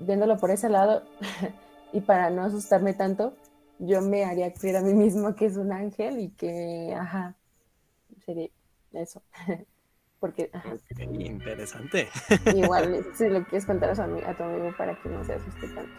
viéndolo 0.00 0.36
por 0.38 0.50
ese 0.50 0.68
lado, 0.68 1.02
y 1.92 2.00
para 2.00 2.30
no 2.30 2.44
asustarme 2.44 2.94
tanto, 2.94 3.36
yo 3.78 4.00
me 4.00 4.24
haría 4.24 4.52
creer 4.52 4.76
a 4.76 4.82
mí 4.82 4.94
mismo 4.94 5.34
que 5.34 5.46
es 5.46 5.56
un 5.56 5.72
ángel 5.72 6.18
y 6.18 6.30
que, 6.30 6.94
ajá, 6.98 7.36
sería 8.24 8.48
eso. 8.92 9.22
Porque, 10.20 10.48
ajá, 10.54 10.74
interesante. 11.18 12.08
Igual, 12.54 13.04
si 13.14 13.28
lo 13.28 13.44
quieres 13.44 13.66
contar 13.66 13.90
a, 13.90 13.94
su 13.94 14.02
ami- 14.02 14.24
a 14.26 14.34
tu 14.34 14.42
amigo 14.42 14.72
para 14.76 14.94
que 14.94 15.08
no 15.10 15.22
se 15.24 15.34
asuste 15.34 15.68
tanto. 15.68 15.92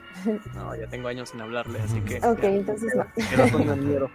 No, 0.56 0.76
ya 0.76 0.88
tengo 0.88 1.08
años 1.10 1.30
sin 1.30 1.42
hablarle, 1.42 1.80
así 1.80 2.02
que. 2.02 2.18
Ok, 2.26 2.42
ya, 2.42 2.50
entonces 2.50 2.92
no. 2.96 3.52
con 3.52 3.70
el 3.70 3.78
miedo. 3.78 4.10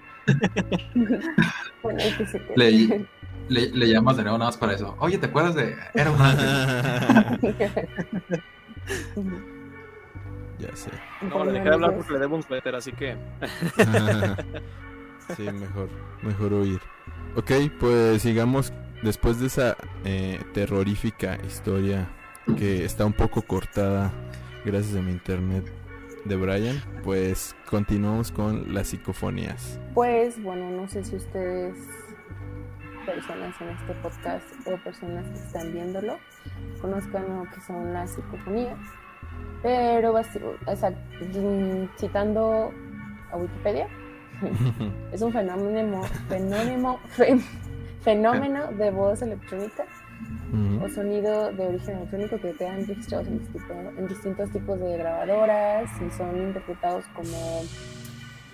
Bueno, 1.83 2.03
hay 2.03 2.13
que 2.17 2.27
se 2.27 2.39
quede. 2.45 2.57
Le, 2.57 3.07
le, 3.51 3.71
le 3.71 3.89
llamas 3.89 4.17
de 4.17 4.23
nuevo 4.23 4.39
nada 4.39 4.49
más 4.49 4.57
para 4.57 4.75
eso. 4.75 4.97
Oye, 5.01 5.19
¿te 5.19 5.27
acuerdas 5.27 5.55
de.? 5.57 5.77
Era 5.95 6.11
un 6.11 6.21
ángel. 6.21 7.57
ya 10.59 10.77
sé. 10.77 10.91
No, 11.23 11.45
le 11.45 11.53
dejé 11.53 11.65
de 11.65 11.75
hablar 11.75 11.95
porque 11.97 12.13
le 12.13 12.19
debo 12.21 12.37
un 12.37 12.43
suéter, 12.43 12.75
así 12.75 12.93
que. 12.93 13.17
sí, 15.37 15.43
mejor, 15.43 15.89
mejor 16.23 16.53
huir. 16.55 16.81
Ok, 17.37 17.51
pues 17.79 18.23
sigamos 18.23 18.73
después 19.03 19.41
de 19.41 19.49
esa 19.49 19.77
eh, 20.05 20.41
terrorífica 20.55 21.39
historia 21.47 22.09
que 22.57 22.85
está 22.85 23.05
un 23.05 23.13
poco 23.13 23.43
cortada 23.43 24.13
gracias 24.65 24.97
a 24.97 25.03
mi 25.03 25.13
internet 25.13 25.65
de 26.25 26.37
Brian, 26.37 26.83
pues 27.03 27.55
continuamos 27.69 28.31
con 28.31 28.75
las 28.75 28.89
psicofonías. 28.89 29.81
Pues 29.95 30.41
bueno, 30.43 30.71
no 30.71 30.89
sé 30.89 31.05
si 31.05 31.17
ustedes, 31.17 31.77
personas 33.07 33.55
en 33.61 33.69
este 33.71 33.93
podcast 34.03 34.45
o 34.67 34.77
personas 34.85 35.27
que 35.29 35.35
están 35.35 35.73
viéndolo, 35.73 36.17
conozcan 36.81 37.25
lo 37.29 37.45
que 37.51 37.61
son 37.61 37.93
las 37.93 38.11
psicofonías. 38.11 38.79
Pero 39.63 40.15
o 40.15 40.77
sea, 40.77 40.91
mm, 40.91 41.89
citando 41.99 42.73
a 43.33 43.37
Wikipedia, 43.37 43.89
es 45.13 45.21
un 45.23 45.33
fenómeno, 45.33 46.03
fenómeno, 46.29 46.99
fe- 47.11 47.39
fenómeno 48.03 48.69
de 48.73 48.91
voz 48.91 49.21
electrónica 49.23 49.85
o 50.83 50.89
sonido 50.89 51.53
de 51.53 51.67
origen 51.67 51.97
electrónico 51.99 52.39
que 52.41 52.53
quedan 52.53 52.87
registrados 52.87 53.29
en, 53.29 53.39
distinto- 53.39 53.93
en 53.99 54.09
distintos 54.09 54.51
tipos 54.51 54.81
de 54.81 54.97
grabadoras 54.99 55.91
y 56.01 56.11
son 56.17 56.37
interpretados 56.37 57.05
como, 57.15 57.63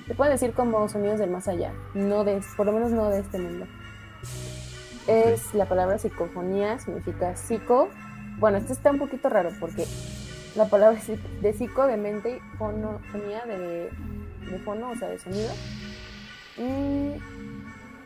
se 0.07 0.15
puede 0.15 0.33
decir 0.33 0.53
como 0.53 0.89
sonidos 0.89 1.19
del 1.21 1.31
más 1.31 1.49
allá, 1.49 1.73
no 1.95 2.23
de, 2.25 2.41
por 2.57 2.67
lo 2.67 2.73
menos 2.73 2.91
no 2.93 3.09
de 3.09 3.21
este 3.21 3.39
mundo. 3.39 3.67
Es 5.07 5.55
la 5.55 5.67
palabra 5.67 5.99
psicofonía, 5.99 6.79
significa 6.79 7.37
psico. 7.37 7.89
Bueno, 8.39 8.59
esto 8.59 8.73
está 8.73 8.91
un 8.91 8.99
poquito 8.99 9.29
raro 9.29 9.51
porque 9.61 9.87
la 10.57 10.67
palabra 10.67 11.01
de 11.41 11.53
psico, 11.53 11.87
de 11.87 11.97
mente, 11.97 12.37
y 12.37 12.57
fono, 12.59 13.01
fonía 13.13 13.45
de, 13.45 13.91
de 14.51 14.59
fono, 14.65 14.91
o 14.91 14.97
sea, 14.97 15.09
de 15.09 15.19
sonido. 15.19 15.53
Y 16.59 17.21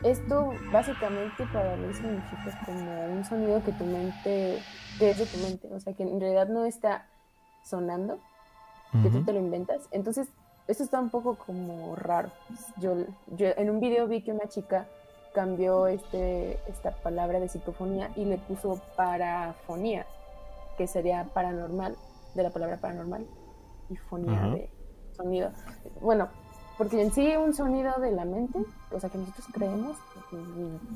esto 0.02 0.52
básicamente 0.72 1.46
para 1.52 1.76
mí 1.76 1.92
significa 1.94 2.58
como 2.64 3.04
un 3.06 3.24
sonido 3.24 3.62
que 3.62 3.72
tu 3.72 3.84
mente, 3.84 4.58
que 4.98 5.10
es 5.10 5.18
de 5.18 5.26
tu 5.26 5.38
mente, 5.38 5.68
o 5.72 5.78
sea 5.78 5.92
que 5.92 6.02
en 6.02 6.20
realidad 6.20 6.48
no 6.48 6.64
está 6.64 7.06
sonando, 7.64 8.18
que 9.02 9.10
tú 9.10 9.22
te 9.24 9.32
lo 9.32 9.38
inventas. 9.38 9.82
Entonces, 9.92 10.28
esto 10.66 10.82
está 10.82 11.00
un 11.00 11.10
poco 11.10 11.36
como 11.36 11.94
raro. 11.96 12.30
Yo, 12.78 12.96
yo 13.36 13.48
en 13.56 13.70
un 13.70 13.80
video 13.80 14.08
vi 14.08 14.22
que 14.22 14.32
una 14.32 14.48
chica 14.48 14.86
cambió 15.32 15.86
este, 15.86 16.58
esta 16.68 16.90
palabra 16.90 17.40
de 17.40 17.48
psicofonía 17.48 18.10
y 18.16 18.24
le 18.24 18.38
puso 18.38 18.80
parafonía, 18.96 20.06
que 20.76 20.86
sería 20.86 21.24
paranormal, 21.32 21.96
de 22.34 22.42
la 22.42 22.50
palabra 22.50 22.78
paranormal, 22.78 23.26
y 23.88 23.96
fonía 23.96 24.40
de 24.48 24.70
sonido. 25.16 25.50
Bueno, 26.00 26.28
porque 26.78 27.02
en 27.02 27.12
sí 27.12 27.36
un 27.36 27.54
sonido 27.54 27.92
de 28.00 28.10
la 28.12 28.24
mente, 28.24 28.58
o 28.90 28.98
sea 28.98 29.10
que 29.10 29.18
nosotros 29.18 29.46
creemos, 29.52 29.96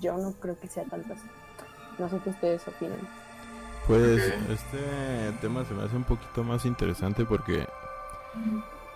yo 0.00 0.16
no 0.16 0.32
creo 0.32 0.58
que 0.58 0.68
sea 0.68 0.84
tanto 0.84 1.12
así. 1.12 1.28
No 1.98 2.08
sé 2.08 2.18
qué 2.24 2.30
ustedes 2.30 2.66
opinan. 2.66 2.98
Pues 3.86 4.32
este 4.48 5.32
tema 5.40 5.64
se 5.64 5.74
me 5.74 5.84
hace 5.84 5.94
un 5.94 6.04
poquito 6.04 6.42
más 6.42 6.64
interesante 6.64 7.24
porque 7.26 7.66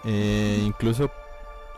eh, 0.05 0.63
incluso 0.65 1.11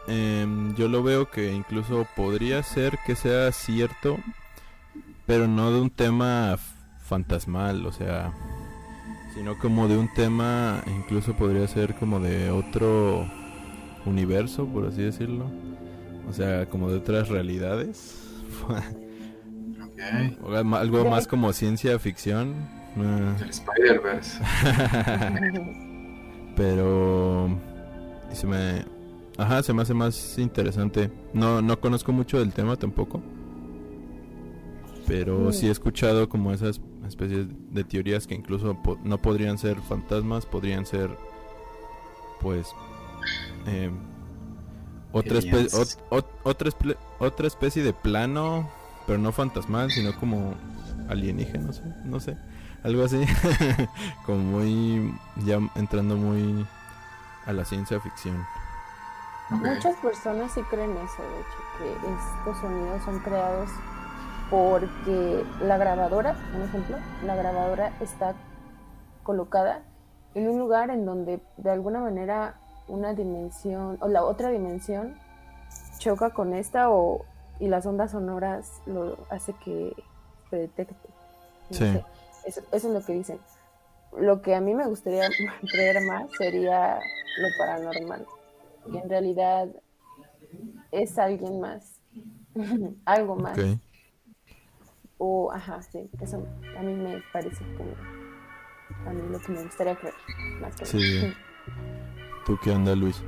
em, 0.07 0.75
yo 0.77 0.89
lo 0.89 1.03
veo 1.03 1.31
que 1.31 1.53
incluso 1.53 2.07
podría 2.17 2.63
ser 2.63 2.99
que 3.07 3.15
sea 3.15 3.53
cierto, 3.53 4.19
pero 5.27 5.47
no 5.47 5.71
de 5.71 5.81
un 5.81 5.91
tema 5.91 6.59
fantasmal, 7.03 7.87
o 7.87 7.93
sea, 7.93 8.33
sino 9.35 9.59
como 9.59 9.89
de 9.89 9.97
un 9.97 10.13
tema, 10.15 10.83
incluso 10.87 11.35
podría 11.35 11.67
ser 11.69 11.95
como 11.95 12.21
de 12.21 12.51
otro 12.51 13.27
universo, 14.07 14.67
por 14.67 14.87
así 14.87 15.03
decirlo, 15.03 15.51
o 16.29 16.33
sea, 16.33 16.67
como 16.67 16.91
de 16.91 16.99
otras 16.99 17.29
realidades, 17.29 18.17
Ok. 19.83 20.01
O 20.43 20.55
algo 20.77 21.11
más 21.11 21.27
como 21.27 21.53
ciencia 21.53 21.99
ficción. 21.99 22.55
El 22.97 23.49
Spider-Verse. 23.49 24.41
Pero 26.57 27.49
y 28.33 28.35
se 28.35 28.47
me 28.47 28.85
ajá, 29.41 29.63
se 29.63 29.73
me 29.73 29.83
hace 29.83 29.95
más 29.95 30.39
interesante. 30.39 31.11
No 31.33 31.61
no 31.63 31.81
conozco 31.81 32.13
mucho 32.13 32.39
del 32.39 32.53
tema 32.53 32.77
tampoco. 32.77 33.21
Pero 35.07 35.39
Mm. 35.49 35.53
sí 35.53 35.67
he 35.67 35.71
escuchado 35.71 36.29
como 36.29 36.53
esas 36.53 36.81
especies 37.07 37.47
de 37.71 37.85
teorías 37.85 38.27
que 38.27 38.35
incluso 38.35 38.75
po- 38.83 38.99
no 39.03 39.19
podrían 39.19 39.59
ser 39.59 39.81
fantasmas, 39.81 40.47
podrían 40.47 40.87
ser 40.87 41.11
pues 42.41 42.69
eh, 43.67 43.91
otra, 45.13 45.39
espe- 45.41 45.69
ot- 46.11 46.27
otra, 46.45 46.71
espe- 46.71 46.97
otra 47.19 47.47
especie 47.49 47.83
de 47.83 47.93
plano, 47.93 48.71
pero 49.07 49.19
no 49.19 49.33
fantasmal, 49.33 49.91
sino 49.91 50.15
como 50.19 50.55
alienígena, 51.09 51.65
no 51.67 51.73
sé, 51.73 51.83
no 52.05 52.21
sé, 52.21 52.37
algo 52.85 53.03
así, 53.03 53.19
como 54.27 54.39
muy, 54.39 55.13
ya 55.45 55.59
entrando 55.75 56.17
muy 56.17 56.65
a 57.47 57.53
la 57.53 57.65
ciencia 57.65 58.01
ficción. 58.01 58.37
Muchas 59.51 59.97
personas 59.97 60.53
sí 60.53 60.63
creen 60.63 60.93
eso, 60.97 61.23
de 61.23 61.41
hecho, 61.41 61.59
que 61.79 62.13
estos 62.39 62.59
sonidos 62.61 63.03
son 63.05 63.19
creados 63.21 63.69
porque 64.51 65.45
la 65.61 65.77
grabadora, 65.79 66.37
un 66.55 66.63
ejemplo, 66.63 66.97
la 67.25 67.35
grabadora 67.37 67.93
está 68.01 68.35
colocada 69.23 69.83
en 70.35 70.49
un 70.49 70.59
lugar 70.59 70.91
en 70.91 71.05
donde 71.05 71.41
de 71.57 71.71
alguna 71.71 72.01
manera 72.01 72.55
una 72.89 73.13
dimensión 73.15 73.99
o 74.01 74.09
la 74.09 74.25
otra 74.25 74.49
dimensión 74.51 75.17
choca 75.99 76.31
con 76.31 76.55
esta 76.55 76.91
o 76.91 77.25
y 77.59 77.69
las 77.69 77.85
ondas 77.87 78.13
sonoras 78.13 78.81
lo 78.87 79.17
hace 79.31 79.53
que 79.65 79.93
se 80.49 80.57
detecte. 80.57 80.95
No 81.71 81.77
Sí. 81.77 81.93
sé, 81.93 82.05
Eso, 82.47 82.61
eso 82.73 82.89
es 82.89 82.95
lo 82.95 83.05
que 83.05 83.13
dicen. 83.13 83.39
Lo 84.17 84.41
que 84.43 84.55
a 84.57 84.61
mí 84.61 84.75
me 84.75 84.87
gustaría 84.87 85.29
creer 85.71 86.01
más 86.07 86.25
sería 86.39 86.99
lo 87.39 87.49
paranormal, 87.59 88.27
que 88.91 88.99
en 88.99 89.09
realidad 89.09 89.69
es 90.93 91.19
alguien 91.19 91.61
más, 91.61 92.01
algo 93.05 93.37
más. 93.37 93.59
Ok, 93.59 93.79
O, 95.19 95.53
ajá, 95.53 95.83
sí, 95.83 96.09
eso 96.21 96.47
a 96.79 96.83
mí 96.83 96.95
me 96.95 97.23
parece 97.33 97.65
como 97.77 97.91
a 99.07 99.13
mí 99.13 99.23
lo 99.31 99.39
que 99.39 99.53
me 99.53 99.63
gustaría 99.63 99.95
creer, 99.97 100.15
más 100.61 100.75
que 100.77 100.87
Sí. 100.87 101.33
¿tú 102.45 102.59
qué 102.63 102.71
onda 102.71 102.95
Luis? 102.95 103.23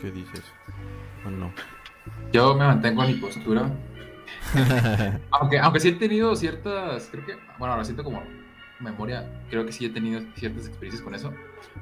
¿Qué 0.00 0.10
dices? 0.10 0.42
¿O 1.26 1.30
no? 1.30 1.52
Yo 2.32 2.54
me 2.54 2.64
mantengo 2.66 3.04
en 3.04 3.14
mi 3.14 3.20
postura. 3.20 3.70
Aunque, 5.30 5.58
aunque 5.58 5.80
sí 5.80 5.88
he 5.88 5.92
tenido 5.92 6.34
ciertas, 6.34 7.08
creo 7.10 7.24
que, 7.26 7.34
bueno, 7.58 7.72
ahora 7.74 7.84
siento 7.84 8.02
como 8.04 8.22
memoria, 8.80 9.44
creo 9.50 9.64
que 9.64 9.72
sí 9.72 9.84
he 9.84 9.90
tenido 9.90 10.20
ciertas 10.34 10.66
experiencias 10.66 11.02
con 11.02 11.14
eso, 11.14 11.32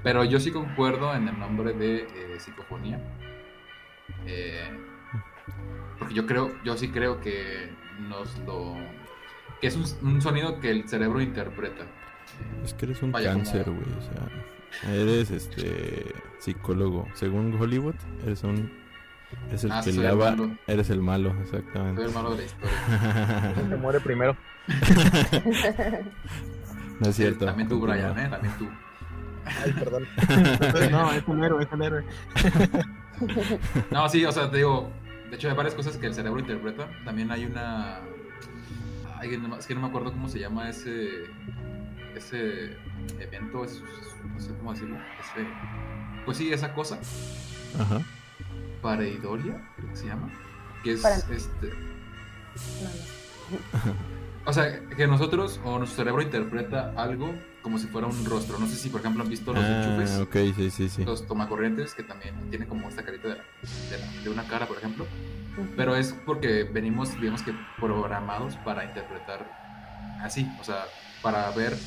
pero 0.02 0.24
yo 0.24 0.40
sí 0.40 0.50
concuerdo 0.50 1.14
en 1.14 1.28
el 1.28 1.38
nombre 1.38 1.72
de 1.72 1.98
eh, 2.02 2.40
psicofonía. 2.40 3.00
Eh, 4.26 4.68
porque 5.98 6.14
yo 6.14 6.26
creo, 6.26 6.52
yo 6.64 6.76
sí 6.76 6.88
creo 6.88 7.20
que 7.20 7.70
nos 8.08 8.36
lo, 8.40 8.74
que 9.60 9.68
es 9.68 9.76
un, 9.76 9.84
un 10.08 10.20
sonido 10.22 10.58
que 10.60 10.70
el 10.70 10.88
cerebro 10.88 11.20
interpreta. 11.20 11.84
Es 12.64 12.74
que 12.74 12.86
eres 12.86 13.02
un 13.02 13.12
Vaya, 13.12 13.32
cáncer, 13.32 13.70
güey, 13.70 13.86
o 13.98 14.02
sea, 14.02 14.92
eres 14.94 15.30
este 15.30 16.14
psicólogo. 16.38 17.06
Según 17.14 17.54
Hollywood, 17.60 17.94
eres 18.24 18.42
un 18.42 18.72
eres 19.48 19.64
el 19.64 19.72
Ah, 19.72 19.80
que 19.84 19.92
soy 19.92 20.04
el 20.04 20.08
lava, 20.08 20.30
malo. 20.30 20.50
eres 20.66 20.90
el 20.90 21.00
malo, 21.02 21.30
Soy 21.32 21.42
exactamente. 21.42 22.02
el 22.04 22.12
malo 22.12 22.30
de 22.32 22.36
la 22.38 22.44
historia. 22.44 23.54
Se 23.68 23.76
muere 23.76 24.00
primero. 24.00 24.36
no 27.00 27.08
es 27.08 27.16
cierto. 27.16 27.46
También 27.46 27.68
tú. 27.68 27.80
Brian, 27.80 28.18
¿eh? 28.18 28.28
También 28.28 28.54
tú. 28.58 28.68
Ay, 29.44 29.72
perdón. 29.72 30.06
no, 30.90 31.12
es 31.12 31.24
un 31.26 31.42
héroe, 31.44 31.64
es 31.64 31.72
un 31.72 31.82
héroe. 31.82 32.04
No, 33.90 34.08
sí, 34.08 34.24
o 34.24 34.32
sea, 34.32 34.50
te 34.50 34.58
digo, 34.58 34.90
de 35.30 35.36
hecho 35.36 35.48
hay 35.48 35.54
varias 35.56 35.74
cosas 35.74 35.96
que 35.96 36.06
el 36.06 36.14
cerebro 36.14 36.40
interpreta. 36.40 36.88
También 37.04 37.30
hay 37.30 37.44
una... 37.46 37.98
Ay, 39.18 39.38
es 39.58 39.66
que 39.66 39.74
no 39.74 39.80
me 39.80 39.86
acuerdo 39.88 40.12
cómo 40.12 40.28
se 40.28 40.38
llama 40.38 40.68
ese... 40.68 41.24
Ese 42.16 42.76
evento, 43.18 43.64
ese- 43.64 43.80
no 44.32 44.40
sé 44.40 44.54
cómo 44.58 44.72
decirlo. 44.72 44.96
Ese... 44.96 45.46
Pues 46.24 46.36
sí, 46.36 46.52
esa 46.52 46.72
cosa. 46.74 46.98
Ajá. 47.80 48.00
Pareidolia, 48.82 49.60
creo 49.76 49.88
que 49.90 49.96
se 49.96 50.06
llama. 50.06 50.28
Que 50.84 50.92
es 50.92 51.00
Para- 51.00 51.16
este... 51.16 51.68
No, 52.82 52.88
no. 53.86 53.94
O 54.44 54.52
sea, 54.52 54.80
que 54.96 55.06
nosotros 55.06 55.60
o 55.64 55.78
nuestro 55.78 55.98
cerebro 56.04 56.20
interpreta 56.22 56.92
algo 56.96 57.32
como 57.62 57.78
si 57.78 57.86
fuera 57.86 58.06
un 58.08 58.24
rostro. 58.24 58.58
No 58.58 58.66
sé 58.66 58.76
si, 58.76 58.90
por 58.90 59.00
ejemplo, 59.00 59.22
han 59.22 59.30
visto 59.30 59.52
los 59.52 59.64
Ah, 59.64 59.72
enchufes. 59.72 60.18
ok, 60.20 60.36
sí, 60.56 60.70
sí, 60.70 60.88
sí. 60.88 61.04
Los 61.04 61.26
tomacorrientes 61.26 61.94
que 61.94 62.02
también 62.02 62.34
tienen 62.50 62.68
como 62.68 62.88
esta 62.88 63.04
carita 63.04 63.28
de, 63.28 63.36
la- 63.36 63.44
de 63.90 63.98
la- 63.98 64.12
de 64.22 64.30
una 64.30 64.46
cara, 64.46 64.66
por 64.68 64.78
ejemplo. 64.78 65.06
Pero 65.76 65.96
es 65.96 66.12
porque 66.12 66.64
venimos, 66.64 67.18
digamos 67.20 67.42
que, 67.42 67.54
programados 67.78 68.56
para 68.56 68.84
interpretar 68.84 69.46
así, 70.22 70.54
o 70.58 70.64
sea, 70.64 70.88
para 71.20 71.50
ver 71.52 71.78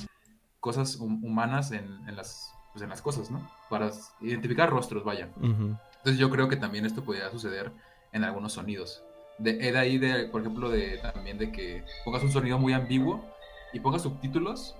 cosas 0.60 0.98
hum- 1.00 1.24
humanas 1.24 1.72
en, 1.72 1.86
en 2.08 2.16
las, 2.16 2.54
pues, 2.74 2.84
en 2.84 2.90
las 2.90 3.02
cosas, 3.02 3.32
¿no? 3.32 3.48
Para 3.70 3.92
identificar 4.22 4.70
rostros, 4.70 5.04
vaya. 5.04 5.30
Ujú. 5.38 5.76
Entonces 5.98 6.18
yo 6.20 6.30
creo 6.30 6.48
que 6.48 6.56
también 6.58 6.86
esto 6.86 7.04
podría 7.04 7.30
suceder 7.32 7.72
en 8.12 8.24
algunos 8.24 8.54
sonidos. 8.54 9.04
De, 9.40 9.52
he 9.68 9.72
de 9.72 9.78
ahí, 9.78 9.98
de, 9.98 10.28
por 10.28 10.42
ejemplo, 10.42 10.70
de, 10.70 10.98
también 11.00 11.38
de 11.38 11.52
que 11.52 11.84
pongas 12.04 12.24
un 12.24 12.32
sonido 12.32 12.58
muy 12.60 12.74
ambiguo 12.74 13.26
y 13.74 13.80
pongas 13.80 14.04
subtítulos, 14.04 14.76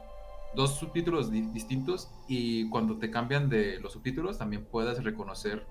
dos 0.56 0.76
subtítulos 0.78 1.30
di- 1.32 1.48
distintos 1.48 2.10
y 2.28 2.70
cuando 2.70 2.98
te 2.98 3.12
cambian 3.12 3.50
de 3.50 3.80
los 3.80 3.94
subtítulos 3.94 4.38
también 4.38 4.66
puedas 4.66 5.04
reconocer 5.04 5.66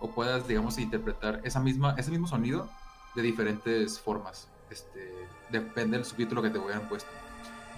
o 0.00 0.10
puedas, 0.14 0.46
digamos, 0.46 0.78
interpretar 0.78 1.40
esa 1.44 1.60
misma, 1.60 1.94
ese 1.98 2.10
mismo 2.10 2.26
sonido 2.26 2.70
de 3.14 3.22
diferentes 3.22 3.98
formas. 4.00 4.48
Este, 4.70 5.28
depende 5.50 5.96
del 5.96 6.04
subtítulo 6.04 6.42
que 6.42 6.50
te 6.50 6.58
hubieran 6.58 6.88
puesto. 6.88 7.10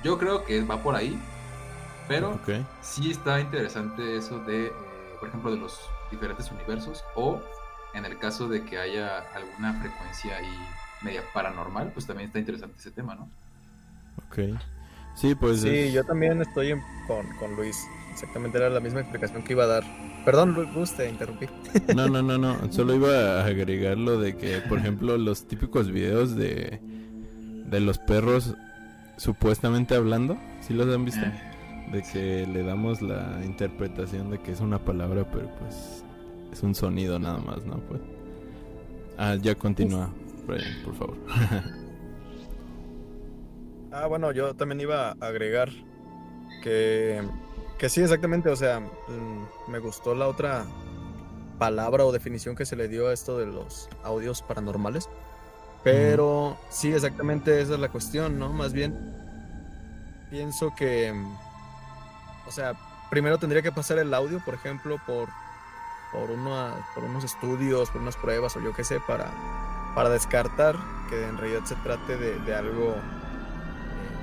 Yo 0.02 0.18
creo 0.18 0.44
que 0.44 0.62
va 0.62 0.82
por 0.82 0.94
ahí, 0.96 1.18
pero 2.08 2.32
Ok. 2.32 2.50
sí 2.82 3.10
está 3.10 3.40
interesante 3.40 4.16
eso 4.16 4.40
de, 4.40 4.66
eh, 4.66 4.72
por 5.18 5.28
ejemplo, 5.28 5.50
de 5.52 5.58
los 5.58 5.78
diferentes 6.10 6.50
universos 6.50 7.04
o 7.14 7.40
en 7.94 8.04
el 8.04 8.18
caso 8.18 8.48
de 8.48 8.64
que 8.64 8.78
haya 8.78 9.18
alguna 9.34 9.74
frecuencia 9.80 10.36
ahí 10.36 10.58
media 11.02 11.22
paranormal, 11.32 11.92
pues 11.92 12.06
también 12.06 12.26
está 12.28 12.38
interesante 12.38 12.76
ese 12.78 12.90
tema, 12.90 13.14
¿no? 13.14 13.30
Ok. 14.26 14.38
Sí, 15.14 15.34
pues. 15.34 15.60
Sí, 15.60 15.68
es- 15.68 15.92
yo 15.92 16.04
también 16.04 16.40
estoy 16.42 16.70
en- 16.70 16.82
con, 17.06 17.26
con 17.38 17.54
Luis. 17.56 17.76
Exactamente 18.12 18.58
era 18.58 18.68
la 18.70 18.80
misma 18.80 19.00
explicación 19.00 19.42
que 19.42 19.52
iba 19.52 19.64
a 19.64 19.68
dar. 19.68 19.84
Perdón, 20.24 20.52
Lu- 20.54 20.66
Gus, 20.72 20.92
te 20.92 21.08
interrumpí. 21.08 21.46
No, 21.96 22.08
no, 22.08 22.22
no, 22.22 22.38
no. 22.38 22.56
Solo 22.72 22.94
iba 22.94 23.40
a 23.40 23.46
agregar 23.46 23.96
lo 23.98 24.18
de 24.20 24.36
que, 24.36 24.60
por 24.68 24.78
ejemplo, 24.78 25.16
los 25.18 25.46
típicos 25.46 25.90
videos 25.90 26.36
de, 26.36 26.80
de 27.66 27.80
los 27.80 27.98
perros 27.98 28.54
supuestamente 29.16 29.94
hablando, 29.94 30.38
¿sí 30.60 30.72
los 30.74 30.92
han 30.94 31.04
visto? 31.04 31.20
Eh, 31.24 31.90
De 31.92 32.02
que 32.02 32.46
le 32.46 32.62
damos 32.62 33.02
la 33.02 33.40
interpretación 33.44 34.30
de 34.30 34.38
que 34.40 34.52
es 34.52 34.60
una 34.60 34.78
palabra, 34.78 35.24
pero 35.30 35.48
pues 35.58 36.04
es 36.52 36.62
un 36.62 36.74
sonido 36.74 37.18
nada 37.18 37.38
más, 37.38 37.64
¿no? 37.66 37.78
Pues. 37.80 38.00
Ah, 39.18 39.34
ya 39.40 39.54
continúa, 39.54 40.10
Brian, 40.46 40.82
por 40.84 40.94
favor. 40.94 41.16
Ah, 43.90 44.06
bueno, 44.06 44.32
yo 44.32 44.54
también 44.54 44.80
iba 44.80 45.10
a 45.10 45.12
agregar 45.20 45.70
que, 46.62 47.22
que 47.78 47.88
sí, 47.88 48.02
exactamente, 48.02 48.50
o 48.50 48.56
sea, 48.56 48.80
mm, 48.80 49.48
me 49.68 49.78
gustó 49.80 50.14
la 50.14 50.28
otra 50.28 50.66
palabra 51.58 52.04
o 52.06 52.12
definición 52.12 52.56
que 52.56 52.66
se 52.66 52.76
le 52.76 52.88
dio 52.88 53.08
a 53.08 53.12
esto 53.12 53.38
de 53.38 53.46
los 53.46 53.88
audios 54.02 54.42
paranormales, 54.42 55.10
pero 55.82 56.58
sí, 56.70 56.92
exactamente 56.92 57.60
esa 57.60 57.74
es 57.74 57.80
la 57.80 57.90
cuestión, 57.90 58.38
¿no? 58.38 58.52
Más 58.52 58.72
bien, 58.72 58.98
pienso 60.28 60.74
que, 60.74 61.12
mm, 61.12 61.38
o 62.46 62.50
sea, 62.52 62.74
primero 63.10 63.38
tendría 63.38 63.62
que 63.62 63.72
pasar 63.72 63.98
el 63.98 64.14
audio, 64.14 64.40
por 64.44 64.54
ejemplo, 64.54 64.98
por, 65.06 65.28
por, 66.12 66.30
una- 66.30 66.86
por 66.94 67.04
unos 67.04 67.24
estudios, 67.24 67.90
por 67.90 68.00
unas 68.02 68.16
pruebas 68.16 68.56
o 68.56 68.60
yo 68.60 68.74
qué 68.74 68.84
sé, 68.84 69.00
para, 69.00 69.38
para 69.94 70.10
descartar 70.10 70.76
que 71.08 71.26
en 71.28 71.38
realidad 71.38 71.64
se 71.64 71.76
trate 71.76 72.16
de, 72.18 72.40
de 72.40 72.54
algo 72.54 73.04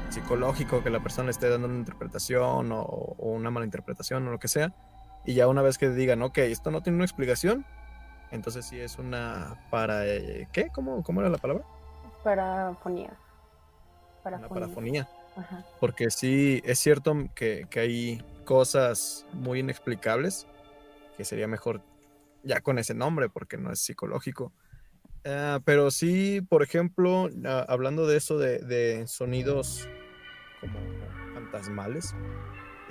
psicológico, 0.10 0.84
que 0.84 0.90
la 0.90 1.00
persona 1.02 1.30
esté 1.30 1.50
dando 1.50 1.68
una 1.68 1.78
interpretación 1.78 2.72
o, 2.72 2.82
o 2.82 3.32
una 3.32 3.50
mala 3.52 3.66
interpretación 3.66 4.28
o 4.28 4.32
lo 4.32 4.40
que 4.40 4.48
sea. 4.48 4.74
Y 5.26 5.34
ya 5.34 5.48
una 5.48 5.62
vez 5.62 5.78
que 5.78 5.90
digan, 5.90 6.22
ok, 6.22 6.38
esto 6.40 6.72
no 6.72 6.82
tiene 6.82 6.96
una 6.98 7.06
explicación, 7.06 7.66
entonces 8.32 8.66
sí 8.66 8.80
es 8.80 8.98
una 8.98 9.56
para... 9.70 10.06
eh, 10.06 10.48
¿Qué? 10.52 10.70
¿Cómo, 10.74 11.04
¿Cómo 11.04 11.22
era 11.22 11.30
la 11.30 11.38
palabra? 11.38 11.64
Parafonía. 12.24 13.10
Una 14.24 14.38
Parafonía. 14.38 14.50
parafonía. 14.50 15.10
Ajá. 15.36 15.66
Porque 15.80 16.10
sí, 16.10 16.62
es 16.66 16.80
cierto 16.80 17.14
que, 17.36 17.68
que 17.70 17.80
hay 17.80 18.24
cosas 18.46 19.26
muy 19.34 19.60
inexplicables, 19.60 20.48
que 21.16 21.26
sería 21.26 21.48
mejor 21.48 21.82
ya 22.44 22.62
con 22.62 22.80
ese 22.80 22.94
nombre, 22.94 23.30
porque 23.30 23.58
no 23.58 23.72
es 23.72 23.80
psicológico. 23.80 24.52
Ah, 25.30 25.60
pero 25.66 25.92
sí, 25.92 26.40
por 26.48 26.64
ejemplo, 26.64 27.30
ah, 27.46 27.66
hablando 27.68 28.08
de 28.08 28.16
eso 28.16 28.38
de, 28.38 28.60
de 28.60 29.06
sonidos 29.08 29.90
como 30.62 30.80
fantasmales, 31.34 32.16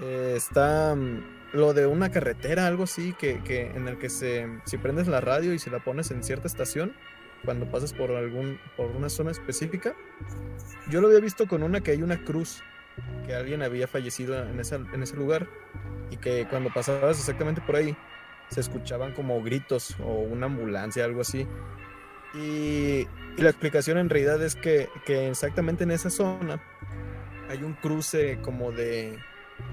eh, 0.03 0.34
está 0.37 0.95
mm, 0.95 1.55
lo 1.55 1.72
de 1.72 1.87
una 1.87 2.11
carretera, 2.11 2.66
algo 2.66 2.84
así, 2.84 3.14
que, 3.14 3.43
que 3.43 3.70
en 3.70 3.89
el 3.89 3.99
que 3.99 4.11
se, 4.11 4.47
si 4.66 4.76
prendes 4.76 5.09
la 5.09 5.22
radio 5.22 5.55
y 5.55 5.59
si 5.59 5.70
la 5.70 5.82
pones 5.82 6.11
en 6.11 6.22
cierta 6.22 6.47
estación, 6.47 6.93
cuando 7.43 7.70
pasas 7.70 7.95
por 7.95 8.11
algún, 8.11 8.59
por 8.76 8.91
una 8.91 9.09
zona 9.09 9.30
específica, 9.30 9.95
yo 10.91 11.01
lo 11.01 11.07
había 11.09 11.20
visto 11.20 11.47
con 11.47 11.62
una 11.62 11.80
que 11.80 11.93
hay 11.93 12.03
una 12.03 12.22
cruz, 12.22 12.62
que 13.26 13.34
alguien 13.34 13.62
había 13.62 13.89
fallecido 13.89 14.47
en, 14.47 14.61
esa, 14.61 14.76
en 14.76 15.03
ese 15.03 15.16
lugar, 15.16 15.49
y 16.11 16.18
que 16.18 16.47
cuando 16.51 16.70
pasabas 16.70 17.18
exactamente 17.18 17.62
por 17.62 17.76
ahí, 17.76 17.97
se 18.51 18.61
escuchaban 18.61 19.12
como 19.12 19.43
gritos 19.43 19.97
o 20.01 20.12
una 20.20 20.47
ambulancia, 20.47 21.05
algo 21.05 21.22
así. 21.22 21.47
Y, 22.37 23.07
y 23.37 23.43
la 23.43 23.51
explicación 23.51 23.99
en 23.99 24.11
realidad 24.11 24.43
es 24.43 24.55
que, 24.57 24.89
que 25.05 25.28
exactamente 25.28 25.84
en 25.84 25.91
esa 25.91 26.11
zona 26.11 26.61
hay 27.49 27.62
un 27.62 27.74
cruce 27.74 28.39
como 28.43 28.72
de 28.72 29.18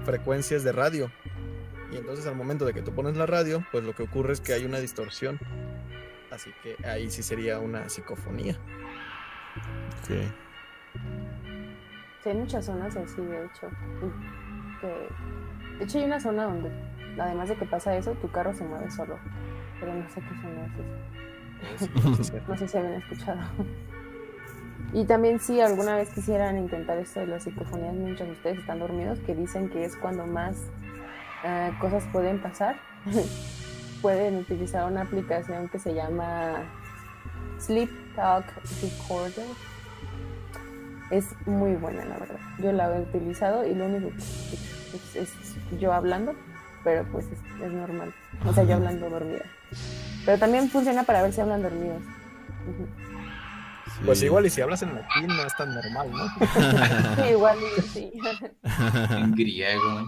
frecuencias 0.04 0.64
de 0.64 0.72
radio. 0.72 1.10
Y 1.92 1.96
entonces 1.96 2.26
al 2.26 2.34
momento 2.36 2.64
de 2.64 2.72
que 2.72 2.82
tú 2.82 2.92
pones 2.94 3.16
la 3.16 3.26
radio, 3.26 3.64
pues 3.70 3.84
lo 3.84 3.94
que 3.94 4.02
ocurre 4.04 4.32
es 4.32 4.40
que 4.40 4.52
hay 4.54 4.64
una 4.64 4.78
distorsión. 4.78 5.38
Así 6.30 6.50
que 6.62 6.76
ahí 6.86 7.10
sí 7.10 7.22
sería 7.22 7.58
una 7.60 7.88
psicofonía. 7.88 8.56
Ok. 10.02 10.10
Sí, 12.22 12.30
hay 12.30 12.34
muchas 12.36 12.64
zonas 12.64 12.96
así, 12.96 13.20
de 13.20 13.44
hecho. 13.44 13.68
que- 14.80 15.08
de 15.78 15.84
hecho, 15.84 15.98
hay 15.98 16.04
una 16.04 16.20
zona 16.20 16.44
donde, 16.44 16.70
además 17.18 17.48
de 17.48 17.56
que 17.56 17.64
pasa 17.66 17.96
eso, 17.96 18.12
tu 18.14 18.30
carro 18.30 18.52
se 18.54 18.64
mueve 18.64 18.90
solo. 18.90 19.18
Pero 19.80 19.94
no 19.94 20.08
sé 20.08 20.20
qué 20.20 20.28
zona 20.40 20.66
es 20.66 20.72
esa. 20.72 21.33
No 22.48 22.56
sé 22.56 22.68
si 22.68 22.76
habían 22.76 22.94
escuchado. 22.94 23.40
Y 24.92 25.04
también 25.06 25.40
si 25.40 25.60
alguna 25.60 25.96
vez 25.96 26.10
quisieran 26.10 26.56
intentar 26.56 26.98
esto 26.98 27.18
de 27.18 27.26
las 27.26 27.42
psicofonías 27.42 27.94
mientras 27.94 28.28
ustedes 28.30 28.58
están 28.58 28.78
dormidos, 28.78 29.18
que 29.20 29.34
dicen 29.34 29.68
que 29.68 29.84
es 29.84 29.96
cuando 29.96 30.24
más 30.24 30.56
eh, 31.44 31.72
cosas 31.80 32.04
pueden 32.12 32.40
pasar, 32.40 32.76
pueden 34.02 34.36
utilizar 34.36 34.90
una 34.90 35.02
aplicación 35.02 35.68
que 35.68 35.80
se 35.80 35.94
llama 35.94 36.62
Sleep 37.58 37.90
Talk 38.14 38.46
Recorder. 38.82 39.46
Es 41.10 41.26
muy 41.46 41.74
buena, 41.74 42.04
la 42.04 42.18
verdad. 42.18 42.38
Yo 42.58 42.70
la 42.70 42.96
he 42.96 43.00
utilizado 43.00 43.66
y 43.66 43.74
lo 43.74 43.86
único 43.86 44.10
que 44.10 44.16
es, 44.16 45.16
es 45.16 45.80
yo 45.80 45.92
hablando, 45.92 46.34
pero 46.84 47.04
pues 47.10 47.26
es, 47.26 47.62
es 47.62 47.72
normal. 47.72 48.14
O 48.46 48.52
sea, 48.52 48.62
yo 48.62 48.74
hablando 48.74 49.10
dormida. 49.10 49.44
Pero 50.24 50.38
también 50.38 50.70
funciona 50.70 51.02
para 51.02 51.22
ver 51.22 51.32
si 51.32 51.40
hablan 51.40 51.62
dormidos. 51.62 52.02
Pues 54.04 54.22
igual 54.22 54.46
y 54.46 54.50
si 54.50 54.60
hablas 54.60 54.82
en 54.82 54.94
latín 54.94 55.26
no 55.28 55.44
es 55.46 55.56
tan 55.56 55.74
normal, 55.74 56.10
¿no? 56.10 56.26
Sí, 57.22 57.30
igual 57.30 57.58
y 57.78 57.82
sí. 57.82 58.12
En 59.10 59.32
griego. 59.32 60.04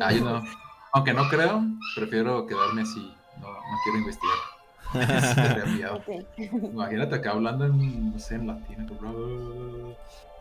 Ah, 0.00 0.12
yo 0.12 0.24
no. 0.24 0.42
Aunque 0.92 1.12
no 1.14 1.28
creo, 1.28 1.62
prefiero 1.94 2.46
quedarme 2.46 2.82
así. 2.82 3.14
No, 3.40 3.48
no 3.48 3.78
quiero 3.84 3.98
investigar. 3.98 4.36
Imagínate 6.72 7.14
acá 7.14 7.30
hablando 7.30 7.64
en, 7.66 8.12
no 8.12 8.18
sé, 8.18 8.34
en 8.34 8.46
latín. 8.46 8.86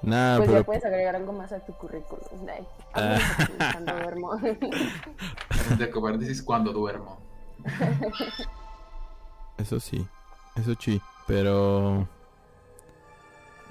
Nah, 0.01 0.38
Pues 0.38 0.51
ya 0.51 0.64
puedes 0.64 0.84
agregar 0.84 1.16
algo 1.16 1.32
más 1.32 1.51
a 1.51 1.59
tu 1.59 1.74
currículum. 1.74 2.26
Ay, 2.49 2.66
Ah. 2.93 3.20
cuando 3.74 3.93
duermo. 3.93 4.36
De 5.78 5.88
paréntesis 5.88 6.41
cuando 6.41 6.74
duermo. 6.74 7.30
Eso 9.57 9.80
sí, 9.80 10.07
eso 10.55 10.74
sí, 10.80 11.01
pero... 11.28 12.07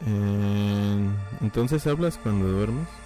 eh, 0.07 1.09
Entonces 1.41 1.87
hablas 1.87 2.19
cuando 2.19 2.47
duermes? 2.49 2.87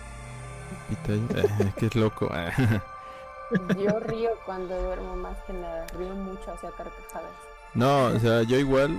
Eh, 1.08 1.72
que 1.78 1.86
es 1.86 1.94
loco. 1.96 2.30
Yo 3.78 4.00
río 4.00 4.30
cuando 4.44 4.76
duermo 4.82 5.16
más 5.16 5.36
que 5.46 5.52
nada. 5.54 5.86
Río 5.98 6.14
mucho 6.14 6.52
hacia 6.52 6.70
carcajadas. 6.70 7.30
No, 7.74 8.06
o 8.06 8.18
sea, 8.18 8.42
yo 8.42 8.58
igual... 8.58 8.90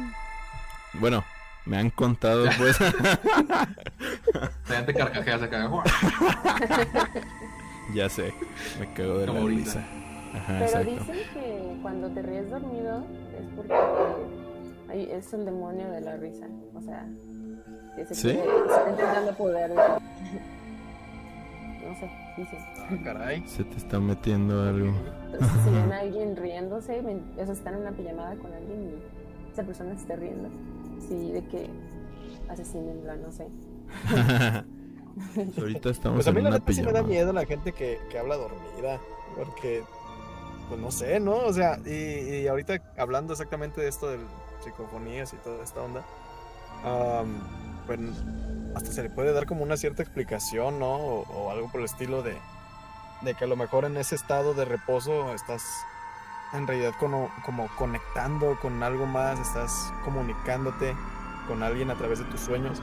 Bueno, 0.93 1.23
me 1.65 1.77
han 1.77 1.89
contado 1.91 2.45
pues... 2.57 2.79
La 2.79 4.75
gente 4.77 4.93
carcajea 4.93 5.39
se 5.39 5.49
caga. 5.49 5.83
ya 7.93 8.09
sé, 8.09 8.33
me 8.79 8.91
cago 8.93 9.17
de 9.19 9.25
Como 9.27 9.39
la 9.39 9.43
ahorita. 9.43 9.63
risa. 9.73 9.83
Ajá, 10.35 10.53
Pero 10.59 10.65
exacto. 10.65 10.91
dicen 10.91 11.15
que 11.33 11.77
cuando 11.81 12.09
te 12.09 12.21
ríes 12.21 12.49
dormido 12.49 13.03
es 13.39 13.45
porque 13.55 13.73
es 15.17 15.33
el 15.33 15.45
demonio 15.45 15.89
de 15.91 16.01
la 16.01 16.17
risa. 16.17 16.47
O 16.75 16.81
sea, 16.81 17.05
que 17.95 18.05
se 18.05 18.15
¿Sí? 18.15 18.27
quiere- 18.33 18.49
está 18.67 18.89
intentando 18.89 19.31
poder. 19.33 19.71
No 19.71 19.99
sé, 21.99 22.09
dicen. 22.37 22.59
Ah, 22.79 22.97
caray. 23.03 23.47
Se 23.47 23.63
te 23.63 23.77
está 23.77 23.99
metiendo 23.99 24.61
algo. 24.63 24.91
Entonces, 25.31 25.61
si 25.63 25.69
ven 25.69 25.91
a 25.93 25.99
alguien 25.99 26.35
riéndose, 26.35 26.99
o 26.99 27.45
sea, 27.45 27.53
están 27.53 27.75
en 27.75 27.81
una 27.81 27.91
pijamada 27.91 28.35
con 28.35 28.51
alguien 28.53 28.83
y 28.83 28.95
esa 29.53 29.63
persona 29.63 29.93
se 29.95 30.01
está 30.01 30.15
riendo, 30.15 30.49
sí, 31.07 31.31
de 31.31 31.43
que 31.45 31.69
asesinenla, 32.49 33.15
no 33.17 33.31
sé. 33.31 33.47
Ahorita 35.57 35.89
estamos 35.91 36.17
Pues 36.17 36.27
a 36.27 36.31
en 36.31 36.35
mí 36.35 36.41
la 36.41 36.49
neta 36.49 36.73
sí 36.73 36.81
me 36.83 36.91
da 36.91 37.01
miedo 37.03 37.31
la 37.31 37.45
gente 37.45 37.71
que, 37.71 37.97
que 38.11 38.19
habla 38.19 38.35
dormida. 38.35 38.99
Porque, 39.37 39.81
pues 40.67 40.79
no 40.79 40.91
sé, 40.91 41.19
¿no? 41.19 41.35
O 41.37 41.53
sea, 41.53 41.79
y, 41.85 42.41
y 42.41 42.47
ahorita 42.47 42.81
hablando 42.97 43.33
exactamente 43.33 43.81
de 43.81 43.87
esto 43.87 44.07
de 44.09 44.19
psicofonías 44.63 45.33
y 45.33 45.37
toda 45.37 45.63
esta 45.63 45.81
onda, 45.81 46.03
am, 46.83 47.39
pues 47.85 47.99
hasta 48.75 48.91
se 48.91 49.03
le 49.03 49.09
puede 49.09 49.31
dar 49.31 49.45
como 49.45 49.63
una 49.63 49.77
cierta 49.77 50.03
explicación, 50.03 50.79
¿no? 50.79 50.95
O, 50.95 51.21
o 51.21 51.51
algo 51.51 51.71
por 51.71 51.81
el 51.81 51.85
estilo 51.85 52.23
de, 52.23 52.35
de 53.21 53.33
que 53.33 53.43
a 53.43 53.47
lo 53.47 53.55
mejor 53.55 53.85
en 53.85 53.97
ese 53.97 54.15
estado 54.15 54.53
de 54.53 54.65
reposo 54.65 55.33
estás 55.33 55.63
en 56.53 56.67
realidad 56.67 56.93
como, 56.99 57.29
como 57.43 57.67
conectando 57.75 58.57
con 58.59 58.81
algo 58.83 59.05
más, 59.05 59.39
estás 59.39 59.93
comunicándote 60.03 60.95
con 61.47 61.63
alguien 61.63 61.91
a 61.91 61.95
través 61.95 62.19
de 62.19 62.25
tus 62.25 62.39
sueños. 62.39 62.81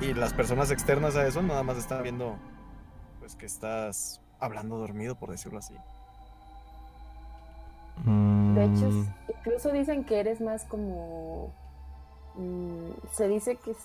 Y 0.00 0.12
las 0.14 0.32
personas 0.32 0.70
externas 0.70 1.16
a 1.16 1.26
eso 1.26 1.42
nada 1.42 1.62
más 1.62 1.78
están 1.78 2.02
viendo 2.02 2.36
pues 3.18 3.34
que 3.34 3.46
estás 3.46 4.20
hablando 4.38 4.76
dormido, 4.78 5.16
por 5.16 5.30
decirlo 5.30 5.58
así. 5.58 5.74
De 8.04 8.64
hecho, 8.64 8.90
Mm, 8.90 9.06
incluso 9.38 9.72
dicen 9.72 10.04
que 10.04 10.20
eres 10.20 10.40
más 10.40 10.64
como. 10.64 11.52
mm, 12.34 12.90
se 13.12 13.28
dice 13.28 13.56
que 13.56 13.72
es. 13.72 13.78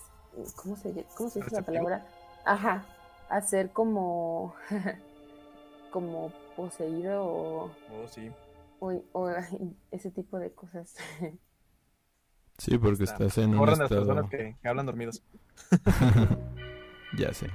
¿Cómo 0.55 0.76
se, 0.78 1.05
cómo 1.16 1.30
se 1.30 1.39
dice 1.41 1.55
la 1.55 1.62
palabra? 1.62 2.05
Ajá. 2.45 2.86
Hacer 3.30 3.72
como. 3.72 4.53
como 5.91 6.32
poseído 6.55 7.24
o, 7.26 7.64
Oh, 7.66 8.07
sí. 8.07 8.32
o- 8.80 9.01
o 9.14 9.30
ese 9.91 10.09
tipo 10.12 10.39
de 10.39 10.51
cosas. 10.51 10.95
Sí, 12.57 12.78
porque 12.78 13.05
Está- 13.05 13.26
estás 13.26 13.39
en 13.39 13.51
un 13.53 13.57
Corren 13.57 13.80
las 13.80 13.89
estado... 13.89 14.05
personas 14.05 14.30
que, 14.30 14.55
que 14.62 14.68
hablan 14.68 14.86
dormidos. 14.86 15.24
ya 17.18 17.34
sé. 17.34 17.47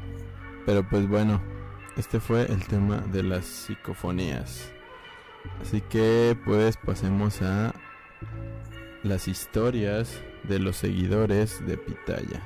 Pero 0.64 0.88
pues 0.88 1.09
bueno, 1.09 1.40
este 1.96 2.18
fue 2.18 2.42
el 2.42 2.66
tema 2.66 2.96
de 3.12 3.22
las 3.22 3.44
psicofonías. 3.44 4.72
Así 5.62 5.80
que 5.80 6.36
pues 6.44 6.76
pasemos 6.76 7.42
a 7.42 7.72
las 9.03 9.28
historias 9.28 10.22
de 10.44 10.59
los 10.59 10.76
seguidores 10.76 11.64
de 11.66 11.76
Pitaya. 11.76 12.40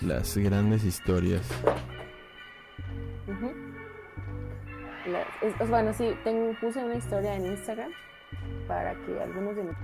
Las 0.00 0.36
grandes 0.36 0.84
historias. 0.84 1.42
Es- 5.42 5.60
es- 5.60 5.68
bueno, 5.68 5.92
sí, 5.92 6.14
tengo, 6.24 6.54
puse 6.60 6.82
una 6.84 6.94
historia 6.94 7.34
en 7.34 7.46
Instagram 7.46 7.90
para 8.68 8.94
que 8.94 9.20
algunos 9.20 9.56
de 9.56 9.62
mis... 9.64 9.76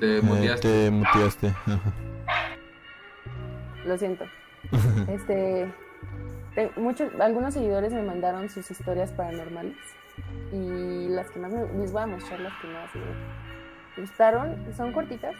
Te 0.00 0.18
Eh, 0.18 0.22
muteaste. 0.22 0.68
te 0.68 0.90
muteaste. 0.90 1.54
Lo 3.86 3.96
siento. 3.96 4.24
Este, 5.08 5.72
te- 5.72 5.85
muchos, 6.76 7.12
algunos 7.20 7.54
seguidores 7.54 7.92
me 7.92 8.02
mandaron 8.02 8.48
sus 8.48 8.70
historias 8.70 9.12
paranormales 9.12 9.76
y 10.52 11.08
las 11.08 11.30
que 11.30 11.38
más 11.38 11.52
me, 11.52 11.66
les 11.78 11.92
voy 11.92 12.02
a 12.02 12.06
mostrar 12.06 12.40
las 12.40 12.52
que 12.60 12.68
más 12.68 12.94
me 12.94 14.02
gustaron. 14.02 14.72
Son 14.76 14.92
cortitas. 14.92 15.34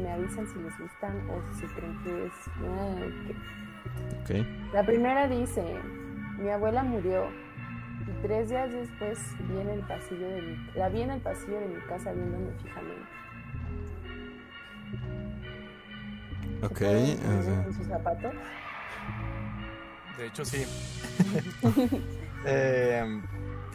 Me 0.00 0.10
avisan 0.10 0.46
si 0.46 0.58
les 0.60 0.78
gustan 0.78 1.28
o 1.30 1.42
si 1.54 1.66
creen 1.66 1.98
que 2.04 2.26
es. 2.26 2.32
ah, 2.62 2.96
ok. 3.06 4.30
ok. 4.30 4.46
La 4.74 4.84
primera 4.84 5.26
dice: 5.26 5.64
Mi 6.38 6.50
abuela 6.50 6.82
murió 6.82 7.28
y 8.06 8.22
tres 8.22 8.50
días 8.50 8.70
después 8.72 9.18
vi 9.48 9.60
en 9.60 9.68
el 9.70 9.80
pasillo 9.80 10.28
de 10.28 10.42
mi, 10.42 10.70
la 10.74 10.88
vi 10.90 11.02
en 11.02 11.10
el 11.10 11.20
pasillo 11.20 11.60
de 11.60 11.68
mi 11.68 11.80
casa 11.88 12.12
viéndome 12.12 12.52
fijamente. 12.62 13.24
¿Se 16.60 16.66
Ok. 16.66 17.74
sus 17.74 17.86
zapatos? 17.86 18.34
De 20.18 20.26
hecho, 20.26 20.44
sí. 20.44 20.64
Eh, 22.46 23.22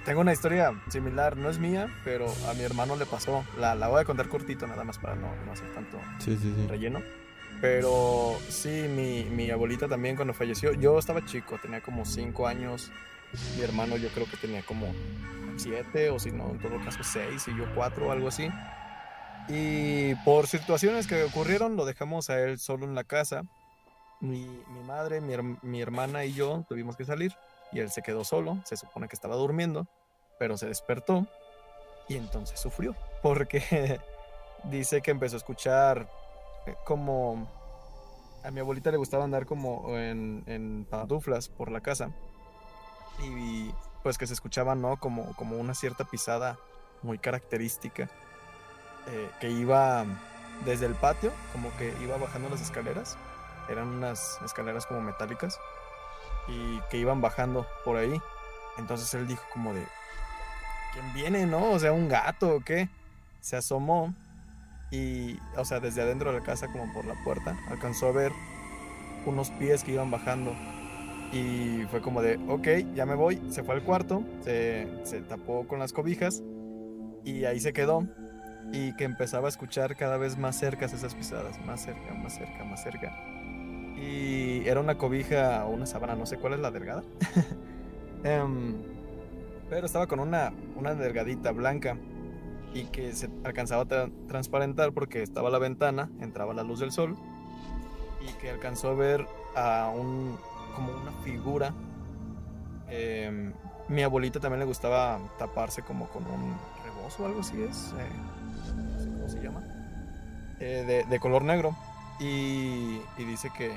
tengo 0.05 0.21
una 0.21 0.31
historia 0.31 0.79
similar, 0.89 1.35
no 1.37 1.49
es 1.49 1.57
mía, 1.57 1.87
pero 2.03 2.27
a 2.47 2.53
mi 2.53 2.61
hermano 2.61 2.95
le 2.95 3.07
pasó. 3.07 3.43
La, 3.57 3.73
la 3.73 3.87
voy 3.87 3.99
a 3.99 4.05
contar 4.05 4.29
cortito 4.29 4.67
nada 4.67 4.83
más 4.83 4.99
para 4.99 5.15
no, 5.15 5.27
no 5.43 5.51
hacer 5.51 5.73
tanto 5.73 5.99
sí, 6.19 6.37
sí, 6.39 6.53
sí. 6.55 6.67
relleno. 6.67 7.01
Pero 7.61 8.37
sí, 8.47 8.85
mi, 8.87 9.23
mi 9.25 9.49
abuelita 9.49 9.87
también 9.87 10.15
cuando 10.15 10.33
falleció, 10.33 10.73
yo 10.73 10.99
estaba 10.99 11.25
chico, 11.25 11.57
tenía 11.61 11.81
como 11.81 12.05
5 12.05 12.47
años. 12.47 12.91
Mi 13.57 13.63
hermano 13.63 13.97
yo 13.97 14.09
creo 14.09 14.27
que 14.29 14.37
tenía 14.37 14.61
como 14.61 14.93
7 15.57 16.09
o 16.09 16.19
si 16.19 16.31
no, 16.31 16.51
en 16.51 16.59
todo 16.59 16.79
caso 16.83 16.99
6 17.03 17.47
y 17.47 17.57
yo 17.57 17.65
4 17.75 18.07
o 18.07 18.11
algo 18.11 18.27
así. 18.29 18.49
Y 19.47 20.15
por 20.23 20.47
situaciones 20.47 21.07
que 21.07 21.23
ocurrieron 21.23 21.75
lo 21.75 21.85
dejamos 21.85 22.29
a 22.29 22.39
él 22.39 22.59
solo 22.59 22.85
en 22.85 22.95
la 22.95 23.03
casa. 23.03 23.43
Mi, 24.21 24.45
mi 24.67 24.83
madre, 24.83 25.21
mi, 25.21 25.35
mi 25.61 25.81
hermana 25.81 26.25
y 26.25 26.33
yo 26.33 26.65
tuvimos 26.67 26.97
que 26.97 27.05
salir 27.05 27.33
y 27.71 27.79
él 27.79 27.89
se 27.91 28.01
quedó 28.01 28.23
solo, 28.23 28.59
se 28.65 28.75
supone 28.75 29.07
que 29.07 29.15
estaba 29.15 29.35
durmiendo, 29.35 29.87
pero 30.37 30.57
se 30.57 30.67
despertó 30.67 31.27
y 32.07 32.17
entonces 32.17 32.59
sufrió 32.59 32.95
porque 33.21 33.99
dice 34.65 35.01
que 35.01 35.11
empezó 35.11 35.35
a 35.35 35.37
escuchar 35.37 36.09
eh, 36.65 36.75
como 36.85 37.47
a 38.43 38.51
mi 38.51 38.59
abuelita 38.59 38.91
le 38.91 38.97
gustaba 38.97 39.23
andar 39.23 39.45
como 39.45 39.97
en, 39.97 40.43
en 40.47 40.85
pantuflas 40.89 41.49
por 41.49 41.71
la 41.71 41.81
casa 41.81 42.11
y 43.21 43.71
pues 44.01 44.17
que 44.17 44.27
se 44.27 44.33
escuchaba 44.33 44.75
no 44.75 44.97
como, 44.97 45.35
como 45.35 45.57
una 45.57 45.75
cierta 45.75 46.05
pisada 46.05 46.57
muy 47.03 47.19
característica 47.19 48.09
eh, 49.07 49.29
que 49.39 49.49
iba 49.49 50.05
desde 50.65 50.85
el 50.85 50.95
patio 50.95 51.31
como 51.51 51.75
que 51.77 51.93
iba 52.01 52.17
bajando 52.17 52.49
las 52.49 52.61
escaleras 52.61 53.17
eran 53.69 53.87
unas 53.87 54.39
escaleras 54.43 54.85
como 54.85 55.01
metálicas 55.01 55.59
y 56.47 56.79
que 56.89 56.97
iban 56.97 57.21
bajando 57.21 57.67
por 57.85 57.97
ahí 57.97 58.19
entonces 58.77 59.13
él 59.13 59.27
dijo 59.27 59.43
como 59.53 59.73
de 59.73 59.85
¿quién 60.93 61.13
viene 61.13 61.45
no? 61.45 61.71
o 61.71 61.79
sea 61.79 61.91
un 61.91 62.07
gato 62.07 62.55
o 62.55 62.59
qué 62.61 62.89
se 63.41 63.55
asomó 63.55 64.13
y, 64.91 65.37
o 65.55 65.65
sea, 65.65 65.79
desde 65.79 66.01
adentro 66.01 66.31
de 66.31 66.39
la 66.39 66.45
casa, 66.45 66.67
como 66.67 66.91
por 66.93 67.05
la 67.05 67.15
puerta, 67.23 67.57
alcanzó 67.69 68.07
a 68.07 68.11
ver 68.11 68.31
unos 69.25 69.51
pies 69.51 69.83
que 69.83 69.93
iban 69.93 70.09
bajando. 70.09 70.55
Y 71.31 71.83
fue 71.91 72.01
como 72.01 72.21
de, 72.21 72.39
ok, 72.47 72.93
ya 72.95 73.05
me 73.05 73.13
voy. 73.13 73.39
Se 73.51 73.63
fue 73.63 73.75
al 73.75 73.83
cuarto, 73.83 74.23
se, 74.41 74.87
se 75.03 75.21
tapó 75.21 75.67
con 75.67 75.77
las 75.79 75.93
cobijas 75.93 76.41
y 77.23 77.45
ahí 77.45 77.59
se 77.59 77.73
quedó. 77.73 78.07
Y 78.71 78.95
que 78.95 79.03
empezaba 79.03 79.47
a 79.47 79.49
escuchar 79.49 79.95
cada 79.95 80.17
vez 80.17 80.37
más 80.37 80.57
cerca 80.57 80.85
esas 80.85 81.13
pisadas, 81.15 81.63
más 81.65 81.81
cerca, 81.81 82.13
más 82.15 82.35
cerca, 82.35 82.63
más 82.63 82.83
cerca. 82.83 83.38
Y 83.99 84.67
era 84.67 84.79
una 84.79 84.97
cobija 84.97 85.65
o 85.65 85.69
una 85.71 85.85
sábana, 85.85 86.15
no 86.15 86.25
sé 86.25 86.37
cuál 86.37 86.53
es 86.53 86.59
la 86.59 86.71
delgada. 86.71 87.03
Em, 88.23 88.75
pero 89.69 89.85
estaba 89.85 90.05
con 90.07 90.19
una, 90.19 90.51
una 90.75 90.93
delgadita 90.93 91.51
blanca 91.51 91.95
y 92.73 92.83
que 92.85 93.13
se 93.13 93.29
alcanzaba 93.45 93.83
a 93.83 93.85
tra- 93.87 94.11
transparentar 94.27 94.91
porque 94.91 95.23
estaba 95.23 95.49
la 95.49 95.57
ventana, 95.57 96.09
entraba 96.19 96.53
la 96.53 96.63
luz 96.63 96.81
del 96.81 96.91
sol 96.91 97.15
y 98.21 98.33
que 98.41 98.49
alcanzó 98.49 98.89
a 98.89 98.93
ver 98.93 99.25
a 99.55 99.89
un 99.95 100.37
como 100.75 100.91
una 100.91 101.11
figura. 101.23 101.73
Em, 102.89 103.53
mi 103.87 104.03
abuelita 104.03 104.39
también 104.41 104.59
le 104.59 104.65
gustaba 104.65 105.17
taparse 105.37 105.81
como 105.81 106.07
con 106.09 106.23
un 106.25 106.55
rebozo 106.83 107.23
o 107.23 107.25
algo 107.25 107.39
así 107.39 107.61
es, 107.61 107.93
eh, 107.97 108.75
no 108.75 108.99
sé 108.99 109.09
cómo 109.09 109.29
se 109.29 109.41
llama, 109.41 109.63
eh, 110.59 110.83
de, 110.85 111.03
de 111.09 111.19
color 111.21 111.43
negro 111.43 111.73
y, 112.19 112.99
y 113.17 113.23
dice 113.25 113.49
que, 113.57 113.71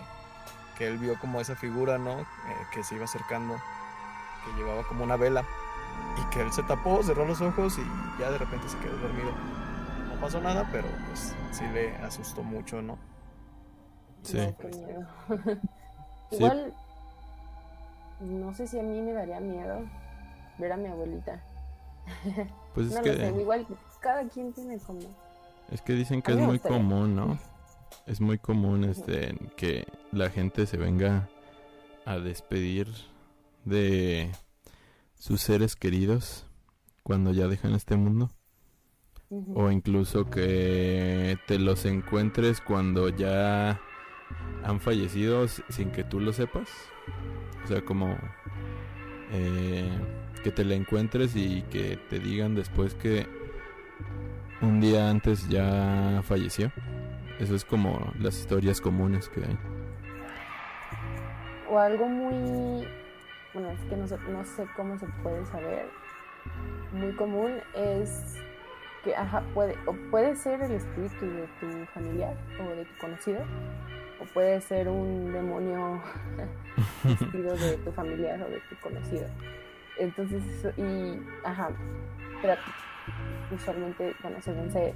que 0.83 0.89
él 0.89 0.99
vio 0.99 1.17
como 1.21 1.41
esa 1.41 1.55
figura, 1.55 1.97
¿no? 1.97 2.23
Eh, 2.23 2.27
que 2.73 2.83
se 2.83 2.97
iba 2.97 3.05
acercando, 3.05 3.55
que 4.45 4.61
llevaba 4.61 4.83
como 4.83 5.05
una 5.05 5.17
vela 5.17 5.45
y 6.21 6.35
que 6.35 6.43
él 6.43 6.53
se 6.53 6.65
tapó, 6.65 7.01
cerró 7.05 7.25
los 7.25 7.41
ojos 7.41 7.79
y 7.79 8.21
ya 8.21 8.33
de 8.33 8.39
repente 8.39 8.69
se 8.69 8.77
quedó 8.79 8.97
dormido. 8.99 9.31
No 10.13 10.21
pasó 10.21 10.41
nada, 10.41 10.69
pero 10.73 10.89
pues 11.07 11.37
sí 11.53 11.65
le 11.73 11.95
asustó 11.99 12.43
mucho, 12.43 12.83
¿no? 12.83 12.99
Sí. 14.23 14.39
No, 14.39 14.69
miedo. 14.87 15.07
Sí. 16.31 16.39
Igual, 16.39 16.73
no 18.21 18.55
sé 18.55 18.67
si 18.67 18.81
a 18.81 18.83
mí 18.83 19.03
me 19.03 19.13
daría 19.13 19.39
miedo 19.39 19.83
ver 20.57 20.73
a 20.73 20.79
mi 20.79 20.89
abuelita. 20.89 21.43
Pues 22.75 22.87
es 22.89 22.95
no 22.95 23.03
que, 23.03 23.13
lo 23.13 23.17
sé, 23.17 23.41
igual 23.41 23.67
cada 24.01 24.27
quien 24.31 24.51
tiene 24.55 24.79
como... 24.79 25.01
es 25.71 25.83
que 25.83 25.93
dicen 25.93 26.23
que 26.23 26.33
es 26.33 26.39
muy 26.39 26.57
gustaría. 26.57 26.79
común, 26.79 27.15
¿no? 27.15 27.39
Es 28.07 28.21
muy 28.21 28.39
común 28.39 28.85
este 28.85 29.35
que 29.57 29.87
la 30.11 30.31
gente 30.31 30.67
se 30.67 30.77
venga 30.77 31.29
a 32.05 32.19
despedir 32.19 32.89
de 33.65 34.31
sus 35.15 35.41
seres 35.41 35.77
queridos 35.77 36.47
cuando 37.03 37.33
ya 37.33 37.47
dejan 37.49 37.75
este 37.75 37.97
mundo. 37.97 38.31
O 39.55 39.71
incluso 39.71 40.29
que 40.29 41.39
te 41.47 41.59
los 41.59 41.87
encuentres 41.87 42.61
cuando 42.61 43.09
ya 43.09 43.81
han 44.63 44.81
fallecido 44.81 45.49
sin 45.49 45.91
que 45.91 46.05
tú 46.05 46.21
lo 46.21 46.35
sepas. 46.35 46.69
O 47.65 47.67
sea, 47.67 47.83
como 47.83 48.19
eh, 49.31 49.89
que 50.45 50.51
te 50.51 50.65
la 50.65 50.75
encuentres 50.75 51.35
y 51.35 51.63
que 51.71 51.97
te 52.11 52.19
digan 52.19 52.55
después 52.55 52.95
que 52.95 53.27
un 54.61 54.81
día 54.81 55.09
antes 55.09 55.49
ya 55.49 56.23
falleció. 56.25 56.71
Eso 57.43 57.57
es 57.57 57.65
como 57.65 58.13
las 58.21 58.39
historias 58.39 58.81
comunes 58.81 59.29
que 59.29 59.41
hay. 59.41 59.59
O 61.69 61.77
algo 61.77 62.07
muy... 62.07 62.87
Bueno, 63.53 63.71
es 63.71 63.81
que 63.91 63.97
no 63.97 64.07
sé, 64.07 64.17
no 64.31 64.45
sé 64.45 64.65
cómo 64.77 64.97
se 64.97 65.07
puede 65.25 65.45
saber. 65.47 65.87
Muy 66.93 67.13
común 67.17 67.55
es 67.75 68.37
que 69.03 69.17
ajá, 69.17 69.43
puede, 69.55 69.77
o 69.87 69.93
puede 70.13 70.37
ser 70.37 70.63
el 70.63 70.71
espíritu 70.71 71.27
de 71.27 71.49
tu 71.59 71.85
familiar 71.93 72.37
o 72.61 72.77
de 72.77 72.85
tu 72.85 72.97
conocido, 73.01 73.41
o 74.21 74.25
puede 74.27 74.61
ser 74.61 74.89
un 74.89 75.33
demonio 75.33 76.01
vestido 77.03 77.57
de 77.57 77.77
tu 77.79 77.91
familiar 77.91 78.41
o 78.41 78.51
de 78.51 78.61
tu 78.61 78.77
conocido. 78.81 79.27
Entonces, 79.99 80.45
y, 80.77 81.21
ajá, 81.45 81.71
pero 82.41 82.55
usualmente, 83.51 84.15
bueno, 84.23 84.41
según 84.41 84.71
se, 84.71 84.95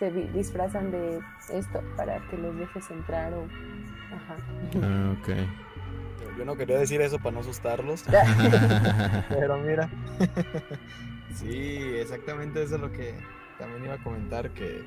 se 0.00 0.10
di- 0.10 0.26
disfrazan 0.28 0.90
de 0.90 1.20
esto 1.52 1.80
para 1.96 2.18
que 2.28 2.38
los 2.38 2.56
dejes 2.58 2.90
entrar 2.90 3.32
o, 3.34 3.44
ajá. 3.44 4.36
Ah, 4.82 5.14
ok. 5.20 5.28
Yo- 5.28 6.38
Yo 6.38 6.44
no 6.46 6.56
quería 6.56 6.78
decir 6.78 7.00
eso 7.02 7.18
para 7.18 7.32
no 7.32 7.40
asustarlos, 7.40 8.04
pero 9.28 9.58
mira. 9.58 9.88
sí, 11.34 11.76
exactamente 11.96 12.62
eso 12.62 12.76
es 12.76 12.80
lo 12.80 12.90
que 12.90 13.14
también 13.58 13.84
iba 13.84 13.94
a 13.94 14.02
comentar, 14.02 14.50
que, 14.50 14.82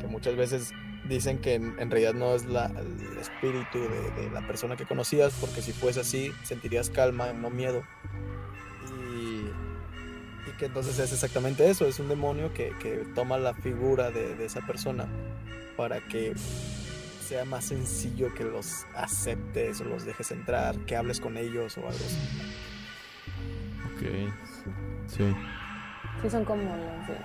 que 0.00 0.06
muchas 0.06 0.36
veces 0.36 0.74
dicen 1.08 1.38
que 1.38 1.54
en, 1.54 1.74
en 1.78 1.90
realidad 1.90 2.12
no 2.12 2.34
es 2.34 2.44
la, 2.44 2.66
el 2.66 3.18
espíritu 3.18 3.78
de, 3.78 4.10
de 4.22 4.30
la 4.30 4.46
persona 4.46 4.76
que 4.76 4.84
conocías, 4.84 5.32
porque 5.40 5.62
si 5.62 5.72
fuese 5.72 6.00
así 6.00 6.32
sentirías 6.42 6.90
calma, 6.90 7.32
no 7.32 7.48
miedo. 7.48 7.82
Que 10.58 10.66
entonces 10.66 10.98
es 10.98 11.12
exactamente 11.12 11.68
eso, 11.70 11.86
es 11.86 12.00
un 12.00 12.08
demonio 12.08 12.52
que, 12.52 12.72
que 12.80 13.06
toma 13.14 13.38
la 13.38 13.54
figura 13.54 14.10
de, 14.10 14.34
de 14.34 14.44
esa 14.44 14.60
persona 14.60 15.06
para 15.76 16.00
que 16.00 16.34
sea 17.28 17.44
más 17.44 17.66
sencillo 17.66 18.34
que 18.34 18.42
los 18.42 18.84
aceptes 18.94 19.80
o 19.80 19.84
los 19.84 20.04
dejes 20.04 20.32
entrar, 20.32 20.76
que 20.86 20.96
hables 20.96 21.20
con 21.20 21.36
ellos 21.36 21.76
o 21.76 21.82
algo 21.82 21.94
así. 21.94 22.18
ok. 23.84 24.32
Sí. 25.06 25.34
Sí, 26.22 26.30
son 26.30 26.44
como 26.44 26.62
los 26.62 27.06
de 27.06 27.16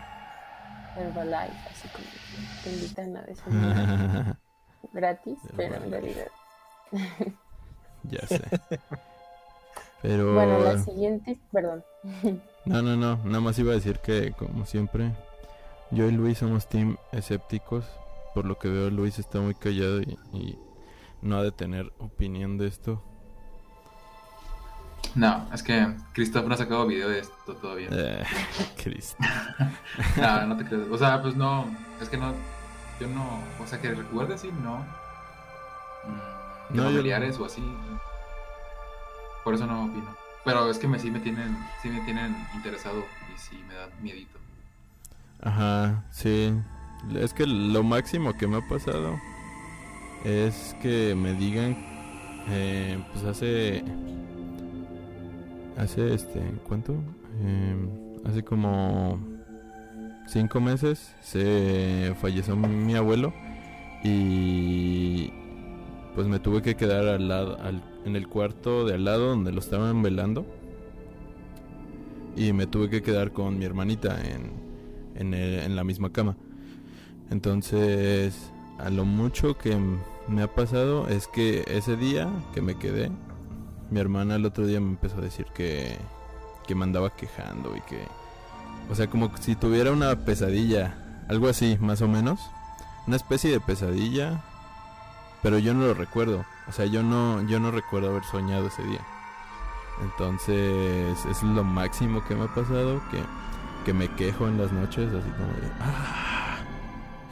Herbalife, 0.98 1.70
así 1.72 1.88
como 1.88 2.06
te 2.64 2.70
invitan 2.72 3.18
a 3.18 3.22
desayunar 3.28 4.38
gratis, 4.92 5.40
pero 5.56 5.76
en 5.76 5.92
realidad. 5.92 6.28
ya 8.04 8.28
sé. 8.28 8.42
Pero... 10.04 10.34
Bueno, 10.34 10.60
la 10.60 10.78
siguiente, 10.80 11.40
perdón. 11.54 11.82
No, 12.66 12.82
no, 12.82 12.96
no. 12.96 13.18
Nada 13.26 13.40
más 13.42 13.60
iba 13.60 13.72
a 13.72 13.76
decir 13.76 14.00
que, 14.00 14.32
como 14.34 14.66
siempre, 14.66 15.12
yo 15.92 16.08
y 16.08 16.12
Luis 16.12 16.38
somos 16.38 16.68
team 16.70 16.98
escépticos. 17.12 17.86
Por 18.34 18.46
lo 18.46 18.58
que 18.58 18.68
veo, 18.70 18.90
Luis 18.90 19.20
está 19.20 19.40
muy 19.40 19.54
callado 19.54 20.02
y, 20.02 20.18
y 20.34 20.58
no 21.22 21.38
ha 21.38 21.44
de 21.44 21.52
tener 21.52 21.92
opinión 22.00 22.58
de 22.58 22.68
esto. 22.68 23.04
No, 25.16 25.48
es 25.54 25.62
que 25.62 25.94
Christoph 26.14 26.46
no 26.48 26.56
ha 26.56 26.58
sacado 26.58 26.88
video 26.88 27.10
de 27.10 27.20
esto 27.20 27.54
todavía. 27.56 27.90
Eh. 27.92 28.24
No, 30.18 30.48
no 30.48 30.58
te 30.58 30.66
creas. 30.66 30.88
O 30.90 30.98
sea, 30.98 31.22
pues 31.22 31.36
no, 31.36 31.66
es 32.02 32.10
que 32.10 32.18
no, 32.18 32.34
yo 33.00 33.08
no, 33.08 33.40
o 33.64 33.68
sea, 33.68 33.80
que 33.80 33.94
recuerde 33.94 34.34
así, 34.36 34.50
no. 34.64 34.84
De 36.70 36.76
No, 36.78 36.84
yo- 36.84 36.90
familiares 36.90 37.38
o 37.40 37.46
así. 37.46 37.62
Por 39.44 39.54
eso 39.54 39.68
no 39.68 39.86
opino. 39.86 40.23
Pero 40.46 40.70
es 40.70 40.78
que 40.78 40.88
me, 40.88 41.00
sí 41.00 41.10
me 41.10 41.20
tienen, 41.20 41.58
sí 41.82 41.90
me 41.90 42.02
tienen 42.02 42.36
interesado 42.54 43.06
y 43.34 43.40
sí 43.40 43.64
me 43.68 43.76
da 43.76 43.90
miedito. 44.02 44.40
Ajá, 45.42 46.04
sí. 46.12 46.54
Es 47.16 47.34
que 47.34 47.46
lo 47.46 47.84
máximo 47.84 48.38
que 48.38 48.48
me 48.48 48.58
ha 48.58 48.68
pasado 48.68 49.20
es 50.24 50.76
que 50.82 51.16
me 51.16 51.34
digan, 51.34 51.76
eh, 52.50 52.98
pues 53.12 53.26
hace, 53.26 53.84
hace 55.78 56.14
este, 56.14 56.40
¿cuánto? 56.68 56.94
Em, 57.42 57.90
hace 58.26 58.44
como 58.44 59.20
cinco 60.28 60.62
meses 60.62 61.14
se 61.22 62.16
falleció 62.22 62.56
mi, 62.56 62.96
abuelo 62.96 63.34
y 64.04 65.32
pues 66.16 66.28
me 66.28 66.40
tuve 66.40 66.62
que 66.62 66.76
quedar 66.76 67.06
al 67.08 67.28
lado, 67.28 67.58
al- 67.62 67.84
en 68.06 68.16
el 68.16 68.28
cuarto 68.28 68.86
de 68.86 68.96
al 68.96 69.06
lado 69.06 69.30
donde 69.30 69.52
lo 69.52 69.60
estaban 69.60 70.02
velando. 70.02 70.46
Y 72.36 72.52
me 72.54 72.68
tuve 72.68 72.90
que 72.90 73.04
quedar 73.04 73.32
con 73.32 73.60
mi 73.60 73.66
hermanita 73.66 74.18
en, 74.24 74.64
en, 75.34 75.76
la 75.76 75.84
misma 75.84 76.12
cama. 76.12 76.36
Entonces, 77.30 78.52
a 78.80 78.90
lo 78.90 79.06
mucho 79.06 79.58
que 79.58 79.78
me 80.28 80.42
ha 80.42 80.48
pasado 80.48 81.08
es 81.08 81.28
que 81.28 81.64
ese 81.68 81.96
día 81.96 82.30
que 82.54 82.62
me 82.62 82.76
quedé, 82.76 83.12
mi 83.92 84.00
hermana 84.00 84.36
el 84.36 84.46
otro 84.46 84.66
día 84.66 84.80
me 84.80 84.90
empezó 84.90 85.18
a 85.18 85.22
decir 85.22 85.46
que, 85.54 85.98
que 86.68 86.76
me 86.76 86.84
andaba 86.84 87.16
quejando 87.16 87.76
y 87.76 87.82
que... 87.82 88.00
O 88.90 88.96
sea, 88.96 89.10
como 89.10 89.36
si 89.38 89.56
tuviera 89.56 89.92
una 89.92 90.26
pesadilla, 90.26 91.26
algo 91.30 91.48
así, 91.48 91.78
más 91.80 92.02
o 92.02 92.08
menos. 92.08 92.40
Una 93.08 93.16
especie 93.16 93.52
de 93.52 93.60
pesadilla, 93.60 94.44
pero 95.42 95.60
yo 95.60 95.74
no 95.74 95.86
lo 95.86 95.94
recuerdo. 95.94 96.46
O 96.68 96.72
sea, 96.72 96.86
yo 96.86 97.04
no, 97.04 97.42
yo 97.48 97.60
no 97.60 97.72
recuerdo 97.72 98.10
haber 98.10 98.24
soñado 98.24 98.68
ese 98.68 98.84
día. 98.84 99.02
Entonces, 100.02 101.26
es 101.26 101.44
lo 101.44 101.64
máximo 101.64 102.24
que 102.26 102.36
me 102.36 102.46
ha 102.46 102.54
pasado, 102.54 103.02
que, 103.12 103.22
que 103.86 103.94
me 103.94 104.08
quejo 104.16 104.48
en 104.48 104.58
las 104.58 104.72
noches, 104.72 105.10
así 105.14 105.30
como 105.32 105.48
de... 105.54 105.72
¡Ah! 105.80 106.58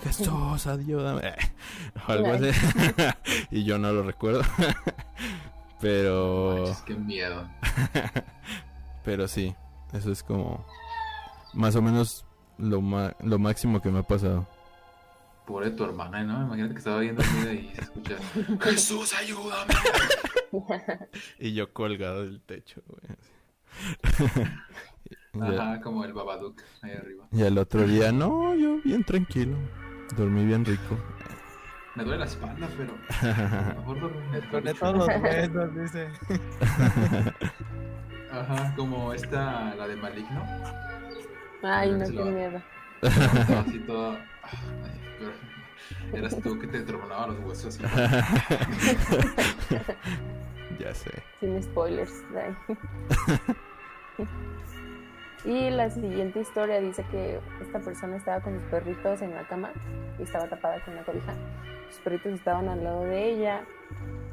Jesús, 0.04 0.68
ayúdame. 0.68 1.34
O 2.08 2.12
algo 2.12 2.34
así. 2.34 2.50
y 3.52 3.64
yo 3.64 3.78
no 3.78 3.92
lo 3.92 4.04
recuerdo. 4.04 4.42
pero... 5.82 6.58
Manches, 6.60 6.82
qué 6.84 6.96
miedo. 6.96 7.48
Pero 9.04 9.28
sí, 9.28 9.56
eso 9.94 10.12
es 10.12 10.24
como 10.24 10.66
más 11.54 11.76
o 11.76 11.82
menos 11.82 12.26
lo, 12.58 12.82
ma- 12.82 13.14
lo 13.20 13.40
máximo 13.40 13.82
que 13.82 13.90
me 13.90 14.00
ha 14.00 14.04
pasado. 14.04 14.48
Pobre 15.46 15.72
tu 15.72 15.84
hermana, 15.84 16.24
¿no? 16.24 16.42
Imagínate 16.46 16.74
que 16.74 16.80
estaba 16.80 17.00
viendo 17.00 17.24
vida 17.24 17.54
y 17.54 17.74
se 17.76 17.82
escucha. 17.82 18.16
Jesús, 18.62 19.14
ayúdame. 19.14 19.74
Y 21.40 21.54
yo 21.54 21.72
colgado 21.74 22.24
del 22.24 22.42
techo, 22.42 22.82
güey. 22.88 23.02
ya, 25.34 25.62
Ajá, 25.72 25.82
como 25.82 26.06
el 26.06 26.14
Babadook 26.14 26.62
ahí 26.82 26.92
arriba. 26.92 27.28
y 27.32 27.44
al 27.44 27.58
otro 27.58 27.86
día, 27.88 28.12
no, 28.12 28.54
yo 28.56 28.78
bien 28.84 29.04
tranquilo. 29.04 29.58
Dormí 30.16 30.46
bien 30.46 30.64
rico. 30.66 30.98
Me 31.96 32.04
duele 32.04 32.20
la 32.20 32.26
espalda, 32.26 32.70
pero 32.78 32.94
mejor 33.76 34.00
dormí 34.00 34.28
mejor. 34.30 34.64
Con 34.64 34.74
todos 34.78 34.98
los 34.98 35.22
huesos, 35.22 35.76
dice. 35.76 36.08
Ajá, 38.32 38.74
como 38.76 39.12
esta, 39.14 39.76
la 39.76 39.88
de 39.88 39.96
Maligno. 39.98 40.46
Ay, 41.64 41.92
no, 41.92 42.06
qué 42.06 42.24
miedo. 42.32 42.62
Estaba 43.02 43.62
así. 43.62 43.86
Ay, 44.44 45.00
pero 45.20 45.32
eras 46.14 46.40
tú 46.42 46.60
que 46.60 46.68
te 46.68 46.82
tronaba 46.82 47.28
los 47.28 47.40
huesos. 47.40 47.80
así. 47.84 49.18
ya 50.80 50.94
sé. 50.94 51.12
Sin 51.40 51.62
spoilers. 51.64 52.24
y 55.46 55.70
la 55.70 55.90
siguiente 55.90 56.42
historia 56.42 56.80
dice 56.80 57.06
que 57.12 57.40
esta 57.62 57.80
persona 57.80 58.18
estaba 58.18 58.42
con 58.42 58.60
sus 58.60 58.70
perritos 58.70 59.22
en 59.22 59.34
la 59.34 59.48
cama 59.48 59.72
y 60.20 60.24
estaba 60.24 60.48
tapada 60.48 60.84
con 60.84 60.94
una 60.94 61.04
cobija. 61.04 61.34
Sus 61.90 62.00
perritos 62.02 62.34
estaban 62.34 62.68
al 62.68 62.84
lado 62.84 63.04
de 63.04 63.32
ella 63.32 63.62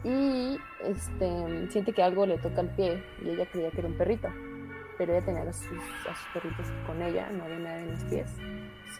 y 0.04 0.58
este 0.84 1.70
siente 1.70 1.92
que 1.92 2.02
algo 2.02 2.26
le 2.26 2.38
toca 2.38 2.60
el 2.60 2.68
pie 2.68 3.02
y 3.24 3.30
ella 3.30 3.46
creía 3.50 3.70
que 3.70 3.78
era 3.80 3.88
un 3.88 3.96
perrito. 3.96 4.28
Pero 4.98 5.12
ella 5.12 5.24
tenía 5.24 5.42
a 5.42 5.52
sus, 5.52 5.78
a 6.10 6.14
sus 6.14 6.26
perritos 6.34 6.66
con 6.86 7.00
ella, 7.00 7.30
no 7.30 7.44
había 7.44 7.58
nada 7.60 7.78
en 7.78 7.90
los 7.92 8.04
pies. 8.04 8.30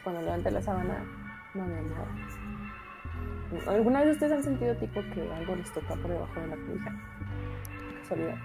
Cuando 0.03 0.21
levanta 0.21 0.49
la 0.49 0.61
sábana, 0.61 1.03
no 1.53 1.63
había 1.63 1.81
nada. 1.81 2.07
¿Alguna 3.67 4.01
vez 4.01 4.13
ustedes 4.13 4.31
han 4.33 4.43
sentido 4.43 4.75
tipo 4.75 5.01
que 5.13 5.21
algo 5.33 5.55
les 5.55 5.71
toca 5.73 5.95
por 5.95 6.07
debajo 6.07 6.39
de 6.39 6.47
la 6.47 6.55
cobija? 6.55 6.95
Casualidad. 8.01 8.35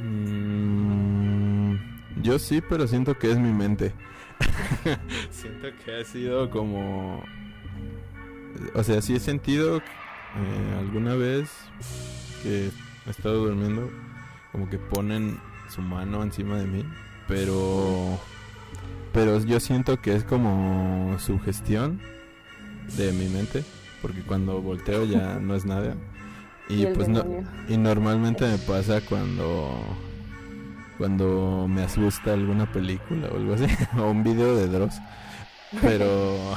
Mm, 0.00 1.76
yo 2.22 2.38
sí, 2.38 2.60
pero 2.60 2.88
siento 2.88 3.18
que 3.18 3.30
es 3.30 3.38
mi 3.38 3.52
mente. 3.52 3.92
siento 5.30 5.68
que 5.84 6.00
ha 6.00 6.04
sido 6.04 6.50
como... 6.50 7.22
O 8.74 8.82
sea, 8.82 9.02
sí 9.02 9.14
he 9.14 9.20
sentido 9.20 9.78
eh, 9.78 10.76
alguna 10.78 11.14
vez 11.14 11.50
que 12.42 12.70
he 13.06 13.10
estado 13.10 13.44
durmiendo, 13.44 13.90
como 14.52 14.70
que 14.70 14.78
ponen 14.78 15.38
su 15.74 15.82
mano 15.82 16.22
encima 16.22 16.56
de 16.58 16.66
mí, 16.66 16.84
pero... 17.26 18.18
Pero 19.12 19.38
yo 19.40 19.60
siento 19.60 20.00
que 20.00 20.14
es 20.14 20.24
como 20.24 21.16
sugestión 21.18 22.00
de 22.96 23.12
mi 23.12 23.28
mente, 23.28 23.64
porque 24.02 24.22
cuando 24.22 24.60
volteo 24.60 25.04
ya 25.04 25.38
no 25.40 25.54
es 25.54 25.64
nada. 25.64 25.94
Y, 26.66 26.86
pues 26.86 27.10
no, 27.10 27.22
y 27.68 27.76
normalmente 27.76 28.46
me 28.46 28.56
pasa 28.56 29.02
cuando 29.02 29.70
cuando 30.96 31.66
me 31.68 31.82
asusta 31.82 32.32
alguna 32.32 32.72
película 32.72 33.28
o 33.28 33.36
algo 33.36 33.52
así 33.52 33.66
o 33.98 34.10
un 34.10 34.24
video 34.24 34.56
de 34.56 34.68
Dross. 34.68 34.94
Pero 35.82 36.54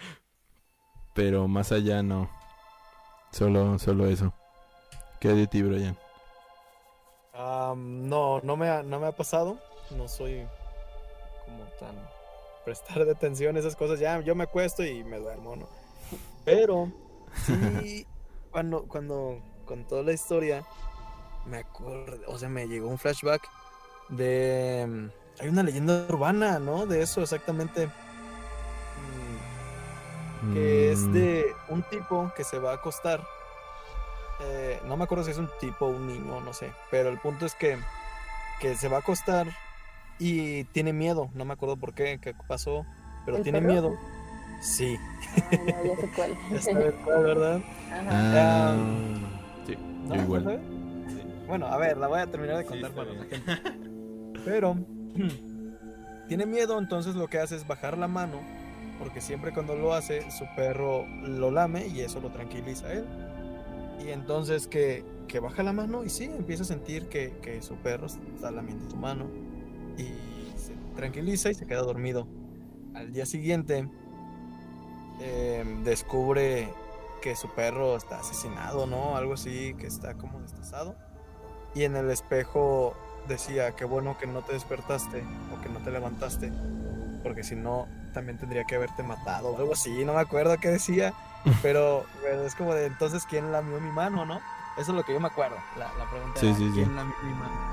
pero 1.14 1.48
más 1.48 1.70
allá 1.70 2.02
no. 2.02 2.30
Solo 3.30 3.78
solo 3.78 4.06
eso. 4.06 4.32
¿Qué 5.20 5.28
de 5.34 5.46
ti, 5.46 5.60
Brian? 5.60 5.98
No, 7.76 8.40
no 8.42 8.56
me, 8.56 8.68
ha, 8.68 8.82
no 8.82 9.00
me 9.00 9.06
ha 9.06 9.12
pasado. 9.12 9.58
No 9.90 10.08
soy 10.08 10.46
como 11.44 11.64
tan 11.78 11.96
prestar 12.64 13.04
de 13.04 13.12
atención 13.12 13.56
a 13.56 13.60
esas 13.60 13.76
cosas. 13.76 13.98
Ya, 14.00 14.20
yo 14.20 14.34
me 14.34 14.44
acuesto 14.44 14.84
y 14.84 15.04
me 15.04 15.18
duermo, 15.18 15.56
¿no? 15.56 15.68
Pero 16.44 16.92
sí, 17.46 18.06
cuando, 18.50 18.84
cuando 18.88 19.40
contó 19.64 20.02
la 20.02 20.12
historia, 20.12 20.64
me 21.46 21.58
acuerdo, 21.58 22.18
o 22.28 22.38
sea, 22.38 22.48
me 22.48 22.68
llegó 22.68 22.88
un 22.88 22.98
flashback 22.98 23.42
de... 24.08 25.10
Hay 25.40 25.48
una 25.48 25.62
leyenda 25.62 26.06
urbana, 26.08 26.58
¿no? 26.58 26.86
De 26.86 27.02
eso 27.02 27.22
exactamente. 27.22 27.90
mm, 30.42 30.52
que 30.52 30.92
es 30.92 31.00
Mm, 31.00 31.12
de 31.12 31.56
un 31.68 31.82
tipo 31.84 32.32
que 32.36 32.44
se 32.44 32.58
va 32.58 32.72
a 32.72 32.74
acostar. 32.74 33.26
Eh, 34.42 34.80
no 34.86 34.96
me 34.96 35.04
acuerdo 35.04 35.24
si 35.24 35.30
es 35.32 35.38
un 35.38 35.48
tipo 35.60 35.86
o 35.86 35.90
un 35.90 36.06
niño, 36.06 36.40
no 36.40 36.52
sé. 36.52 36.72
Pero 36.90 37.08
el 37.10 37.18
punto 37.18 37.46
es 37.46 37.54
que, 37.54 37.76
que 38.60 38.74
se 38.76 38.88
va 38.88 38.96
a 38.96 39.00
acostar 39.00 39.46
y 40.18 40.64
tiene 40.64 40.92
miedo. 40.92 41.30
No 41.34 41.44
me 41.44 41.52
acuerdo 41.52 41.76
por 41.76 41.94
qué, 41.94 42.18
qué 42.20 42.34
pasó. 42.48 42.84
Pero 43.24 43.38
¿El 43.38 43.42
tiene 43.42 43.60
perro? 43.60 43.72
miedo. 43.72 43.96
Sí, 44.62 44.98
Ah, 45.36 45.50
no, 45.52 45.84
ya 45.84 45.96
sé 46.00 46.10
cuál. 46.14 46.38
ya 46.52 46.60
sabes 46.60 46.94
cuál, 47.04 47.22
¿verdad? 47.22 47.60
Ajá. 47.90 48.72
ah, 48.72 48.76
sí, 49.66 49.76
igual. 50.14 50.60
Bueno, 51.46 51.66
a 51.66 51.76
ver, 51.78 51.96
la 51.96 52.06
voy 52.08 52.20
a 52.20 52.26
terminar 52.26 52.58
de 52.58 52.64
contar 52.64 52.90
para 52.92 53.12
la 53.12 53.24
gente. 53.24 53.52
Pero 54.44 54.76
tiene 56.28 56.46
miedo, 56.46 56.78
entonces 56.78 57.14
lo 57.14 57.28
que 57.28 57.38
hace 57.38 57.56
es 57.56 57.66
bajar 57.66 57.96
la 57.98 58.06
mano, 58.08 58.40
porque 58.98 59.20
siempre 59.20 59.52
cuando 59.52 59.74
lo 59.76 59.94
hace, 59.94 60.30
su 60.30 60.44
perro 60.56 61.06
lo 61.22 61.50
lame 61.50 61.86
y 61.86 62.00
eso 62.00 62.20
lo 62.20 62.30
tranquiliza 62.30 62.86
a 62.86 62.92
él. 62.92 63.06
Y 64.02 64.10
entonces 64.10 64.66
que, 64.66 65.04
que 65.28 65.40
baja 65.40 65.62
la 65.62 65.72
mano 65.72 66.04
y 66.04 66.08
sí, 66.08 66.24
empieza 66.24 66.62
a 66.62 66.66
sentir 66.66 67.08
que, 67.08 67.38
que 67.42 67.62
su 67.62 67.76
perro 67.76 68.06
está 68.06 68.50
lamiendo 68.50 68.88
su 68.90 68.96
mano 68.96 69.26
y 69.96 70.58
se 70.58 70.74
tranquiliza 70.96 71.50
y 71.50 71.54
se 71.54 71.66
queda 71.66 71.82
dormido. 71.82 72.26
Al 72.94 73.12
día 73.12 73.26
siguiente 73.26 73.88
eh, 75.20 75.64
descubre 75.84 76.72
que 77.20 77.36
su 77.36 77.48
perro 77.50 77.96
está 77.96 78.20
asesinado, 78.20 78.86
¿no? 78.86 79.16
Algo 79.16 79.34
así, 79.34 79.74
que 79.74 79.86
está 79.86 80.14
como 80.14 80.40
destazado. 80.40 80.96
Y 81.74 81.84
en 81.84 81.94
el 81.94 82.10
espejo 82.10 82.94
decía, 83.28 83.76
qué 83.76 83.84
bueno 83.84 84.16
que 84.18 84.26
no 84.26 84.42
te 84.42 84.54
despertaste 84.54 85.22
o 85.54 85.60
que 85.62 85.68
no 85.68 85.78
te 85.80 85.90
levantaste, 85.90 86.50
porque 87.22 87.44
si 87.44 87.54
no, 87.54 87.86
también 88.12 88.38
tendría 88.38 88.64
que 88.64 88.76
haberte 88.76 89.02
matado, 89.02 89.56
algo 89.56 89.74
así, 89.74 90.04
no 90.04 90.14
me 90.14 90.20
acuerdo 90.20 90.56
qué 90.58 90.68
decía, 90.68 91.14
pero, 91.62 92.04
pero 92.22 92.44
es 92.44 92.54
como 92.54 92.74
de, 92.74 92.86
entonces, 92.86 93.24
¿quién 93.26 93.50
lamió 93.52 93.80
mi 93.80 93.90
mano, 93.90 94.24
no? 94.26 94.40
Eso 94.76 94.92
es 94.92 94.96
lo 94.96 95.02
que 95.04 95.12
yo 95.12 95.20
me 95.20 95.26
acuerdo, 95.28 95.56
la, 95.76 95.92
la 95.94 96.08
pregunta 96.10 96.40
Sí, 96.40 96.46
era, 96.46 96.56
sí, 96.56 96.68
sí. 96.68 96.74
¿quién 96.74 96.96
lamió 96.96 97.14
mi 97.22 97.32
mano? 97.34 97.70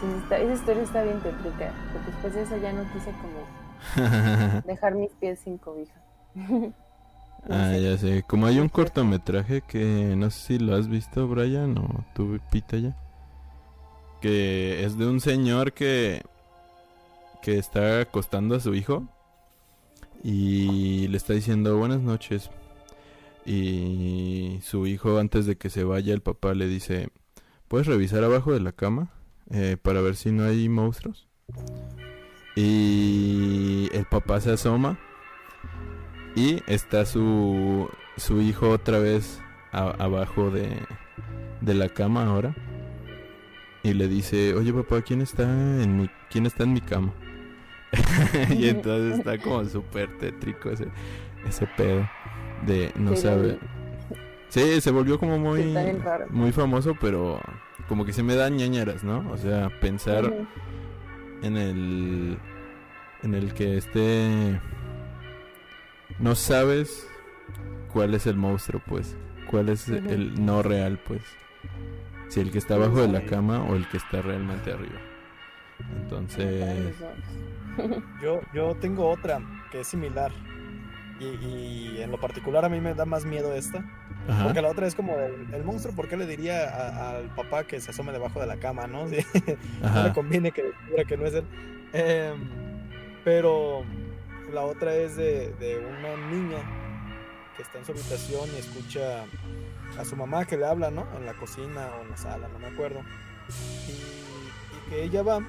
Sí, 0.00 0.06
está- 0.22 0.38
esa 0.38 0.52
historia 0.54 0.82
está 0.82 1.02
bien 1.02 1.20
tétrica, 1.20 1.72
porque 1.92 2.10
después 2.10 2.34
de 2.34 2.42
eso 2.42 2.56
ya 2.58 2.72
no 2.72 2.82
quise 2.92 3.12
como 3.12 4.60
dejar 4.66 4.94
mis 4.94 5.10
pies 5.12 5.40
sin 5.40 5.58
cobija. 5.58 5.94
Ah, 7.50 7.72
ya 7.76 7.98
sé. 7.98 8.22
Como 8.22 8.46
hay 8.46 8.60
un 8.60 8.68
cortometraje 8.68 9.62
que 9.62 10.14
no 10.16 10.30
sé 10.30 10.38
si 10.46 10.58
lo 10.60 10.76
has 10.76 10.86
visto, 10.86 11.26
Brian, 11.26 11.76
o 11.76 11.88
tú, 12.14 12.38
Pita, 12.52 12.76
ya. 12.76 12.94
Que 14.20 14.84
es 14.84 14.96
de 14.96 15.08
un 15.08 15.20
señor 15.20 15.72
que 15.72 16.22
que 17.42 17.58
está 17.58 18.02
acostando 18.02 18.54
a 18.54 18.60
su 18.60 18.72
hijo 18.76 19.02
y 20.22 21.08
le 21.08 21.16
está 21.16 21.32
diciendo 21.32 21.76
buenas 21.76 22.00
noches. 22.00 22.50
Y 23.44 24.60
su 24.62 24.86
hijo, 24.86 25.18
antes 25.18 25.46
de 25.46 25.56
que 25.56 25.68
se 25.68 25.84
vaya, 25.84 26.14
el 26.14 26.20
papá 26.22 26.54
le 26.54 26.68
dice, 26.68 27.08
¿puedes 27.68 27.86
revisar 27.86 28.22
abajo 28.22 28.52
de 28.52 28.60
la 28.60 28.72
cama 28.72 29.10
eh, 29.50 29.76
para 29.80 30.00
ver 30.00 30.16
si 30.16 30.30
no 30.30 30.44
hay 30.44 30.68
monstruos? 30.68 31.28
Y 32.54 33.88
el 33.92 34.06
papá 34.06 34.40
se 34.40 34.52
asoma 34.52 34.98
y 36.36 36.62
está 36.66 37.04
su 37.06 37.88
su 38.16 38.40
hijo 38.40 38.70
otra 38.70 38.98
vez 38.98 39.40
abajo 39.72 40.50
de, 40.50 40.78
de 41.60 41.74
la 41.74 41.88
cama 41.88 42.26
ahora. 42.26 42.54
Y 43.82 43.94
le 43.94 44.06
dice, 44.06 44.54
oye 44.54 44.72
papá, 44.72 45.02
¿quién 45.02 45.22
está 45.22 45.42
en 45.42 45.96
mi, 45.96 46.10
quién 46.30 46.46
está 46.46 46.64
en 46.64 46.72
mi 46.72 46.80
cama? 46.80 47.12
y 48.50 48.68
entonces 48.68 49.18
está 49.18 49.38
como 49.38 49.64
súper 49.64 50.16
tétrico 50.18 50.70
ese, 50.70 50.86
ese 51.46 51.66
pedo 51.76 52.08
de 52.66 52.92
no 52.96 53.14
Sí, 53.14 53.22
sabe. 53.22 53.42
del- 53.48 53.58
Sí, 54.48 54.80
se 54.82 54.90
volvió 54.90 55.18
como 55.18 55.38
muy, 55.38 55.74
muy 56.28 56.52
famoso, 56.52 56.94
pero 57.00 57.40
como 57.88 58.04
que 58.04 58.12
se 58.12 58.22
me 58.22 58.34
dan 58.34 58.54
ñañaras, 58.56 59.02
¿no? 59.02 59.26
O 59.30 59.38
sea, 59.38 59.70
pensar 59.80 60.30
en 61.42 61.56
el 61.56 62.38
en 63.22 63.34
el 63.34 63.54
que 63.54 63.78
esté 63.78 64.60
no 66.18 66.34
sabes 66.34 67.08
cuál 67.94 68.14
es 68.14 68.26
el 68.26 68.36
monstruo 68.36 68.82
pues. 68.86 69.16
Cuál 69.50 69.70
es 69.70 69.88
el 69.88 70.44
no 70.44 70.62
real 70.62 70.98
pues. 71.02 71.22
Si 72.28 72.40
el 72.40 72.50
que 72.50 72.58
está 72.58 72.74
abajo 72.74 73.00
de 73.00 73.08
la 73.08 73.22
cama 73.24 73.62
o 73.62 73.74
el 73.74 73.88
que 73.88 73.96
está 73.96 74.20
realmente 74.20 74.70
arriba. 74.70 75.00
Entonces 76.02 76.94
Yo, 78.22 78.40
yo 78.52 78.74
tengo 78.76 79.08
otra 79.08 79.40
que 79.70 79.80
es 79.80 79.86
similar. 79.88 80.30
Y, 81.20 81.24
y 81.24 82.02
en 82.02 82.10
lo 82.10 82.18
particular 82.18 82.64
a 82.64 82.68
mí 82.68 82.80
me 82.80 82.94
da 82.94 83.04
más 83.04 83.24
miedo 83.24 83.54
esta. 83.54 83.84
ajá, 84.28 84.44
Porque 84.44 84.60
la 84.60 84.68
otra 84.70 84.86
es 84.88 84.94
como 84.94 85.16
el, 85.18 85.52
el 85.54 85.62
monstruo, 85.64 85.94
¿por 85.94 86.08
qué 86.08 86.16
le 86.16 86.26
diría 86.26 86.68
a- 86.68 87.10
al 87.16 87.26
papá 87.34 87.64
que 87.64 87.80
se 87.80 87.90
asome 87.92 88.10
debajo 88.12 88.40
de 88.40 88.46
la 88.46 88.56
cama, 88.56 88.86
no? 88.86 89.06
Sí, 89.08 89.18
no 89.80 90.02
le 90.04 90.12
conviene 90.12 90.50
que 90.52 90.62
descubra 90.64 91.04
que 91.04 91.16
no 91.16 91.26
es 91.26 91.34
él. 91.34 91.44
Em, 91.92 92.40
pero 93.24 93.84
la 94.52 94.62
otra 94.62 94.94
es 94.94 95.16
de, 95.16 95.52
de 95.60 95.78
una 95.78 96.16
niña 96.16 96.58
que 97.56 97.62
está 97.62 97.78
en 97.78 97.84
su 97.84 97.92
habitación 97.92 98.48
y 98.56 98.58
escucha 98.58 99.24
a 99.98 100.04
su 100.04 100.16
mamá 100.16 100.44
que 100.46 100.56
le 100.56 100.64
habla, 100.66 100.90
¿no? 100.90 101.06
En 101.16 101.24
la 101.26 101.34
cocina 101.34 101.88
o 101.98 102.02
en 102.02 102.10
la 102.10 102.16
sala, 102.16 102.48
no 102.52 102.58
me 102.58 102.66
acuerdo. 102.68 103.00
Y, 103.88 103.92
y 103.92 104.90
que 104.90 105.04
ella 105.04 105.22
va 105.22 105.40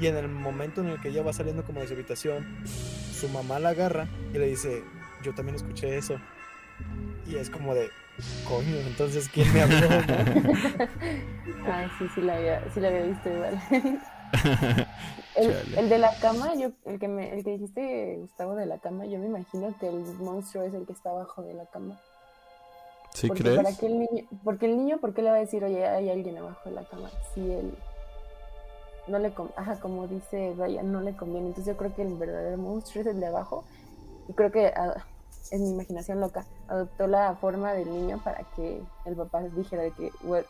y 0.00 0.06
en 0.06 0.16
el 0.16 0.28
momento 0.28 0.80
en 0.80 0.88
el 0.88 1.00
que 1.00 1.08
ella 1.08 1.22
va 1.22 1.32
saliendo 1.32 1.64
como 1.64 1.80
de 1.80 1.86
su 1.86 1.94
habitación, 1.94 2.44
su 3.12 3.28
mamá 3.28 3.58
la 3.58 3.70
agarra 3.70 4.08
y 4.32 4.38
le 4.38 4.46
dice, 4.46 4.82
yo 5.22 5.34
también 5.34 5.56
escuché 5.56 5.96
eso. 5.96 6.16
Y 7.26 7.36
es 7.36 7.48
como 7.48 7.74
de, 7.74 7.88
coño, 8.46 8.76
entonces 8.86 9.28
¿quién 9.28 9.52
me 9.52 9.62
habló? 9.62 9.88
no?" 9.88 10.54
Ah, 11.66 11.88
sí, 11.98 12.06
sí 12.14 12.20
la 12.20 12.36
había, 12.36 12.62
sí 12.74 12.80
la 12.80 12.88
había 12.88 13.02
visto 13.02 13.30
igual. 13.30 13.58
El, 15.36 15.88
de 15.88 15.98
la 15.98 16.14
cama, 16.20 16.54
yo, 16.54 16.70
el 16.84 17.00
que 17.00 17.08
me, 17.08 17.34
el 17.34 17.42
que 17.42 17.52
dijiste, 17.52 18.16
Gustavo, 18.20 18.54
de 18.54 18.66
la 18.66 18.78
cama, 18.78 19.04
yo 19.06 19.18
me 19.18 19.26
imagino 19.26 19.74
que 19.80 19.88
el 19.88 20.04
monstruo 20.20 20.62
es 20.62 20.74
el 20.74 20.86
que 20.86 20.92
está 20.92 21.10
abajo 21.10 21.42
de 21.42 21.54
la 21.54 21.66
cama. 21.66 21.98
¿sí 23.12 23.28
porque 23.28 23.42
crees? 23.42 23.56
para 23.56 23.70
el 23.70 23.98
niño, 23.98 24.28
porque 24.44 24.66
el 24.66 24.76
niño, 24.76 24.98
¿por 24.98 25.12
qué 25.12 25.22
le 25.22 25.30
va 25.30 25.36
a 25.36 25.40
decir, 25.40 25.64
oye, 25.64 25.86
hay 25.86 26.10
alguien 26.10 26.38
abajo 26.38 26.68
de 26.68 26.76
la 26.76 26.84
cama? 26.84 27.10
Si 27.34 27.40
él 27.40 27.74
no 29.06 29.18
le, 29.18 29.32
ajá, 29.56 29.78
como 29.80 30.06
dice 30.06 30.54
Ryan, 30.56 30.90
no 30.92 31.00
le 31.00 31.16
conviene. 31.16 31.48
Entonces 31.48 31.72
yo 31.74 31.78
creo 31.78 31.94
que 31.94 32.02
el 32.02 32.14
verdadero 32.14 32.56
monstruo 32.58 33.02
es 33.02 33.06
el 33.08 33.20
de 33.20 33.26
abajo. 33.26 33.64
Y 34.28 34.32
creo 34.32 34.50
que 34.50 34.68
ah, 34.68 34.94
en 35.50 35.62
mi 35.62 35.70
imaginación 35.70 36.20
loca 36.20 36.46
adoptó 36.68 37.06
la 37.06 37.34
forma 37.36 37.72
del 37.74 37.90
niño 37.90 38.20
para 38.24 38.44
que 38.56 38.82
el 39.04 39.16
papá 39.16 39.42
dijera 39.42 39.82
de 39.82 39.92
que, 39.92 40.10
"What, 40.22 40.44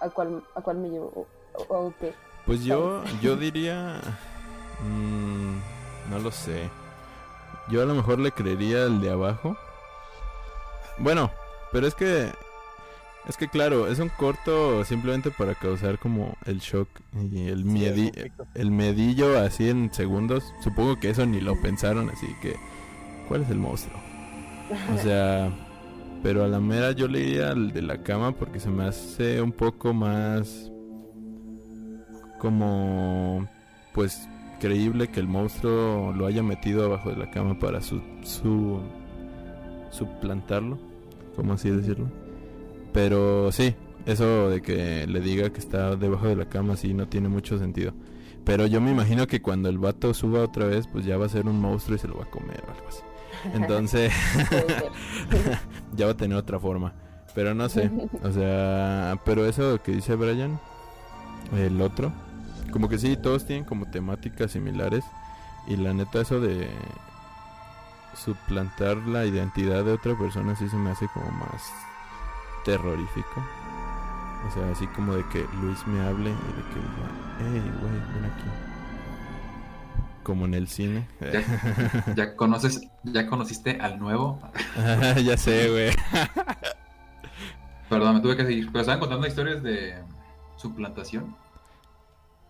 ¿a 0.00 0.08
cuál, 0.10 0.42
a 0.54 0.60
cuál 0.62 0.78
me 0.78 0.90
llevo? 0.90 1.12
O, 1.14 1.62
o- 1.74 1.86
o 1.86 1.94
qué. 2.00 2.14
Pues 2.46 2.64
yo, 2.64 3.02
yo 3.22 3.36
diría, 3.36 4.00
mm, 4.82 6.10
no 6.10 6.18
lo 6.18 6.30
sé. 6.32 6.68
Yo 7.68 7.82
a 7.82 7.86
lo 7.86 7.94
mejor 7.94 8.18
le 8.18 8.32
creería 8.32 8.82
al 8.84 9.00
de 9.00 9.10
abajo. 9.12 9.56
Bueno, 10.98 11.30
pero 11.72 11.86
es 11.86 11.94
que, 11.94 12.32
es 13.28 13.36
que 13.36 13.48
claro, 13.48 13.86
es 13.88 13.98
un 13.98 14.08
corto 14.08 14.84
simplemente 14.84 15.30
para 15.30 15.54
causar 15.54 15.98
como 15.98 16.36
el 16.46 16.58
shock 16.58 16.88
y 17.32 17.48
el 17.48 17.64
miedi- 17.64 18.32
el 18.54 18.70
medillo 18.70 19.38
así 19.38 19.68
en 19.68 19.92
segundos. 19.92 20.44
Supongo 20.62 20.98
que 20.98 21.10
eso 21.10 21.24
ni 21.26 21.40
lo 21.40 21.60
pensaron, 21.60 22.08
así 22.10 22.26
que, 22.42 22.56
¿cuál 23.28 23.42
es 23.42 23.50
el 23.50 23.58
monstruo? 23.58 23.98
O 24.94 24.98
sea, 24.98 25.50
pero 26.22 26.44
a 26.44 26.48
la 26.48 26.60
mera 26.60 26.92
yo 26.92 27.08
le 27.08 27.20
iría 27.20 27.50
al 27.50 27.72
de 27.72 27.82
la 27.82 28.02
cama 28.02 28.32
porque 28.32 28.58
se 28.60 28.70
me 28.70 28.84
hace 28.84 29.40
un 29.40 29.52
poco 29.52 29.92
más 29.94 30.70
como 32.38 33.46
pues 33.94 34.28
creíble 34.60 35.08
que 35.08 35.20
el 35.20 35.26
monstruo 35.28 36.12
lo 36.16 36.26
haya 36.26 36.42
metido 36.42 36.84
abajo 36.84 37.10
de 37.10 37.16
la 37.16 37.30
cama 37.30 37.58
para 37.58 37.80
su, 37.80 38.00
su 38.22 38.80
suplantarlo, 39.90 40.78
como 41.36 41.54
así 41.54 41.70
decirlo. 41.70 42.06
Pero 42.92 43.52
sí, 43.52 43.74
eso 44.06 44.48
de 44.50 44.62
que 44.62 45.06
le 45.06 45.20
diga 45.20 45.50
que 45.50 45.60
está 45.60 45.96
debajo 45.96 46.26
de 46.26 46.36
la 46.36 46.48
cama 46.48 46.76
sí 46.76 46.94
no 46.94 47.08
tiene 47.08 47.28
mucho 47.28 47.58
sentido. 47.58 47.92
Pero 48.44 48.66
yo 48.66 48.80
me 48.80 48.90
imagino 48.90 49.26
que 49.26 49.42
cuando 49.42 49.68
el 49.68 49.78
vato 49.78 50.14
suba 50.14 50.40
otra 50.42 50.66
vez, 50.66 50.86
pues 50.86 51.04
ya 51.04 51.16
va 51.16 51.26
a 51.26 51.28
ser 51.28 51.46
un 51.46 51.60
monstruo 51.60 51.96
y 51.96 51.98
se 51.98 52.08
lo 52.08 52.16
va 52.16 52.24
a 52.24 52.30
comer 52.30 52.62
o 52.66 52.72
algo 52.72 52.88
así. 52.88 53.02
Entonces, 53.54 54.12
ya 55.96 56.06
va 56.06 56.12
a 56.12 56.16
tener 56.16 56.36
otra 56.36 56.58
forma. 56.58 56.94
Pero 57.34 57.54
no 57.54 57.68
sé, 57.68 57.90
o 58.24 58.32
sea, 58.32 59.16
pero 59.24 59.46
eso 59.46 59.80
que 59.82 59.92
dice 59.92 60.16
Brian, 60.16 60.58
el 61.56 61.80
otro, 61.80 62.12
como 62.72 62.88
que 62.88 62.98
sí, 62.98 63.16
todos 63.16 63.46
tienen 63.46 63.64
como 63.64 63.86
temáticas 63.86 64.50
similares. 64.50 65.04
Y 65.68 65.76
la 65.76 65.94
neta, 65.94 66.22
eso 66.22 66.40
de 66.40 66.68
suplantar 68.16 68.96
la 68.96 69.26
identidad 69.26 69.84
de 69.84 69.92
otra 69.92 70.18
persona 70.18 70.56
sí 70.56 70.68
se 70.68 70.76
me 70.76 70.90
hace 70.90 71.06
como 71.14 71.30
más 71.30 71.70
terrorífico. 72.64 73.44
O 74.48 74.50
sea, 74.52 74.70
así 74.70 74.86
como 74.88 75.14
de 75.14 75.26
que 75.28 75.46
Luis 75.60 75.86
me 75.86 76.00
hable 76.00 76.30
y 76.30 76.32
de 76.32 76.62
que 76.68 76.80
diga, 76.80 77.10
hey, 77.40 77.72
güey, 77.80 77.92
ven 78.14 78.24
aquí. 78.32 78.48
Como 80.22 80.44
en 80.46 80.54
el 80.54 80.68
cine. 80.68 81.06
¿Ya, 81.20 82.14
ya 82.14 82.36
conoces, 82.36 82.82
ya 83.04 83.26
conociste 83.26 83.78
al 83.80 83.98
nuevo? 83.98 84.40
ya 85.24 85.36
sé, 85.36 85.70
güey. 85.70 85.90
Perdón, 87.88 88.14
me 88.16 88.20
tuve 88.20 88.36
que 88.36 88.44
seguir. 88.46 88.66
Pero 88.68 88.80
estaban 88.80 89.00
contando 89.00 89.26
historias 89.26 89.62
de 89.62 89.94
suplantación. 90.56 91.34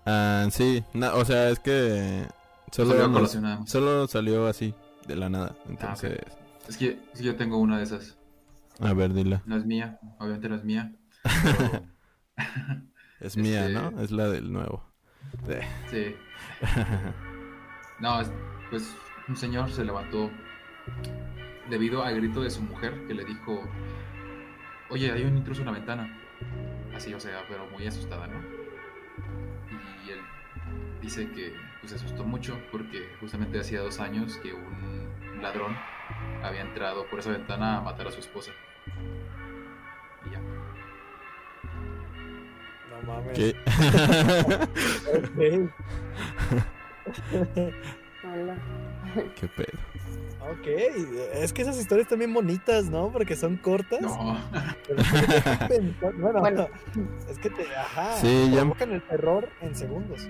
Ah, 0.05 0.47
sí, 0.51 0.85
o 1.15 1.25
sea, 1.25 1.51
es 1.51 1.59
que 1.61 2.27
solo, 2.73 2.91
Salió 2.91 3.09
nos- 3.09 3.71
solo 3.71 4.07
salió 4.09 4.47
así, 4.47 4.75
de 5.07 5.17
la 5.17 5.29
nada. 5.29 5.53
Ah, 5.57 5.67
Entonces, 5.69 6.19
es 6.69 6.77
que 6.77 6.99
yo 7.21 7.37
tengo 7.37 7.59
una 7.59 7.79
de 7.79 7.85
esas. 7.85 8.17
A 8.81 8.93
ver, 8.95 9.12
dila. 9.12 9.43
No 9.47 9.57
es 9.57 9.64
mía, 9.66 9.99
obviamente 10.18 10.49
no 10.49 10.55
es 10.57 10.64
mía. 10.64 10.93
pero- 11.43 11.85
Es 13.20 13.37
mía, 13.37 13.66
Este- 13.66 13.74
¿no? 13.74 14.01
Es 14.01 14.11
la 14.11 14.28
del 14.28 14.51
nuevo. 14.53 14.83
Sí. 15.91 16.14
No, 17.99 18.20
es- 18.20 18.33
pues 18.70 18.97
un 19.28 19.37
señor 19.37 19.70
se 19.70 19.85
levantó 19.85 20.31
debido 21.68 22.03
al 22.03 22.16
grito 22.16 22.41
de 22.41 22.49
su 22.51 22.62
mujer 22.62 23.07
que 23.07 23.14
le 23.14 23.24
dijo, 23.24 23.61
oye, 24.89 25.12
hay 25.12 25.24
un 25.24 25.37
intruso 25.37 25.61
en 25.61 25.66
la 25.66 25.72
ventana. 25.72 26.18
Así, 26.95 27.12
o 27.12 27.20
sea, 27.20 27.45
pero 27.49 27.66
muy 27.70 27.87
asustada, 27.87 28.26
¿no? 28.26 28.39
Y 30.07 30.11
él 30.11 30.20
dice 31.03 31.31
que 31.31 31.55
pues, 31.81 31.91
se 31.91 31.97
asustó 31.97 32.24
mucho 32.24 32.59
porque 32.72 33.07
justamente 33.20 33.61
hacía 33.61 33.81
dos 33.81 34.01
años 34.01 34.39
que 34.39 34.53
un 34.55 35.41
ladrón 35.43 35.76
había 36.43 36.62
entrado 36.62 37.07
por 37.09 37.18
esa 37.18 37.31
ventana 37.33 37.76
a 37.78 37.81
matar 37.83 38.09
a 38.09 38.11
su 38.11 38.20
esposa. 38.20 38.51
Mames. 43.11 43.39
¿Qué? 43.39 43.55
Ok. 47.35 47.75
Hola. 48.25 48.57
¿Qué 49.41 49.49
pedo? 49.49 49.79
Ok, 50.41 50.67
es 51.35 51.53
que 51.53 51.63
esas 51.63 51.79
historias 51.79 52.07
están 52.07 52.19
bien 52.19 52.33
bonitas, 52.33 52.87
¿no? 52.87 53.11
Porque 53.13 53.37
son 53.37 53.57
cortas. 53.57 54.01
No. 54.01 54.39
pero 55.69 56.13
bueno, 56.19 56.41
Bueno. 56.41 56.69
es 57.29 57.39
que 57.39 57.51
te, 57.51 57.63
ajá, 57.77 58.17
Sí, 58.17 58.51
ya- 58.51 58.61
provocan 58.61 58.93
el 58.93 59.03
terror 59.03 59.49
en 59.61 59.75
segundos. 59.75 60.29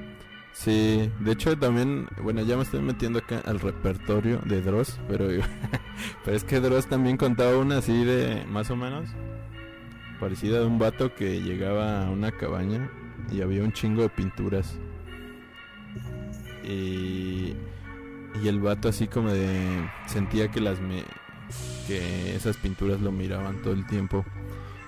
Sí, 0.53 1.11
de 1.21 1.33
hecho 1.33 1.57
también, 1.57 2.09
bueno, 2.23 2.43
ya 2.43 2.57
me 2.57 2.65
estoy 2.65 2.81
metiendo 2.81 3.21
acá 3.21 3.41
al 3.47 3.61
repertorio 3.61 4.39
de 4.45 4.61
Dross, 4.61 4.99
pero, 5.09 5.29
pero 6.25 6.37
es 6.37 6.45
que 6.45 6.59
Dross 6.61 6.87
también 6.87 7.17
contaba 7.17 7.57
una 7.57 7.79
así 7.79 8.05
de, 8.05 8.45
más 8.47 8.69
o 8.71 8.77
menos, 8.77 9.09
parecida 10.21 10.61
de 10.61 10.67
un 10.67 10.79
vato 10.79 11.15
que 11.15 11.41
llegaba 11.41 12.07
a 12.07 12.11
una 12.11 12.31
cabaña 12.31 12.91
y 13.33 13.41
había 13.41 13.63
un 13.63 13.73
chingo 13.73 14.03
de 14.03 14.11
pinturas. 14.11 14.77
Y, 16.63 17.55
el 18.45 18.61
vato 18.61 18.89
así 18.89 19.09
como 19.09 19.31
de, 19.31 19.89
sentía 20.07 20.51
que 20.51 20.61
las 20.61 20.81
me, 20.81 21.03
que 21.87 22.37
esas 22.37 22.57
pinturas 22.57 23.01
lo 23.01 23.11
miraban 23.11 23.63
todo 23.63 23.73
el 23.73 23.87
tiempo. 23.87 24.25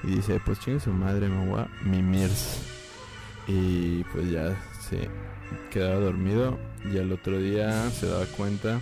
Y 0.04 0.08
dice, 0.16 0.40
pues 0.44 0.60
chingue 0.60 0.80
su 0.80 0.92
madre, 0.92 1.28
me 1.28 1.46
voy 1.46 1.60
a 1.60 1.68
mimirse. 1.84 2.60
Y 3.48 4.04
pues 4.04 4.30
ya 4.30 4.56
se 4.80 5.08
quedaba 5.70 5.96
dormido 5.96 6.58
y 6.92 6.98
al 6.98 7.10
otro 7.12 7.38
día 7.38 7.90
se 7.90 8.06
daba 8.06 8.26
cuenta, 8.26 8.80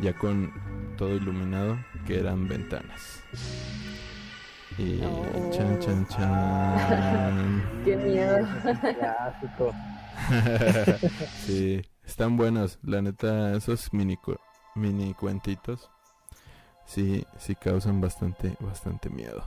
ya 0.00 0.14
con 0.14 0.52
todo 0.96 1.14
iluminado, 1.14 1.78
que 2.06 2.18
eran 2.18 2.48
ventanas. 2.48 3.22
Y 4.78 5.00
Oh. 5.02 5.50
chan 5.52 5.78
chan 5.80 6.06
chan. 6.08 7.62
Qué 7.84 7.96
miedo. 7.96 8.46
Clásico. 8.80 9.72
sí, 11.46 11.82
están 12.04 12.36
buenos, 12.36 12.78
la 12.82 13.02
neta, 13.02 13.52
esos 13.56 13.92
mini 13.92 14.16
cu- 14.16 14.38
mini 14.74 15.14
cuentitos 15.14 15.90
sí 16.86 17.26
sí 17.38 17.54
causan 17.54 18.00
bastante 18.00 18.56
bastante 18.60 19.08
miedo. 19.10 19.42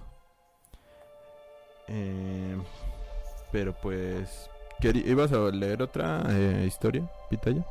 Eh, 1.88 2.58
pero 3.52 3.74
pues 3.74 4.50
¿queri- 4.82 5.06
¿ibas 5.08 5.32
a 5.32 5.38
leer 5.52 5.82
otra 5.82 6.24
eh, 6.30 6.66
historia, 6.68 7.10
Pitaya? 7.30 7.66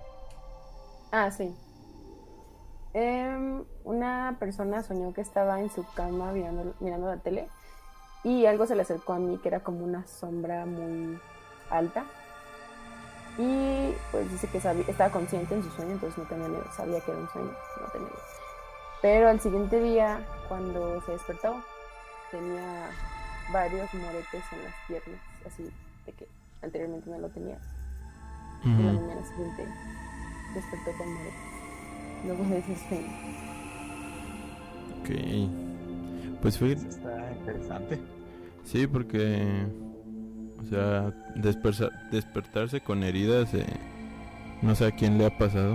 Ah, 1.13 1.31
sí. 1.31 1.55
Em, 2.95 3.65
una 3.85 4.37
persona 4.39 4.83
soñó 4.83 5.13
que 5.13 5.21
estaba 5.21 5.61
en 5.61 5.69
su 5.71 5.85
cama 5.95 6.33
mirando, 6.33 6.75
mirando 6.81 7.09
la 7.09 7.17
tele 7.17 7.49
y 8.23 8.47
algo 8.47 8.67
se 8.67 8.77
le 8.77 8.83
acercó 8.83 9.13
a 9.15 9.19
mí 9.19 9.37
que 9.39 9.49
era 9.49 9.61
como 9.61 9.85
una 9.85 10.07
sombra 10.07 10.65
muy 10.65 11.19
alta. 11.71 12.05
Y 13.37 13.93
pues 14.13 14.31
dice 14.31 14.47
que 14.47 14.61
sabía- 14.61 14.85
estaba 14.87 15.11
consciente 15.11 15.55
en 15.57 15.63
su 15.65 15.71
sueño, 15.71 15.93
entonces 15.93 16.17
no 16.19 16.25
tenía 16.25 16.47
miedo, 16.49 16.65
sabía 16.77 17.01
que 17.01 17.11
era 17.11 17.21
un 17.21 17.29
sueño, 17.31 17.51
no 17.81 17.87
tenía 17.89 18.07
miedo. 18.09 18.23
Pero 19.03 19.29
al 19.29 19.41
siguiente 19.41 19.81
día, 19.83 20.21
cuando 20.49 21.01
se 21.03 21.13
despertó, 21.13 21.57
tenía 22.31 22.89
varios 23.53 23.93
moretes 23.93 24.45
en 24.53 24.65
las 24.65 24.75
piernas, 24.87 25.21
así 25.47 25.69
de 26.07 26.13
que 26.13 26.29
anteriormente 26.63 27.11
no 27.11 27.19
lo 27.19 27.29
tenía. 27.29 27.59
Y 28.63 28.69
la 28.83 28.93
mañana 28.93 29.27
siguiente 29.27 29.67
despertó 30.55 30.93
con 30.97 31.13
moretes. 31.13 31.54
Luego 32.25 32.45
de 32.45 32.59
ese 32.59 32.77
sueño. 32.89 33.13
Ok. 35.01 36.41
Pues 36.43 36.59
fue 36.59 36.73
Está 36.73 37.33
interesante. 37.39 38.01
Sí, 38.65 38.87
porque, 38.87 39.67
o 40.59 40.63
sea, 40.65 41.13
despersa- 41.37 41.91
despertarse 42.11 42.81
con 42.81 43.03
heridas, 43.03 43.53
eh, 43.55 43.67
no 44.63 44.75
sé 44.75 44.87
a 44.87 44.91
quién 44.93 45.19
le 45.19 45.27
ha 45.27 45.37
pasado. 45.39 45.75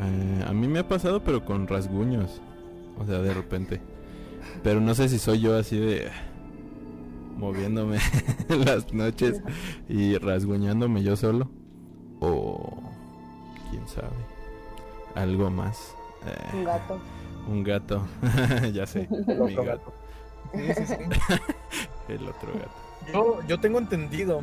Eh, 0.00 0.44
a 0.46 0.52
mí 0.52 0.66
me 0.68 0.80
ha 0.80 0.88
pasado, 0.88 1.22
pero 1.22 1.44
con 1.44 1.66
rasguños, 1.68 2.40
o 2.98 3.06
sea, 3.06 3.18
de 3.20 3.32
repente. 3.34 3.80
Pero 4.62 4.80
no 4.80 4.94
sé 4.94 5.08
si 5.08 5.18
soy 5.18 5.40
yo 5.40 5.56
así 5.56 5.78
de 5.78 6.08
moviéndome 7.36 7.98
las 8.64 8.92
noches 8.92 9.40
y 9.88 10.16
rasguñándome 10.18 11.02
yo 11.04 11.14
solo, 11.16 11.48
o 12.20 12.80
quién 13.70 13.86
sabe, 13.86 14.08
algo 15.20 15.50
más. 15.50 15.94
Eh, 16.26 16.50
Un 16.56 16.64
gato. 16.64 16.98
Un 17.48 17.62
gato, 17.64 18.06
ya 18.72 18.86
sé, 18.86 19.08
El 19.10 19.40
otro 19.42 19.64
gato, 19.64 19.64
gato. 19.64 19.94
Sí, 20.54 20.74
sí, 20.74 20.86
sí. 20.86 20.94
el 22.12 22.28
otro 22.28 22.52
gato. 22.54 22.70
Yo, 23.12 23.42
yo 23.46 23.58
tengo 23.60 23.78
entendido 23.78 24.42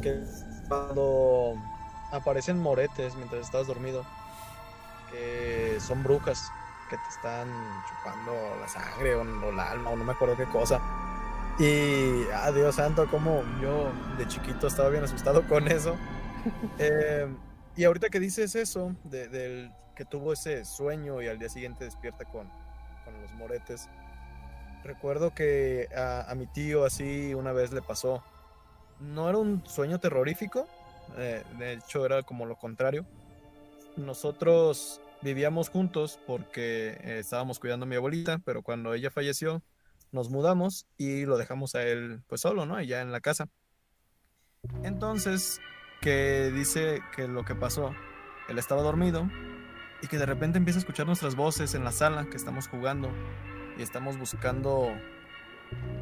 que 0.00 0.20
cuando 0.68 1.54
aparecen 2.12 2.58
moretes 2.60 3.14
mientras 3.16 3.42
estás 3.42 3.66
dormido, 3.66 4.04
que 5.10 5.78
son 5.80 6.02
brujas 6.02 6.50
que 6.88 6.96
te 6.96 7.08
están 7.10 7.48
chupando 7.88 8.32
la 8.60 8.68
sangre 8.68 9.14
o, 9.14 9.20
o 9.22 9.50
el 9.50 9.60
alma 9.60 9.90
o 9.90 9.96
no 9.96 10.04
me 10.04 10.12
acuerdo 10.12 10.36
qué 10.36 10.44
cosa. 10.46 10.80
Y, 11.58 12.24
ah, 12.34 12.50
Dios 12.52 12.74
santo, 12.74 13.06
como 13.10 13.42
yo 13.62 13.90
de 14.18 14.26
chiquito 14.26 14.66
estaba 14.66 14.88
bien 14.88 15.04
asustado 15.04 15.46
con 15.46 15.68
eso. 15.68 15.94
Eh, 16.78 17.26
y 17.74 17.84
ahorita 17.84 18.10
que 18.10 18.20
dices 18.20 18.54
eso, 18.54 18.94
de- 19.04 19.28
del 19.28 19.72
que 19.94 20.04
tuvo 20.04 20.32
ese 20.32 20.64
sueño 20.64 21.22
y 21.22 21.28
al 21.28 21.38
día 21.38 21.48
siguiente 21.48 21.84
despierta 21.84 22.24
con, 22.24 22.48
con 23.04 23.20
los 23.20 23.32
moretes, 23.32 23.88
recuerdo 24.82 25.34
que 25.34 25.88
a, 25.96 26.30
a 26.30 26.34
mi 26.34 26.46
tío 26.46 26.84
así 26.84 27.34
una 27.34 27.52
vez 27.52 27.72
le 27.72 27.82
pasó. 27.82 28.22
No 29.00 29.28
era 29.28 29.38
un 29.38 29.66
sueño 29.66 29.98
terrorífico, 29.98 30.66
eh, 31.16 31.42
de 31.58 31.74
hecho 31.74 32.06
era 32.06 32.22
como 32.22 32.46
lo 32.46 32.56
contrario. 32.56 33.04
Nosotros 33.96 35.00
vivíamos 35.22 35.68
juntos 35.68 36.18
porque 36.26 36.98
eh, 37.00 37.18
estábamos 37.18 37.58
cuidando 37.58 37.84
a 37.84 37.88
mi 37.88 37.96
abuelita, 37.96 38.38
pero 38.44 38.62
cuando 38.62 38.94
ella 38.94 39.10
falleció 39.10 39.62
nos 40.12 40.30
mudamos 40.30 40.86
y 40.96 41.24
lo 41.24 41.36
dejamos 41.36 41.74
a 41.74 41.82
él 41.82 42.22
pues 42.28 42.40
solo, 42.40 42.66
¿no? 42.66 42.76
Allá 42.76 43.00
en 43.00 43.10
la 43.10 43.20
casa. 43.20 43.48
Entonces, 44.82 45.60
que 46.00 46.50
dice 46.52 47.00
que 47.16 47.26
lo 47.26 47.44
que 47.44 47.54
pasó, 47.54 47.92
él 48.48 48.58
estaba 48.58 48.82
dormido 48.82 49.28
y 50.04 50.06
que 50.06 50.18
de 50.18 50.26
repente 50.26 50.58
empieza 50.58 50.78
a 50.78 50.80
escuchar 50.80 51.06
nuestras 51.06 51.34
voces 51.34 51.74
en 51.74 51.82
la 51.82 51.90
sala 51.90 52.26
que 52.26 52.36
estamos 52.36 52.68
jugando 52.68 53.10
y 53.78 53.82
estamos 53.82 54.18
buscando 54.18 54.92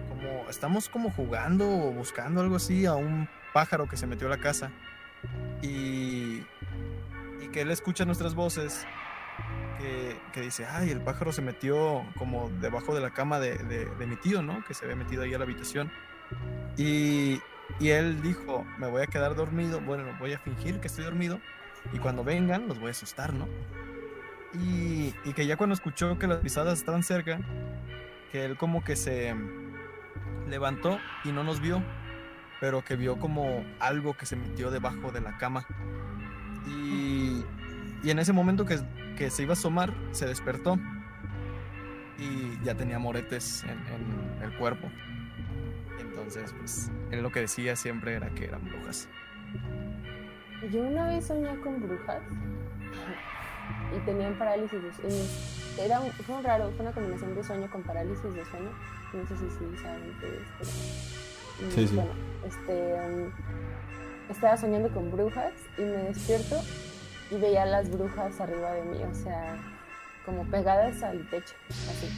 como 0.08 0.50
estamos 0.50 0.88
como 0.88 1.10
jugando 1.10 1.68
o 1.68 1.92
buscando 1.92 2.40
algo 2.40 2.56
así 2.56 2.84
a 2.84 2.94
un 2.94 3.28
pájaro 3.54 3.88
que 3.88 3.96
se 3.96 4.08
metió 4.08 4.26
a 4.26 4.30
la 4.30 4.38
casa 4.38 4.70
y, 5.62 6.42
y 7.40 7.48
que 7.52 7.60
él 7.60 7.70
escucha 7.70 8.04
nuestras 8.04 8.34
voces 8.34 8.84
que, 10.32 10.40
dice, 10.40 10.64
ay, 10.64 10.90
el 10.90 11.00
pájaro 11.00 11.32
se 11.32 11.42
metió 11.42 12.04
como 12.16 12.48
debajo 12.60 12.94
de 12.94 13.00
la 13.00 13.10
cama 13.10 13.40
de, 13.40 13.56
de- 13.58 13.86
de 13.86 14.06
mi 14.06 14.14
tío, 14.14 14.40
¿no? 14.40 14.64
Que 14.64 14.74
se 14.74 14.84
había 14.84 14.94
metido 14.96 15.22
ahí 15.24 15.34
a 15.34 15.38
la 15.38 15.44
habitación. 15.44 15.90
Y, 16.76 17.40
y 17.80 17.88
él 17.88 18.22
dijo, 18.22 18.64
me 18.78 18.86
voy 18.86 19.02
a 19.02 19.06
quedar 19.08 19.34
dormido, 19.34 19.80
bueno, 19.80 20.04
voy 20.20 20.34
a 20.34 20.38
fingir 20.38 20.78
que 20.78 20.86
estoy 20.86 21.02
dormido 21.04 21.40
y 21.92 21.98
cuando 21.98 22.22
vengan 22.22 22.68
los 22.68 22.78
voy 22.78 22.88
a 22.88 22.90
asustar, 22.92 23.34
¿no? 23.34 23.48
Y, 24.54 25.14
y 25.24 25.32
que 25.34 25.46
ya 25.46 25.56
cuando 25.56 25.74
escuchó 25.74 26.18
que 26.18 26.26
las 26.26 26.38
pisadas 26.38 26.78
estaban 26.78 27.02
cerca, 27.02 27.40
que 28.30 28.44
él 28.44 28.56
como 28.56 28.84
que 28.84 28.96
se 28.96 29.34
levantó 30.48 30.98
y 31.24 31.32
no 31.32 31.44
nos 31.44 31.60
vio, 31.60 31.82
pero 32.60 32.84
que 32.84 32.96
vio 32.96 33.18
como 33.18 33.64
algo 33.80 34.14
que 34.14 34.26
se 34.26 34.36
metió 34.36 34.70
debajo 34.70 35.10
de 35.10 35.20
la 35.20 35.36
cama. 35.38 35.66
Y, 36.66 37.44
y 38.02 38.10
en 38.10 38.18
ese 38.18 38.32
momento 38.32 38.64
que, 38.64 38.78
que 39.16 39.30
se 39.30 39.42
iba 39.42 39.52
a 39.52 39.54
asomar, 39.54 39.92
se 40.12 40.26
despertó 40.26 40.78
y 42.18 42.64
ya 42.64 42.74
tenía 42.74 42.98
moretes 42.98 43.64
en, 43.64 44.42
el 44.42 44.56
cuerpo. 44.58 44.88
Entonces, 46.00 46.54
pues, 46.58 46.90
él 47.10 47.22
lo 47.22 47.30
que 47.30 47.40
decía 47.40 47.76
siempre 47.76 48.14
era 48.14 48.30
que 48.30 48.44
eran 48.44 48.64
brujas. 48.64 49.08
Yo 50.70 50.80
una 50.80 51.06
vez 51.06 51.26
soñé 51.26 51.56
con 51.60 51.80
brujas 51.80 52.22
y 53.96 54.00
tenían 54.04 54.38
parálisis 54.38 54.82
de 54.82 54.92
sueño. 54.92 55.24
Era 55.78 56.00
un, 56.00 56.10
fue 56.12 56.36
un 56.36 56.44
raro, 56.44 56.70
fue 56.72 56.84
una 56.84 56.92
combinación 56.92 57.34
de 57.34 57.44
sueño 57.44 57.70
con 57.70 57.82
parálisis 57.82 58.34
de 58.34 58.44
sueño. 58.44 58.70
No 59.12 59.26
sé 59.26 59.36
si 59.36 59.50
sí 59.50 59.82
saben 59.82 60.16
qué 60.20 60.26
es, 60.26 60.42
pero. 60.58 61.70
Sí, 61.70 61.86
sí. 61.86 61.94
Bueno, 61.94 62.12
este. 62.44 62.94
um, 62.94 63.32
estaba 64.32 64.56
soñando 64.56 64.90
con 64.92 65.10
brujas 65.10 65.52
y 65.78 65.82
me 65.82 66.04
despierto 66.04 66.60
y 67.30 67.36
veía 67.36 67.62
a 67.62 67.66
las 67.66 67.90
brujas 67.90 68.40
arriba 68.40 68.72
de 68.72 68.82
mí, 68.82 69.02
o 69.04 69.14
sea, 69.14 69.56
como 70.24 70.44
pegadas 70.50 71.02
al 71.02 71.28
techo, 71.30 71.54
así. 71.68 72.08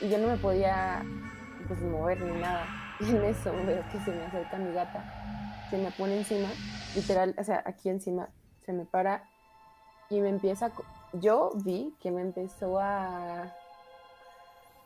Y 0.00 0.08
yo 0.08 0.18
no 0.18 0.28
me 0.28 0.36
podía 0.36 1.04
pues 1.68 1.80
mover 1.82 2.20
ni 2.20 2.40
nada. 2.40 2.66
Y 3.00 3.10
en 3.10 3.24
eso 3.24 3.52
veo 3.66 3.82
que 3.92 4.00
se 4.00 4.10
me 4.10 4.24
acerca 4.24 4.56
mi 4.58 4.72
gata, 4.72 5.04
se 5.70 5.78
me 5.78 5.90
pone 5.92 6.18
encima, 6.18 6.48
literal, 6.94 7.34
o 7.38 7.44
sea, 7.44 7.62
aquí 7.66 7.88
encima, 7.88 8.28
se 8.64 8.72
me 8.72 8.84
para 8.84 9.24
y 10.10 10.20
me 10.20 10.28
empieza 10.28 10.70
Yo 11.14 11.50
vi 11.54 11.94
que 12.00 12.10
me 12.10 12.22
empezó 12.22 12.78
a... 12.78 13.52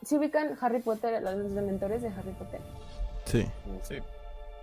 ¿Se 0.05 0.17
ubican 0.19 0.57
Harry 0.61 0.81
Potter, 0.83 1.23
los 1.23 1.55
dementores 1.55 2.03
de 2.03 2.09
Harry 2.09 2.33
Potter? 2.33 2.61
Sí. 3.25 3.51
Sí. 3.83 3.99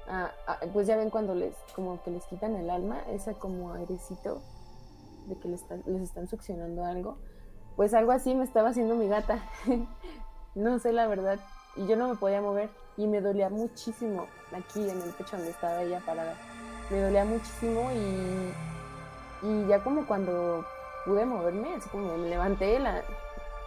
Ah, 0.08 0.32
ah, 0.48 0.60
pues 0.74 0.88
ya 0.88 0.96
ven 0.98 1.10
cuando 1.10 1.34
les 1.36 1.56
como 1.76 2.02
que 2.04 2.12
les 2.12 2.24
quitan 2.26 2.56
el 2.56 2.70
alma, 2.70 3.02
ese 3.10 3.34
como 3.34 3.74
airecito 3.74 4.42
de 5.28 5.38
que 5.38 5.48
les, 5.48 5.62
están- 5.62 5.84
les 5.86 6.02
están 6.02 6.28
succionando 6.28 6.84
algo. 6.86 7.18
Pues 7.76 7.94
algo 7.94 8.12
así 8.12 8.36
me 8.36 8.44
estaba 8.44 8.70
haciendo 8.70 8.96
mi 8.96 9.08
gata. 9.08 9.40
no 10.56 10.80
sé 10.80 10.92
la 10.94 11.08
verdad. 11.08 11.40
Y 11.76 11.88
yo 11.88 11.96
no 11.96 12.08
me 12.10 12.16
podía 12.16 12.42
mover. 12.42 12.70
Y 12.98 13.08
me 13.08 13.22
dolía 13.22 13.50
muchísimo 13.50 14.26
aquí 14.52 14.88
en 14.90 15.02
el 15.02 15.10
pecho 15.12 15.38
donde 15.38 15.52
estaba 15.52 15.82
ella 15.82 16.02
parada. 16.06 16.36
Me 16.90 17.00
dolía 17.02 17.24
muchísimo 17.24 17.90
y, 17.94 18.52
y 19.42 19.68
ya 19.68 19.80
como 19.84 20.06
cuando 20.06 20.66
pude 21.06 21.26
moverme, 21.26 21.76
así 21.76 21.90
como 21.90 22.18
me 22.18 22.30
levanté, 22.30 22.80
la, 22.80 23.02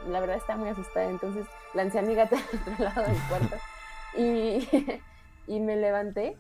la 0.09 0.21
verdad 0.21 0.37
estaba 0.37 0.59
muy 0.59 0.69
asustada. 0.69 1.07
Entonces 1.11 1.47
lancé 1.75 1.99
a 1.99 2.03
mi 2.03 2.15
gata 2.15 2.37
al 2.53 2.61
otro 2.73 2.85
lado 2.85 3.03
del 3.03 3.19
cuarto. 3.29 3.57
Y, 4.17 4.69
y 5.47 5.61
me 5.61 5.77
levanté 5.77 6.37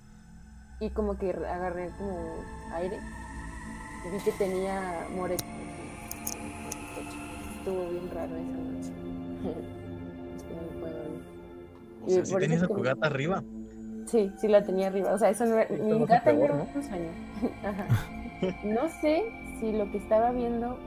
y 0.80 0.90
como 0.90 1.18
que 1.18 1.30
agarré 1.30 1.90
como 1.98 2.34
aire 2.74 2.98
y 4.06 4.10
vi 4.10 4.18
que 4.18 4.32
tenía 4.32 5.06
pecho. 5.16 5.44
Estuvo 7.58 7.88
bien 7.88 8.10
raro 8.12 8.36
esa 8.36 8.58
noche. 8.58 8.92
Después 10.34 10.56
no 10.56 10.62
me 10.62 10.80
puedo 10.80 10.98
dormir. 10.98 11.22
O 12.04 12.08
sea, 12.10 12.24
sí 12.24 12.30
eso 12.30 12.38
tenías 12.38 12.58
es 12.58 12.64
a 12.64 12.68
tu 12.68 12.74
que- 12.76 12.82
gata 12.82 13.06
arriba. 13.06 13.42
Sí, 14.06 14.30
sí 14.38 14.48
la 14.48 14.62
tenía 14.62 14.88
arriba. 14.88 15.12
O 15.14 15.18
sea, 15.18 15.30
eso 15.30 15.46
no 15.46 15.56
era, 15.58 15.66
Sí, 15.74 15.80
mi 15.82 16.04
gata 16.04 16.32
no 16.32 16.38
peor, 16.38 16.50
era 16.50 16.54
¿no? 16.58 16.68
un 16.74 16.82
sueño. 16.82 17.10
Ajá. 17.64 17.86
No 18.64 18.88
sé 19.00 19.22
si 19.60 19.72
lo 19.72 19.90
que 19.90 19.98
estaba 19.98 20.30
viendo 20.32 20.78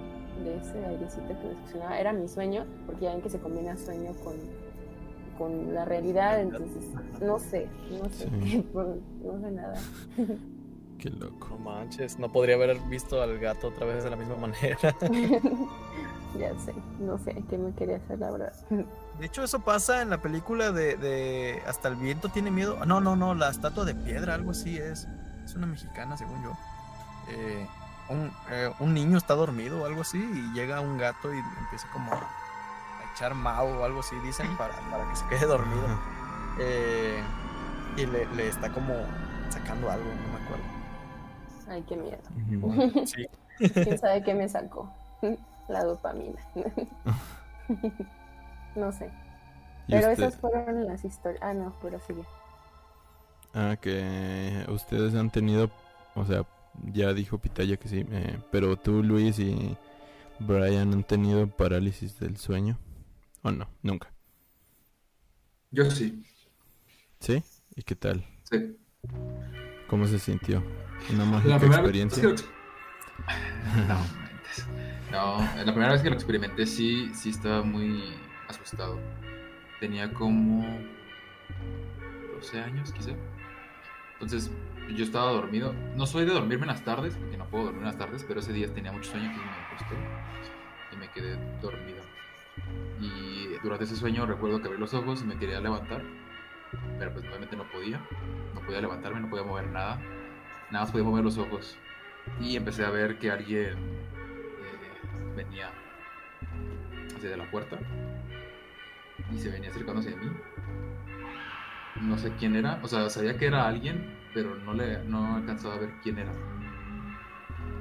de 0.43 0.57
ese 0.57 0.85
airecito 0.85 1.27
que 1.27 1.47
me 1.47 1.55
succionaba. 1.55 1.99
Era 1.99 2.13
mi 2.13 2.27
sueño, 2.27 2.65
porque 2.85 3.05
ya 3.05 3.11
ven 3.13 3.21
que 3.21 3.29
se 3.29 3.39
combina 3.39 3.75
sueño 3.77 4.11
con, 4.23 4.35
con 5.37 5.73
la 5.73 5.85
realidad, 5.85 6.39
entonces 6.41 6.83
no 7.21 7.39
sé, 7.39 7.67
no 7.91 8.09
sé, 8.09 8.29
Sí. 8.43 8.67
por- 8.73 8.97
no 9.23 9.39
sé 9.41 9.51
nada. 9.51 9.75
Qué 10.99 11.09
loco. 11.11 11.49
No 11.51 11.57
manches, 11.59 12.17
no 12.17 12.31
podría 12.31 12.55
haber 12.55 12.79
visto 12.89 13.21
al 13.21 13.37
gato 13.39 13.67
otra 13.67 13.85
vez 13.85 14.03
de 14.03 14.09
la 14.09 14.15
misma 14.15 14.35
manera. 14.35 14.77
ya 16.39 16.57
sé, 16.59 16.73
no 16.99 17.17
sé 17.19 17.43
qué 17.49 17.57
me 17.57 17.71
quería 17.73 17.97
hacer, 17.97 18.19
la 18.19 18.31
verdad. 18.31 18.53
De 19.19 19.25
hecho, 19.25 19.43
eso 19.43 19.59
pasa 19.59 20.01
en 20.01 20.09
la 20.09 20.21
película 20.21 20.71
de, 20.71 20.95
de 20.97 21.59
Hasta 21.67 21.87
el 21.89 21.95
viento 21.95 22.29
tiene 22.29 22.49
miedo. 22.51 22.83
No, 22.85 22.99
no, 22.99 23.15
no, 23.15 23.35
la 23.35 23.49
estatua 23.49 23.85
de 23.85 23.93
piedra, 23.95 24.33
algo 24.33 24.51
así 24.51 24.77
es. 24.77 25.07
Es 25.45 25.55
una 25.55 25.67
mexicana, 25.67 26.17
según 26.17 26.43
yo. 26.43 26.51
Eh, 27.29 27.67
un, 28.09 28.31
eh, 28.49 28.71
un 28.79 28.93
niño 28.93 29.17
está 29.17 29.33
dormido 29.35 29.81
o 29.81 29.85
algo 29.85 30.01
así 30.01 30.17
y 30.17 30.53
llega 30.53 30.79
un 30.79 30.97
gato 30.97 31.33
y 31.33 31.37
empieza 31.37 31.89
como 31.91 32.13
a 32.13 32.21
echar 33.13 33.33
mao 33.33 33.67
o 33.79 33.83
algo 33.83 33.99
así, 33.99 34.15
dicen, 34.19 34.55
para, 34.57 34.73
para 34.89 35.07
que 35.09 35.15
se 35.15 35.27
quede 35.27 35.45
dormido. 35.45 35.87
Eh, 36.59 37.21
y 37.97 38.05
le, 38.05 38.25
le 38.35 38.47
está 38.47 38.71
como 38.71 38.93
sacando 39.49 39.89
algo, 39.91 40.05
no 40.05 40.39
me 40.39 40.45
acuerdo. 40.45 40.63
Ay, 41.69 41.83
qué 41.87 41.97
miedo. 41.97 43.01
Sí, 43.05 43.27
¿Quién 43.73 43.97
sabe 43.97 44.23
qué 44.23 44.33
me 44.33 44.47
sacó? 44.47 44.89
La 45.67 45.83
dopamina. 45.83 46.39
no 48.75 48.91
sé. 48.91 49.11
¿Y 49.87 49.91
Pero 49.91 50.11
usted- 50.11 50.23
esas 50.23 50.35
fueron 50.39 50.85
las 50.85 51.03
historias. 51.03 51.41
Ah, 51.43 51.53
no, 51.53 51.73
pero 51.81 51.99
sigue. 51.99 52.23
Ah, 53.53 53.75
que 53.81 54.65
ustedes 54.69 55.15
han 55.15 55.29
tenido, 55.29 55.69
o 56.15 56.25
sea, 56.25 56.45
ya 56.83 57.13
dijo 57.13 57.37
Pitaya 57.39 57.77
que 57.77 57.87
sí, 57.89 58.05
eh, 58.09 58.39
pero 58.51 58.77
tú, 58.77 59.03
Luis 59.03 59.39
y 59.39 59.75
Brian 60.39 60.93
han 60.93 61.03
tenido 61.03 61.47
parálisis 61.47 62.19
del 62.19 62.37
sueño, 62.37 62.77
¿o 63.43 63.51
no? 63.51 63.67
Nunca. 63.81 64.11
Yo 65.71 65.89
sí, 65.91 66.23
¿Sí? 67.19 67.43
¿Y 67.75 67.83
qué 67.83 67.95
tal? 67.95 68.25
sí. 68.49 68.77
¿Cómo 69.87 70.05
se 70.07 70.19
sintió? 70.19 70.63
¿Una 71.09 71.25
La 71.43 71.59
mágica 71.59 71.65
experiencia? 71.67 72.23
lo 72.23 72.35
No. 73.87 74.27
No, 75.11 75.37
la 75.39 75.71
primera 75.71 75.93
vez 75.93 76.01
que 76.01 76.09
lo 76.09 76.15
experimenté 76.15 76.65
sí, 76.65 77.09
sí 77.13 77.29
estaba 77.29 77.63
muy 77.63 78.03
asustado. 78.49 78.99
Tenía 79.79 80.13
como 80.13 80.65
12 82.33 82.59
años, 82.59 82.91
quizá. 82.91 83.11
Entonces, 84.19 84.51
yo 84.95 85.03
estaba 85.03 85.31
dormido. 85.31 85.73
No 85.95 86.05
soy 86.05 86.25
de 86.25 86.33
dormirme 86.33 86.63
en 86.63 86.71
las 86.71 86.83
tardes, 86.83 87.15
porque 87.15 87.37
no 87.37 87.45
puedo 87.45 87.65
dormir 87.65 87.81
en 87.81 87.87
las 87.87 87.97
tardes, 87.97 88.25
pero 88.27 88.39
ese 88.39 88.53
día 88.53 88.73
tenía 88.73 88.91
mucho 88.91 89.11
sueño, 89.11 89.29
entonces 89.29 89.45
me 89.45 89.65
acosté 89.65 89.95
y 90.91 90.95
me 90.97 91.11
quedé 91.11 91.37
dormido. 91.61 92.01
Y 92.99 93.57
durante 93.61 93.85
ese 93.85 93.95
sueño 93.95 94.25
recuerdo 94.25 94.59
que 94.59 94.67
abrí 94.67 94.79
los 94.79 94.93
ojos 94.93 95.21
y 95.21 95.25
me 95.25 95.37
quería 95.37 95.61
levantar, 95.61 96.03
pero 96.97 97.13
pues 97.13 97.25
obviamente 97.27 97.55
no 97.55 97.69
podía. 97.69 98.01
No 98.53 98.61
podía 98.61 98.81
levantarme, 98.81 99.19
no 99.19 99.29
podía 99.29 99.43
mover 99.43 99.67
nada. 99.67 100.01
Nada 100.71 100.85
más 100.85 100.91
podía 100.91 101.05
mover 101.05 101.23
los 101.23 101.37
ojos. 101.37 101.77
Y 102.41 102.55
empecé 102.55 102.83
a 102.85 102.89
ver 102.89 103.19
que 103.19 103.31
alguien 103.31 103.77
eh, 103.77 105.35
venía 105.35 105.71
hacia 107.15 107.37
la 107.37 107.49
puerta 107.49 107.77
y 109.31 109.37
se 109.37 109.49
venía 109.49 109.69
acercándose 109.69 110.13
a 110.13 110.17
mí. 110.17 110.29
No 112.01 112.17
sé 112.17 112.31
quién 112.39 112.55
era, 112.55 112.79
o 112.83 112.87
sea, 112.87 113.09
sabía 113.09 113.37
que 113.37 113.47
era 113.47 113.67
alguien, 113.67 114.15
pero 114.33 114.55
no 114.55 114.73
le 114.73 115.03
no 115.05 115.35
alcanzaba 115.35 115.75
a 115.75 115.79
ver 115.79 115.89
quién 116.03 116.19
era. 116.19 116.31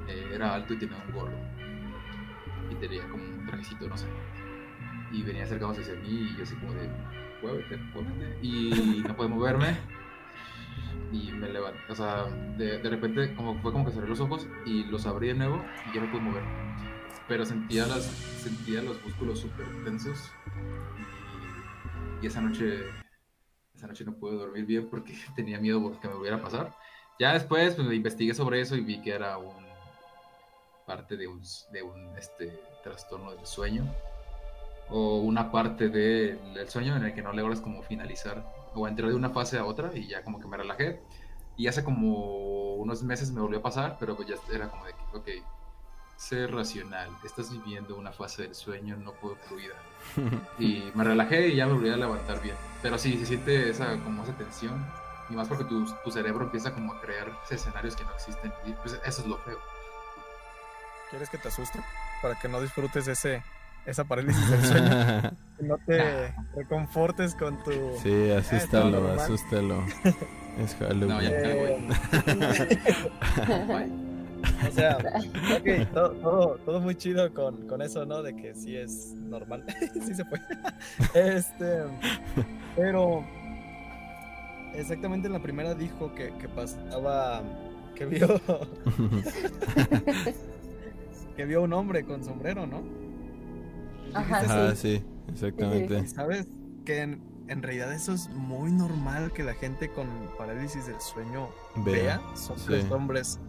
Eh, 0.07 0.31
era 0.33 0.55
alto 0.55 0.73
y 0.73 0.77
tenía 0.77 0.97
un 1.07 1.13
gorro. 1.13 1.37
Y 2.71 2.75
tenía 2.75 3.07
como 3.09 3.23
un 3.23 3.45
trajecito, 3.45 3.87
no 3.87 3.97
sé. 3.97 4.07
Y 5.11 5.23
venía 5.23 5.43
acercándose 5.43 5.81
hacia 5.81 5.95
mí 5.95 6.09
y 6.09 6.37
yo 6.37 6.43
así 6.43 6.55
como 6.55 6.73
de, 6.73 6.89
muévete, 7.41 7.77
muévete. 7.77 8.37
Y 8.41 9.03
no 9.07 9.15
pude 9.15 9.27
moverme. 9.27 9.77
Y 11.11 11.31
me 11.31 11.49
levanté, 11.49 11.79
o 11.89 11.95
sea, 11.95 12.25
de, 12.57 12.79
de 12.79 12.89
repente 12.89 13.33
como 13.35 13.57
fue 13.61 13.71
como 13.71 13.85
que 13.85 13.91
cerré 13.91 14.09
los 14.09 14.19
ojos 14.19 14.47
y 14.65 14.83
los 14.85 15.05
abrí 15.05 15.27
de 15.29 15.35
nuevo 15.35 15.63
y 15.89 15.95
ya 15.95 16.01
me 16.01 16.07
pude 16.07 16.21
mover. 16.21 16.43
Pero 17.27 17.45
sentía, 17.45 17.85
las, 17.85 18.03
sentía 18.05 18.81
los 18.81 19.03
músculos 19.03 19.39
súper 19.39 19.65
tensos. 19.83 20.31
Y 22.21 22.27
esa 22.27 22.41
noche 22.41 22.85
esa 23.77 23.87
noche 23.87 24.03
no 24.05 24.15
pude 24.17 24.35
dormir 24.35 24.65
bien 24.65 24.89
porque 24.89 25.13
tenía 25.35 25.59
miedo 25.59 25.99
que 25.99 26.07
me 26.07 26.15
volviera 26.15 26.37
a 26.37 26.41
pasar. 26.41 26.75
Ya 27.19 27.33
después 27.33 27.75
pues, 27.75 27.91
investigué 27.93 28.33
sobre 28.33 28.61
eso 28.61 28.75
y 28.75 28.81
vi 28.81 29.01
que 29.01 29.11
era 29.11 29.37
un 29.37 29.67
parte 30.85 31.17
de 31.17 31.27
un, 31.27 31.41
de 31.71 31.83
un 31.83 32.17
este, 32.17 32.61
trastorno 32.81 33.31
del 33.35 33.45
sueño 33.45 33.85
o 34.89 35.19
una 35.19 35.51
parte 35.51 35.89
de- 35.89 36.35
del 36.53 36.69
sueño 36.69 36.95
en 36.95 37.03
el 37.03 37.13
que 37.13 37.21
no 37.21 37.33
logras 37.33 37.59
como 37.61 37.83
finalizar 37.83 38.45
o 38.73 38.87
entrar 38.87 39.09
de 39.09 39.15
una 39.15 39.29
fase 39.31 39.57
a 39.57 39.65
otra 39.65 39.91
y 39.95 40.07
ya 40.07 40.23
como 40.23 40.39
que 40.39 40.47
me 40.47 40.57
relajé 40.57 41.01
y 41.57 41.67
hace 41.67 41.83
como 41.83 42.75
unos 42.75 43.03
meses 43.03 43.31
me 43.31 43.41
volvió 43.41 43.59
a 43.59 43.63
pasar 43.63 43.97
pero 43.99 44.15
pues 44.15 44.29
ya 44.29 44.35
era 44.53 44.69
como 44.69 44.85
de 44.85 44.93
que 44.93 45.17
ok 45.17 45.27
sé 46.17 46.47
racional 46.47 47.09
estás 47.23 47.51
viviendo 47.51 47.95
una 47.95 48.11
fase 48.11 48.43
del 48.43 48.55
sueño 48.55 48.97
no 48.97 49.11
puedo 49.13 49.35
fluida 49.35 49.75
y 50.59 50.91
me 50.95 51.03
relajé 51.03 51.49
y 51.49 51.55
ya 51.55 51.67
me 51.67 51.73
volví 51.73 51.89
a 51.89 51.97
levantar 51.97 52.41
bien. 52.41 52.55
Pero 52.81 52.97
sí, 52.97 53.17
se 53.17 53.25
siente 53.25 53.69
esa, 53.69 53.97
como 54.03 54.23
esa 54.23 54.33
tensión. 54.33 54.85
Y 55.29 55.33
más 55.33 55.47
porque 55.47 55.65
tu, 55.65 55.85
tu 56.03 56.11
cerebro 56.11 56.45
empieza 56.45 56.73
como 56.73 56.93
a 56.93 57.01
crear 57.01 57.31
escenarios 57.49 57.95
que 57.95 58.05
no 58.05 58.13
existen. 58.13 58.53
Y 58.65 58.71
pues 58.71 58.99
eso 59.05 59.21
es 59.21 59.27
lo 59.27 59.37
feo. 59.39 59.59
¿Quieres 61.09 61.29
que 61.29 61.37
te 61.37 61.49
asuste? 61.49 61.79
Para 62.21 62.39
que 62.39 62.47
no 62.47 62.61
disfrutes 62.61 63.07
ese, 63.07 63.43
esa 63.85 64.03
parálisis 64.05 64.49
del 64.49 64.65
sueño. 64.65 65.31
Que 65.57 65.63
no 65.63 65.77
te 65.79 66.35
reconfortes 66.55 67.33
con 67.33 67.63
tu... 67.63 67.71
sí, 68.03 68.29
asústalo, 68.29 69.11
asústalo. 69.19 69.83
Es 70.59 70.75
Halloween. 70.75 71.09
No, 71.09 71.21
ya. 71.21 71.29
Eh, 71.29 71.89
Bye. 73.67 74.06
O 74.67 74.71
sea, 74.71 74.97
ok, 75.57 75.91
todo, 75.93 76.11
todo, 76.13 76.55
todo 76.65 76.79
muy 76.81 76.95
chido 76.95 77.33
con, 77.33 77.67
con 77.67 77.81
eso, 77.81 78.05
¿no? 78.05 78.21
De 78.23 78.35
que 78.35 78.53
sí 78.55 78.75
es 78.75 79.13
normal. 79.15 79.63
sí 79.93 80.13
se 80.13 80.25
fue. 80.25 80.39
Este. 81.13 81.83
Pero. 82.75 83.23
Exactamente 84.73 85.27
en 85.27 85.33
la 85.33 85.41
primera 85.41 85.73
dijo 85.73 86.13
que, 86.13 86.31
que 86.37 86.47
pasaba. 86.49 87.41
Que 87.95 88.05
vio. 88.05 88.39
que 91.35 91.45
vio 91.45 91.63
un 91.63 91.73
hombre 91.73 92.03
con 92.05 92.23
sombrero, 92.23 92.67
¿no? 92.67 92.83
Ajá, 94.13 94.43
Ah, 94.47 94.73
sí. 94.75 94.97
sí, 94.97 95.03
exactamente. 95.31 95.99
Y 95.99 96.07
sabes 96.07 96.47
que 96.85 97.01
en, 97.01 97.21
en 97.47 97.61
realidad 97.63 97.91
eso 97.93 98.13
es 98.13 98.29
muy 98.29 98.71
normal 98.71 99.31
que 99.33 99.43
la 99.43 99.53
gente 99.53 99.89
con 99.91 100.07
parálisis 100.37 100.85
del 100.87 100.99
sueño 101.01 101.49
Vea, 101.77 101.93
vea, 101.93 102.21
sí. 102.35 102.73
hombres. 102.91 103.39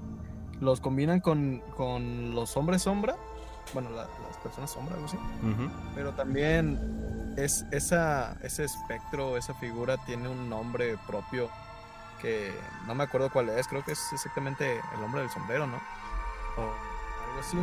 Los 0.60 0.80
combinan 0.80 1.20
con, 1.20 1.60
con 1.76 2.35
los 2.35 2.56
hombres 2.56 2.82
sombra, 2.82 3.16
bueno, 3.74 3.90
la- 3.90 4.09
las 4.26 4.36
personas 4.43 4.70
sombra, 4.70 4.94
algo 4.94 5.06
así, 5.06 5.16
Ujú. 5.16 5.70
pero 5.94 6.12
también 6.14 7.35
es 7.36 7.64
esa, 7.70 8.36
ese 8.43 8.64
espectro, 8.64 9.36
esa 9.36 9.55
figura 9.55 9.97
tiene 10.06 10.28
un 10.28 10.48
nombre 10.48 10.97
propio 11.06 11.48
que 12.20 12.52
no 12.86 12.94
me 12.97 13.05
acuerdo 13.05 13.30
cuál 13.30 13.48
es, 13.51 13.68
creo 13.68 13.85
que 13.85 13.93
es 13.93 14.12
exactamente 14.12 14.80
el 14.97 15.05
hombre 15.05 15.20
del 15.20 15.30
sombrero, 15.30 15.66
¿no? 15.68 15.76
O 16.56 16.62
algo 16.62 17.40
así. 17.40 17.59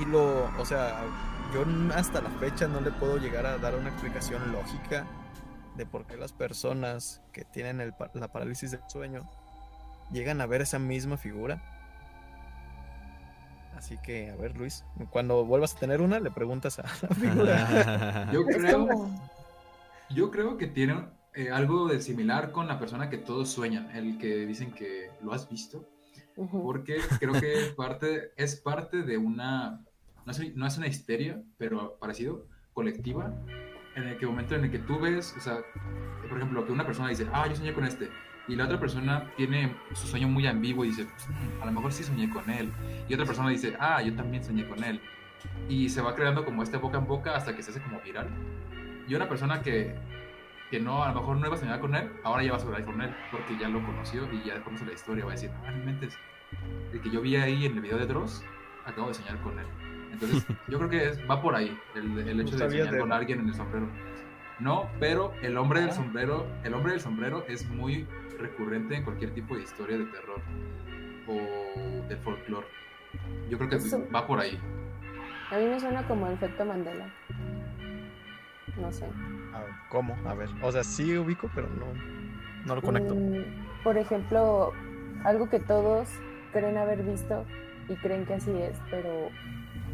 Y 0.00 0.04
lo, 0.04 0.44
o 0.60 0.64
sea, 0.64 1.00
yo 1.52 1.64
hasta 1.96 2.20
la 2.20 2.30
fecha 2.30 2.68
no 2.68 2.80
le 2.80 2.92
puedo 2.92 3.16
llegar 3.18 3.44
a 3.46 3.58
dar 3.58 3.74
una 3.74 3.88
explicación 3.88 4.52
lógica 4.52 5.04
de 5.74 5.84
por 5.86 6.06
qué 6.06 6.16
las 6.16 6.32
personas 6.32 7.20
que 7.32 7.44
tienen 7.44 7.80
el 7.80 7.92
la 8.14 8.28
parálisis 8.28 8.70
del 8.70 8.80
sueño 8.88 9.28
llegan 10.12 10.40
a 10.40 10.46
ver 10.46 10.60
esa 10.62 10.78
misma 10.78 11.16
figura. 11.16 11.60
Así 13.82 13.98
que, 13.98 14.30
a 14.30 14.36
ver, 14.36 14.56
Luis, 14.56 14.84
cuando 15.10 15.44
vuelvas 15.44 15.74
a 15.74 15.80
tener 15.80 16.02
una, 16.02 16.20
le 16.20 16.30
preguntas 16.30 16.78
a 16.78 16.84
la 16.84 17.08
figura. 17.16 18.30
Yo 18.32 18.44
creo, 18.44 18.86
como. 18.86 19.30
yo 20.08 20.30
creo 20.30 20.56
que 20.56 20.68
tiene 20.68 21.08
eh, 21.34 21.50
algo 21.50 21.88
de 21.88 22.00
similar 22.00 22.52
con 22.52 22.68
la 22.68 22.78
persona 22.78 23.10
que 23.10 23.18
todos 23.18 23.50
sueñan. 23.50 23.90
El 23.90 24.18
que 24.18 24.46
dicen 24.46 24.70
que 24.70 25.10
lo 25.20 25.32
has 25.32 25.50
visto. 25.50 25.84
Ujú. 26.36 26.62
porque 26.62 26.98
creo 27.18 27.32
que 27.32 27.74
parte, 27.76 28.30
es 28.36 28.54
parte 28.54 29.02
de 29.02 29.18
una, 29.18 29.84
no 30.24 30.30
es, 30.30 30.56
no 30.56 30.64
es 30.64 30.78
una 30.78 30.86
histeria, 30.86 31.42
pero 31.58 31.98
parecido, 31.98 32.46
colectiva, 32.72 33.34
en 33.96 34.04
el 34.04 34.16
que 34.16 34.26
momento 34.26 34.54
en 34.54 34.64
el 34.64 34.70
que 34.70 34.78
tú 34.78 35.00
ves, 35.00 35.34
o 35.36 35.40
sea, 35.40 35.58
por 36.28 36.38
ejemplo, 36.38 36.64
que 36.64 36.70
una 36.72 36.86
persona 36.86 37.08
dice, 37.08 37.26
ah, 37.32 37.48
yo 37.48 37.56
soñé 37.56 37.74
con 37.74 37.84
este, 37.84 38.08
y 38.48 38.56
la 38.56 38.64
otra 38.64 38.78
persona 38.80 39.30
tiene 39.36 39.74
su 39.94 40.06
sueño 40.08 40.28
muy 40.28 40.46
ambiguo 40.46 40.84
y 40.84 40.88
dice, 40.88 41.04
"Mm, 41.04 41.62
a 41.62 41.66
lo 41.66 41.72
mejor 41.72 41.92
sí 41.92 42.02
soñé 42.04 42.28
con 42.30 42.48
él, 42.50 42.72
y 43.08 43.14
otra 43.14 43.26
persona 43.26 43.48
dice, 43.50 43.76
ah, 43.78 44.02
yo 44.02 44.14
también 44.14 44.42
soñé 44.44 44.66
con 44.66 44.82
él, 44.82 45.00
y 45.68 45.88
se 45.88 46.00
va 46.02 46.14
creando 46.14 46.44
como 46.44 46.62
este 46.62 46.76
boca 46.76 46.98
en 46.98 47.06
boca 47.06 47.34
hasta 47.36 47.54
que 47.54 47.62
se 47.62 47.70
hace 47.70 47.80
como 47.80 48.00
viral. 48.00 48.28
Y 49.08 49.14
una 49.14 49.28
persona 49.28 49.60
que, 49.62 49.94
que 50.70 50.80
no, 50.80 51.02
a 51.02 51.08
lo 51.12 51.20
mejor 51.20 51.36
no 51.36 51.46
iba 51.46 51.54
a 51.56 51.58
soñar 51.58 51.80
con 51.80 51.94
él, 51.94 52.10
ahora 52.24 52.42
ya 52.42 52.52
va 52.52 52.56
a 52.56 52.60
soñar 52.60 52.84
con 52.84 53.00
él, 53.00 53.14
porque 53.30 53.56
ya 53.58 53.68
lo 53.68 53.84
conoció 53.84 54.28
y 54.32 54.42
ya 54.44 54.60
conoce 54.62 54.86
la 54.86 54.92
historia, 54.92 55.24
va 55.24 55.32
a 55.32 55.34
decir, 55.34 55.50
ah, 55.66 55.70
no 55.70 55.84
mentes, 55.84 56.16
el 56.92 57.00
que 57.00 57.10
yo 57.10 57.20
vi 57.20 57.36
ahí 57.36 57.66
en 57.66 57.74
el 57.74 57.80
video 57.80 57.98
de 57.98 58.06
Dross, 58.06 58.44
acabo 58.84 59.08
de 59.08 59.14
soñar 59.14 59.38
con 59.40 59.58
él. 59.58 59.66
Entonces, 60.12 60.46
yo 60.68 60.78
creo 60.78 60.90
que 60.90 61.08
es- 61.08 61.20
va 61.30 61.40
por 61.40 61.54
ahí 61.54 61.76
el, 61.94 62.18
el 62.28 62.40
hecho 62.40 62.52
de 62.52 62.58
sabía 62.58 62.78
soñar 62.84 62.94
de- 62.94 63.00
con 63.00 63.12
alguien 63.12 63.40
en 63.40 63.48
el 63.48 63.54
sombrero. 63.54 63.88
No, 64.62 64.88
pero 65.00 65.32
el 65.42 65.56
hombre 65.58 65.80
del 65.80 65.90
sombrero, 65.90 66.46
el 66.62 66.72
hombre 66.72 66.92
del 66.92 67.00
sombrero 67.00 67.44
es 67.48 67.68
muy 67.68 68.06
recurrente 68.38 68.94
en 68.94 69.02
cualquier 69.02 69.34
tipo 69.34 69.56
de 69.56 69.62
historia 69.62 69.98
de 69.98 70.04
terror 70.04 70.40
o 71.26 72.08
del 72.08 72.18
folclore. 72.18 72.66
Yo 73.50 73.58
creo 73.58 73.68
que 73.68 73.76
Eso- 73.76 74.06
va 74.14 74.24
por 74.24 74.38
ahí. 74.38 74.58
A 75.50 75.58
mí 75.58 75.66
me 75.66 75.80
suena 75.80 76.06
como 76.06 76.28
el 76.28 76.34
efecto 76.34 76.64
Mandela. 76.64 77.08
No 78.80 78.92
sé. 78.92 79.06
Ah, 79.52 79.64
¿Cómo? 79.90 80.16
A 80.26 80.34
ver. 80.34 80.48
O 80.62 80.70
sea, 80.70 80.84
sí 80.84 81.16
ubico, 81.18 81.50
pero 81.54 81.68
no, 81.68 81.86
no 82.64 82.76
lo 82.76 82.82
conecto. 82.82 83.14
Mm, 83.16 83.82
por 83.82 83.98
ejemplo, 83.98 84.72
algo 85.24 85.48
que 85.50 85.58
todos 85.58 86.08
creen 86.52 86.76
haber 86.78 87.02
visto 87.02 87.44
y 87.88 87.96
creen 87.96 88.24
que 88.26 88.34
así 88.34 88.52
es, 88.56 88.78
pero 88.90 89.28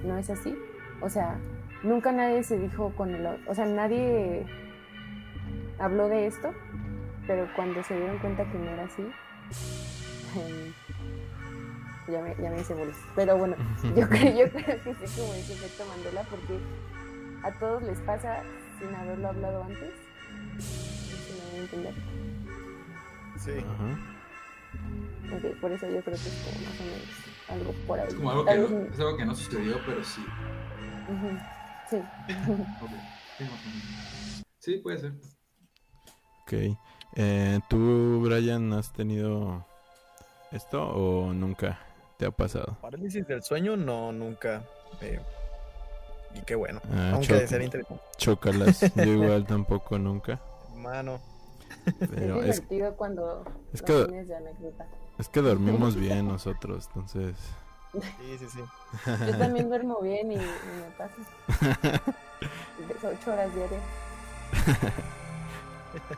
no 0.05 0.19
es 0.19 0.29
así. 0.29 0.57
O 1.01 1.09
sea, 1.09 1.39
nunca 1.83 2.13
nadie 2.13 2.43
se 2.43 2.59
dijo 2.59 2.93
con 2.97 3.15
el... 3.15 3.27
o- 3.27 3.39
O 3.47 3.55
sea, 3.55 3.65
nadie 3.67 4.45
habló 5.79 6.09
de 6.09 6.27
esto, 6.27 6.53
pero 7.27 7.49
cuando 7.55 7.83
se 7.85 7.97
dieron 7.97 8.19
cuenta 8.19 8.45
que 8.51 8.59
no 8.59 8.71
era 8.71 8.85
así, 8.85 9.03
ya, 12.13 12.21
me, 12.23 12.35
ya 12.43 12.51
me 12.51 12.61
hice 12.61 12.75
bolas. 12.75 12.97
Pero 13.15 13.37
bueno, 13.39 13.57
yo 13.97 14.09
creo, 14.09 14.47
yo 14.47 14.51
creo 14.53 14.83
que 14.83 14.95
sí 14.95 15.21
como 15.21 15.35
ese 15.35 15.53
efecto 15.55 15.85
Mandela 15.89 16.23
porque 16.25 16.59
a 17.43 17.53
todos 17.59 17.83
les 17.83 17.99
pasa 18.01 18.43
sin 18.79 18.95
haberlo 18.95 19.29
hablado 19.29 19.63
antes. 19.65 19.91
A 21.53 21.57
entender. 21.57 21.95
Sí. 23.39 23.53
Ajá. 23.59 23.99
Ok, 25.37 25.61
por 25.61 25.73
eso 25.73 25.87
yo 25.87 26.01
creo 26.03 26.17
que 26.17 26.29
es 26.29 26.45
como 26.45 26.65
más 26.67 26.81
o 26.81 26.85
menos 26.85 27.03
algo 27.51 27.73
por 27.87 28.01
ahí. 28.01 28.09
Es 28.09 28.15
como 28.15 28.31
algo 28.31 28.45
que 28.45 28.57
no, 28.57 28.67
es 28.93 29.01
algo 29.01 29.17
que 29.17 29.25
no 29.27 29.35
sucedió, 29.35 29.81
pero 29.87 30.03
sí. 30.05 30.23
Sí. 31.07 31.39
Sí. 31.91 32.03
Sí, 34.59 34.79
puede 34.79 34.99
ser. 34.99 35.13
Ok. 36.43 36.77
Eh, 37.15 37.61
¿Tú, 37.71 38.21
Brian, 38.23 38.73
has 38.73 38.93
tenido 38.93 39.65
esto 40.51 40.83
o 40.83 41.33
nunca 41.33 41.79
te 42.19 42.27
ha 42.27 42.31
pasado? 42.31 42.77
Parálisis 42.83 43.27
del 43.27 43.43
sueño, 43.43 43.77
no, 43.77 44.13
nunca. 44.13 44.63
eh, 45.01 45.21
y 46.35 46.41
qué 46.41 46.55
bueno. 46.57 46.81
Ah, 46.93 47.13
Aunque 47.15 47.29
choca- 47.29 47.47
sería 47.47 47.65
interesante. 47.67 48.03
Chócalas. 48.19 48.95
Yo 48.95 49.03
igual 49.05 49.47
tampoco 49.47 49.99
nunca. 49.99 50.41
Mano. 50.77 51.21
Pero 52.11 52.43
es 52.43 52.59
es, 52.59 52.69
divertido 52.69 52.97
cuando 52.97 53.45
es 53.73 53.81
que- 53.83 54.05
tienes 54.07 54.29
de 54.29 54.37
anécdota. 54.37 54.87
es 55.19 55.29
que 55.29 55.41
dormimos 55.41 55.95
bien 55.97 56.27
nosotros, 56.29 56.87
entonces. 56.89 57.37
Sí, 57.93 58.39
sí, 58.39 58.47
sí. 58.51 58.61
Yo 59.27 59.39
también 59.39 59.69
duermo 59.71 60.01
bien 60.01 60.33
y, 60.33 60.37
y 60.37 60.39
me 60.39 60.91
pasa. 60.97 61.15
Ocho 63.03 63.33
horas 63.33 63.55
diarias. 63.55 63.83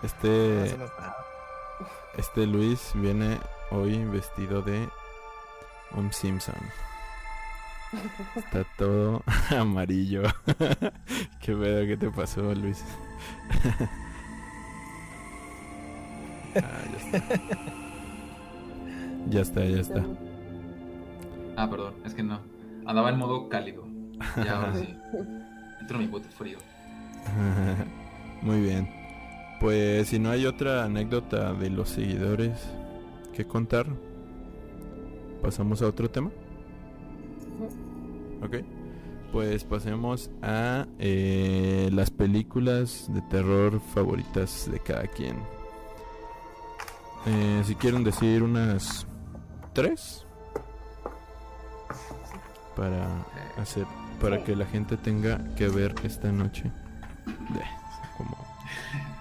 Este, 0.03 0.77
este 2.17 2.47
Luis 2.47 2.93
viene 2.95 3.39
hoy 3.71 4.05
vestido 4.05 4.63
de 4.63 4.89
un 5.93 6.13
Simpson. 6.13 6.55
Está 8.37 8.65
todo 8.77 9.23
amarillo. 9.51 10.23
Qué 11.41 11.55
pedo, 11.55 11.87
¿qué 11.87 11.97
te 11.97 12.11
pasó, 12.11 12.55
Luis? 12.55 12.85
Ah, 16.57 16.83
ya 16.93 16.99
está. 16.99 17.41
Ya 19.29 19.41
está, 19.41 19.65
ya 19.65 19.81
está. 19.81 20.05
Ah, 21.61 21.69
perdón, 21.69 21.93
es 22.07 22.15
que 22.15 22.23
no. 22.23 22.41
Andaba 22.87 23.11
en 23.11 23.19
modo 23.19 23.51
cálido. 23.51 23.87
Y 24.43 24.49
ahora 24.49 24.75
sí. 24.75 24.97
Entro 25.81 25.99
en 25.99 26.03
mi 26.05 26.07
bote 26.07 26.31
frío. 26.31 26.57
Muy 28.43 28.63
bien. 28.63 28.89
Pues 29.61 30.09
si 30.09 30.19
no 30.19 30.31
hay 30.31 30.47
otra 30.47 30.85
anécdota 30.85 31.53
de 31.53 31.69
los 31.69 31.91
seguidores 31.91 32.59
que 33.35 33.45
contar, 33.45 33.85
pasamos 35.43 35.83
a 35.83 35.89
otro 35.89 36.09
tema. 36.09 36.31
Ok. 38.43 38.65
Pues 39.31 39.63
pasemos 39.65 40.31
a 40.41 40.87
eh, 40.99 41.91
las 41.93 42.11
películas 42.11 43.11
de 43.13 43.21
terror 43.29 43.81
favoritas 43.93 44.67
de 44.73 44.81
cada 44.81 45.07
quien. 45.09 45.37
Eh, 47.27 47.63
si 47.67 47.75
quieren 47.75 48.03
decir 48.03 48.43
unas 48.43 49.07
tres 49.75 50.25
para 52.81 53.07
hacer 53.61 53.87
para 54.23 54.39
Sí. 54.39 54.45
que 54.45 54.57
la 54.57 54.65
gente 54.65 54.97
tenga 54.97 55.39
que 55.55 55.69
ver 55.69 55.95
esta 56.03 56.33
noche 56.33 56.63
de 57.27 57.63
como 58.17 58.35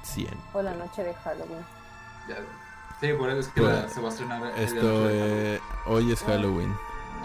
100 0.03 0.29
O 0.53 0.61
la 0.61 0.73
noche 0.75 1.03
de 1.03 1.13
Halloween. 1.13 1.59
ya. 2.29 2.35
Sí, 3.01 3.11
por 3.13 3.29
eso 3.29 3.39
es 3.41 3.47
que 3.49 3.61
Pues, 3.61 3.73
la- 3.83 3.89
se 3.89 3.99
va 4.01 4.07
a 4.07 4.11
estrenar. 4.11 4.43
esto 4.59 5.09
eh, 5.09 5.59
hoy 5.87 6.11
es 6.13 6.21
Halloween 6.23 6.73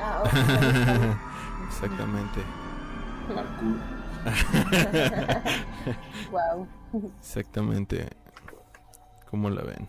Ah, 0.00 0.22
ok, 0.24 0.30
Halloween. 0.30 1.16
exactamente 1.68 2.40
Halloween. 3.28 3.80
Parkour. 4.24 4.24
wow. 6.32 6.66
exactamente 7.20 8.08
¿cómo 9.30 9.50
la 9.50 9.62
ven? 9.62 9.88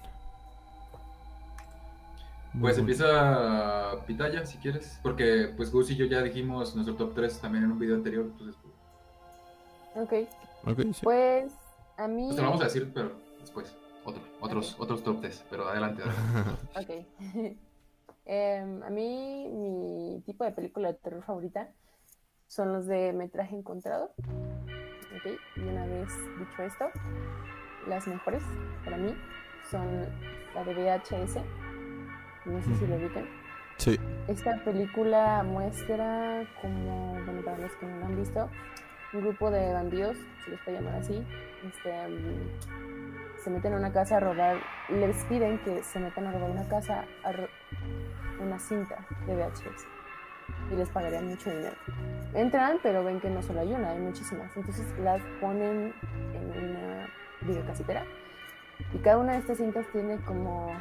Pues 2.60 2.78
empieza 2.78 4.04
Pitaya 4.06 4.46
si 4.46 4.58
quieres. 4.60 5.00
Porque 5.04 5.54
pues 5.56 5.72
Gus 5.72 5.90
y 5.92 5.96
yo 5.96 6.06
ya 6.06 6.22
dijimos 6.22 6.76
nuestro 6.76 6.96
top 6.96 7.14
3 7.16 7.40
también 7.42 7.64
en 7.66 7.72
un 7.72 7.80
video 7.80 7.96
anterior. 7.96 8.26
Entonces, 8.26 8.56
pues, 8.62 8.76
Ok, 9.96 10.14
Ok, 10.72 10.80
sí. 10.94 11.00
pues 11.04 11.54
a 11.98 12.08
mí. 12.08 12.24
pues 12.26 12.36
te 12.36 12.42
lo 12.42 12.48
vamos 12.50 12.62
a 12.62 12.66
decir, 12.66 12.92
pero 12.94 13.12
después. 13.40 13.76
Otro, 14.04 14.22
otros, 14.40 14.76
otros 14.80 15.04
top 15.04 15.20
3. 15.22 15.46
Pero 15.50 15.68
adelante, 15.68 16.04
adelante. 16.04 16.62
Ok. 17.56 17.56
Em, 18.28 18.82
a 18.82 18.90
mí, 18.90 19.48
mi 19.52 20.20
tipo 20.26 20.44
de 20.46 20.52
película 20.52 20.88
de 20.88 20.96
terror 20.96 21.24
favorita 21.24 21.70
son 22.48 22.74
los 22.74 22.88
de 22.88 23.14
metraje 23.14 23.56
encontrado. 23.56 24.14
Ok, 24.18 25.32
y 25.58 25.60
una 25.62 25.86
vez 25.86 26.10
dicho 26.40 26.64
esto, 26.64 26.86
las 27.88 28.08
mejores 28.08 28.42
para 28.84 28.98
mí 28.98 29.16
son 29.70 29.86
la 30.56 30.64
de 30.64 30.74
VHS. 30.74 31.38
No 32.46 32.62
sé 32.62 32.76
si 32.76 32.88
lo 32.88 32.96
ubican. 32.96 33.26
sí 33.78 34.00
Esta 34.28 34.58
película 34.64 35.44
muestra 35.44 36.44
como, 36.62 37.14
bueno, 37.26 37.42
para 37.44 37.58
los 37.58 37.72
que 37.74 37.86
no 37.86 37.98
la 38.00 38.06
han 38.08 38.16
visto, 38.16 38.50
un 39.14 39.22
grupo 39.22 39.50
de 39.52 39.74
bandidos, 39.74 40.18
se 40.44 40.52
les 40.52 40.60
puede 40.62 40.78
llamar 40.78 40.96
así, 40.96 41.26
este, 41.66 42.08
mm, 42.08 43.40
se 43.44 43.50
meten 43.50 43.74
a 43.74 43.78
una 43.78 43.92
casa 43.94 44.18
a 44.18 44.20
robar, 44.20 44.58
les 44.90 45.24
piden 45.26 45.60
que 45.60 45.84
se 45.84 46.00
metan 46.00 46.28
a 46.28 46.32
robar 46.32 46.50
una 46.52 46.68
casa, 46.68 47.06
a 47.24 47.32
ro- 47.32 47.48
una 48.42 48.60
cinta 48.60 48.98
de 49.28 49.36
VHS 49.36 49.86
y 50.72 50.76
les 50.76 50.90
pagarían 50.90 51.28
mucho 51.28 51.50
dinero. 51.50 51.76
Entran, 52.34 52.80
pero 52.84 53.04
ven 53.04 53.20
que 53.22 53.30
no 53.30 53.42
solo 53.42 53.62
hay 53.62 53.72
una, 53.74 53.92
hay 53.92 54.00
muchísimas. 54.00 54.56
Entonces 54.58 54.86
las 55.00 55.22
ponen 55.40 55.94
en 56.34 56.70
una 56.76 57.08
videocasitera 57.42 58.04
y 58.94 58.98
cada 58.98 59.18
una 59.20 59.34
de 59.34 59.40
estas 59.40 59.58
cintas 59.58 59.86
tiene 59.94 60.18
como 60.26 60.72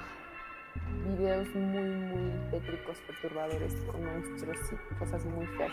videos 1.07 1.49
muy, 1.55 1.89
muy 1.89 2.33
tétricos, 2.51 2.99
perturbadores, 3.07 3.75
con 3.91 4.05
monstruos 4.05 4.59
y 4.73 4.95
cosas 4.95 5.25
muy 5.27 5.47
feas 5.47 5.73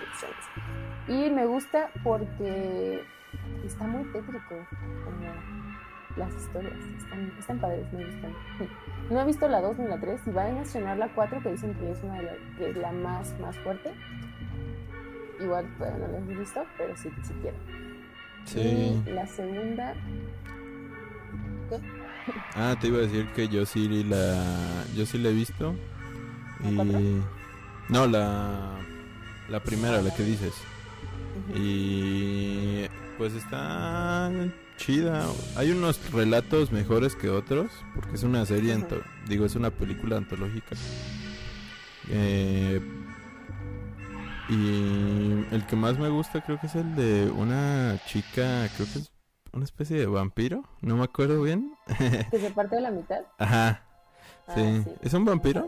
y 1.08 1.30
me 1.30 1.46
gusta 1.46 1.90
porque 2.04 3.04
está 3.66 3.86
muy 3.86 4.04
tétrico, 4.12 4.56
como 5.04 5.32
las 6.18 6.34
historias. 6.36 6.78
Están, 6.98 7.32
están 7.40 7.60
padres, 7.60 7.92
me 7.94 8.06
gustan. 8.06 8.34
No 9.10 9.20
he 9.22 9.26
visto 9.26 9.48
la 9.50 9.60
2 9.62 9.78
ni 9.78 9.88
la 9.88 10.00
3 10.00 10.22
y 10.28 10.32
van 10.32 10.58
a 10.58 10.62
estrenar 10.62 10.98
la 10.98 11.10
4 11.10 11.42
que 11.42 11.52
dicen 11.52 11.74
que 11.76 11.92
es, 11.92 12.02
una 12.04 12.16
de 12.16 12.24
la- 12.24 12.56
que 12.58 12.70
es 12.70 12.78
la 12.78 12.92
más, 12.94 13.38
más 13.40 13.58
fuerte. 13.60 13.92
Igual 15.40 15.66
todavía 15.78 16.08
no 16.08 16.14
la 16.14 16.18
he 16.20 16.38
visto, 16.38 16.64
pero 16.78 16.96
sí, 16.96 17.10
sí 17.24 17.34
quiero. 17.42 17.58
sí 18.46 19.02
Y 19.06 19.10
la 19.10 19.26
segunda, 19.28 19.94
ah 22.56 22.76
te 22.80 22.88
iba 22.88 22.98
a 22.98 23.02
decir 23.02 23.27
que 23.35 23.48
yo 23.48 23.65
sí 23.65 24.03
la 24.03 24.85
yo 24.95 25.06
sí 25.06 25.18
la 25.18 25.30
he 25.30 25.34
visto. 25.34 25.76
Y 26.64 27.22
no 27.89 28.07
la 28.07 28.77
la 29.49 29.60
primera 29.64 30.02
la 30.02 30.14
que 30.14 30.23
dices. 30.23 30.53
Y 31.56 32.85
pues 33.18 33.34
está 33.34 34.31
chida. 34.77 35.26
Hay 35.56 35.72
unos 35.72 35.99
relatos 36.11 36.72
mejores 36.72 37.15
que 37.15 37.30
otros, 37.30 37.72
porque 37.95 38.15
es 38.15 38.23
una 38.23 38.45
serie, 38.45 38.73
anto- 38.73 39.02
digo, 39.27 39.45
es 39.45 39.56
una 39.56 39.69
película 39.72 40.18
antológica. 40.18 40.76
Eh, 42.10 42.81
y 44.49 45.45
el 45.56 45.65
que 45.68 45.76
más 45.76 45.98
me 45.98 46.10
gusta 46.10 46.41
creo 46.41 46.60
que 46.60 46.68
es 46.68 46.76
el 46.76 46.95
de 46.95 47.30
una 47.31 47.98
chica, 48.06 48.69
creo 48.76 48.88
que 48.91 48.99
es 48.99 49.11
una 49.53 49.64
especie 49.65 49.98
de 49.98 50.06
vampiro, 50.06 50.64
no 50.82 50.98
me 50.98 51.03
acuerdo 51.03 51.41
bien. 51.41 51.73
que 52.30 52.40
se 52.40 52.52
parte 52.56 52.76
de 52.78 52.82
la 52.82 52.91
mitad. 52.91 53.22
Ajá, 53.38 53.84
Ah, 54.48 54.53
sí. 54.84 54.91
¿Es 55.02 55.14
un 55.14 55.26
vampiro? 55.26 55.68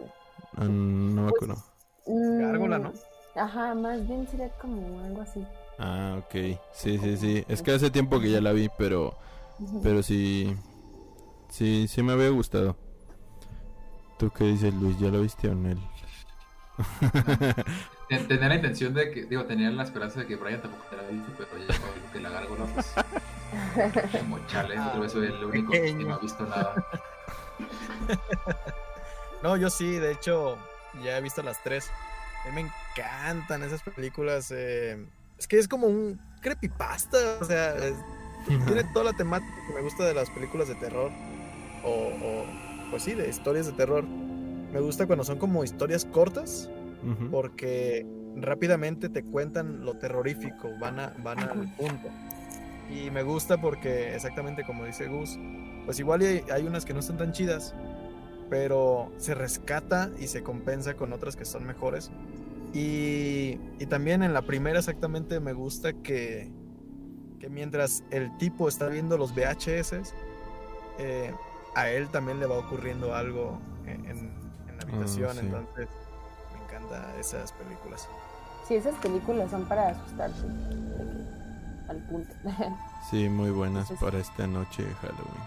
Ah, 0.58 0.66
no 0.66 1.22
me 1.24 1.30
acuerdo. 1.30 1.64
Mm, 2.06 2.40
Gárgola, 2.40 2.80
¿no? 2.80 2.94
Ajá, 3.36 3.74
más 3.76 4.06
bien 4.08 4.28
sería 4.28 4.50
como 4.62 5.00
algo 5.00 5.22
así. 5.22 5.44
Ah, 5.80 6.18
ok. 6.20 6.58
Sí, 6.74 6.98
sí, 7.00 7.18
sí. 7.18 7.46
Es 7.48 7.62
que 7.62 7.72
hace 7.72 7.90
tiempo 7.90 8.20
que 8.20 8.30
ya 8.30 8.42
la 8.42 8.52
vi, 8.52 8.70
pero, 8.78 9.16
pero 9.82 10.04
sí, 10.04 10.54
sí, 11.50 11.88
sí 11.88 12.04
me 12.04 12.14
había 12.14 12.30
gustado. 12.30 12.76
¿Tú 14.20 14.30
qué 14.32 14.46
dices, 14.46 14.74
Luis? 14.74 14.98
¿Ya 15.00 15.10
lo 15.10 15.22
viste 15.22 15.50
o 15.50 15.56
no? 15.56 15.70
Ten- 18.10 18.28
Tenía 18.28 18.50
la 18.50 18.56
intención 18.56 18.94
de 18.94 19.12
que, 19.12 19.26
digo, 19.26 19.46
tenía 19.46 19.70
la 19.72 19.84
esperanza 19.84 20.20
de 20.22 20.28
que 20.28 20.36
Brian 20.36 20.62
tampoco 20.62 20.84
te 20.90 20.98
la 20.98 21.04
visto, 21.04 21.32
pero 21.38 21.66
ya 21.66 21.74
que 22.14 22.20
la 22.20 22.30
gárgola, 22.30 22.66
pues. 22.66 22.94
Como 24.20 24.40
chale, 24.48 24.76
vez 25.00 25.12
soy 25.12 25.28
el 25.28 25.44
único 25.44 25.72
que 25.72 25.94
no 25.94 26.16
ha 26.16 26.20
visto 26.20 26.46
nada. 26.46 26.74
No, 29.42 29.58
yo 29.58 29.70
sí, 29.70 29.98
de 30.00 30.12
hecho, 30.14 30.58
ya 31.04 31.18
he 31.18 31.22
visto 31.22 31.44
las 31.44 31.62
tres. 31.64 31.90
A 32.46 32.50
mí 32.50 32.64
me 32.64 32.70
encantan 32.96 33.62
esas 33.64 33.84
películas. 33.84 34.52
eh, 34.56 35.06
Es 35.38 35.48
que 35.48 35.60
es 35.60 35.68
como 35.68 35.88
un 35.88 36.18
creepypasta, 36.42 37.18
o 37.42 37.44
sea, 37.46 37.76
es- 37.76 37.98
tiene 38.66 38.84
toda 38.94 39.06
la 39.12 39.14
temática 39.14 39.54
que 39.68 39.74
me 39.74 39.82
gusta 39.82 40.06
de 40.06 40.14
las 40.14 40.30
películas 40.30 40.68
de 40.70 40.76
terror. 40.76 41.12
O, 41.84 41.90
o, 41.90 42.46
pues 42.90 43.04
sí, 43.04 43.14
de 43.16 43.28
historias 43.30 43.66
de 43.66 43.74
terror. 43.74 44.04
Me 44.06 44.80
gusta 44.80 45.06
cuando 45.08 45.26
son 45.26 45.38
como 45.40 45.64
historias 45.66 46.06
cortas, 46.06 46.70
porque 47.30 48.06
rápidamente 48.38 49.10
te 49.10 49.24
cuentan 49.24 49.84
lo 49.84 49.96
terrorífico, 49.98 50.70
van, 50.80 51.00
a, 51.02 51.14
van 51.18 51.40
al 51.40 51.68
punto. 51.76 52.08
Y 52.90 53.10
me 53.12 53.24
gusta 53.24 53.60
porque, 53.60 54.14
exactamente 54.16 54.64
como 54.64 54.86
dice 54.86 55.08
Gus, 55.08 55.38
pues 55.86 56.00
igual 56.00 56.22
hay, 56.22 56.44
hay 56.52 56.66
unas 56.68 56.86
que 56.86 56.94
no 56.94 57.00
están 57.00 57.18
tan 57.18 57.32
chidas, 57.32 57.74
pero 58.50 59.12
se 59.18 59.34
rescata 59.36 60.10
y 60.20 60.28
se 60.28 60.44
compensa 60.44 60.94
con 60.96 61.12
otras 61.14 61.36
que 61.36 61.46
son 61.46 61.66
mejores. 61.66 62.12
Y, 62.74 63.60
y 63.80 63.86
también 63.88 64.24
en 64.24 64.34
la 64.34 64.42
primera 64.44 64.80
exactamente 64.80 65.40
me 65.40 65.54
gusta 65.54 65.94
que, 65.94 66.52
que 67.40 67.50
mientras 67.50 68.04
el 68.12 68.36
tipo 68.38 68.68
está 68.68 68.88
viendo 68.88 69.18
los 69.18 69.34
VHS, 69.34 70.14
eh, 71.00 71.34
a 71.76 71.90
él 71.90 72.10
también 72.10 72.40
le 72.40 72.46
va 72.46 72.58
ocurriendo 72.58 73.16
algo 73.16 73.60
en, 73.86 74.06
en- 74.06 74.44
la 74.78 74.84
habitación, 74.84 75.34
sí. 75.34 75.40
entonces 75.42 75.88
me 76.54 76.64
encantan 76.64 77.20
esas 77.20 77.52
películas. 77.54 78.08
Sí, 78.68 78.76
esas 78.76 78.96
películas 78.96 79.52
son 79.52 79.66
para 79.66 79.90
asustarse. 79.90 80.46
Al 81.88 81.98
punto. 81.98 82.34
Sí, 83.10 83.28
muy 83.30 83.52
buenas 83.52 83.92
Entonces- 83.92 84.00
para 84.06 84.20
esta 84.20 84.48
noche 84.48 84.84
de 84.84 84.94
Halloween. 84.96 85.44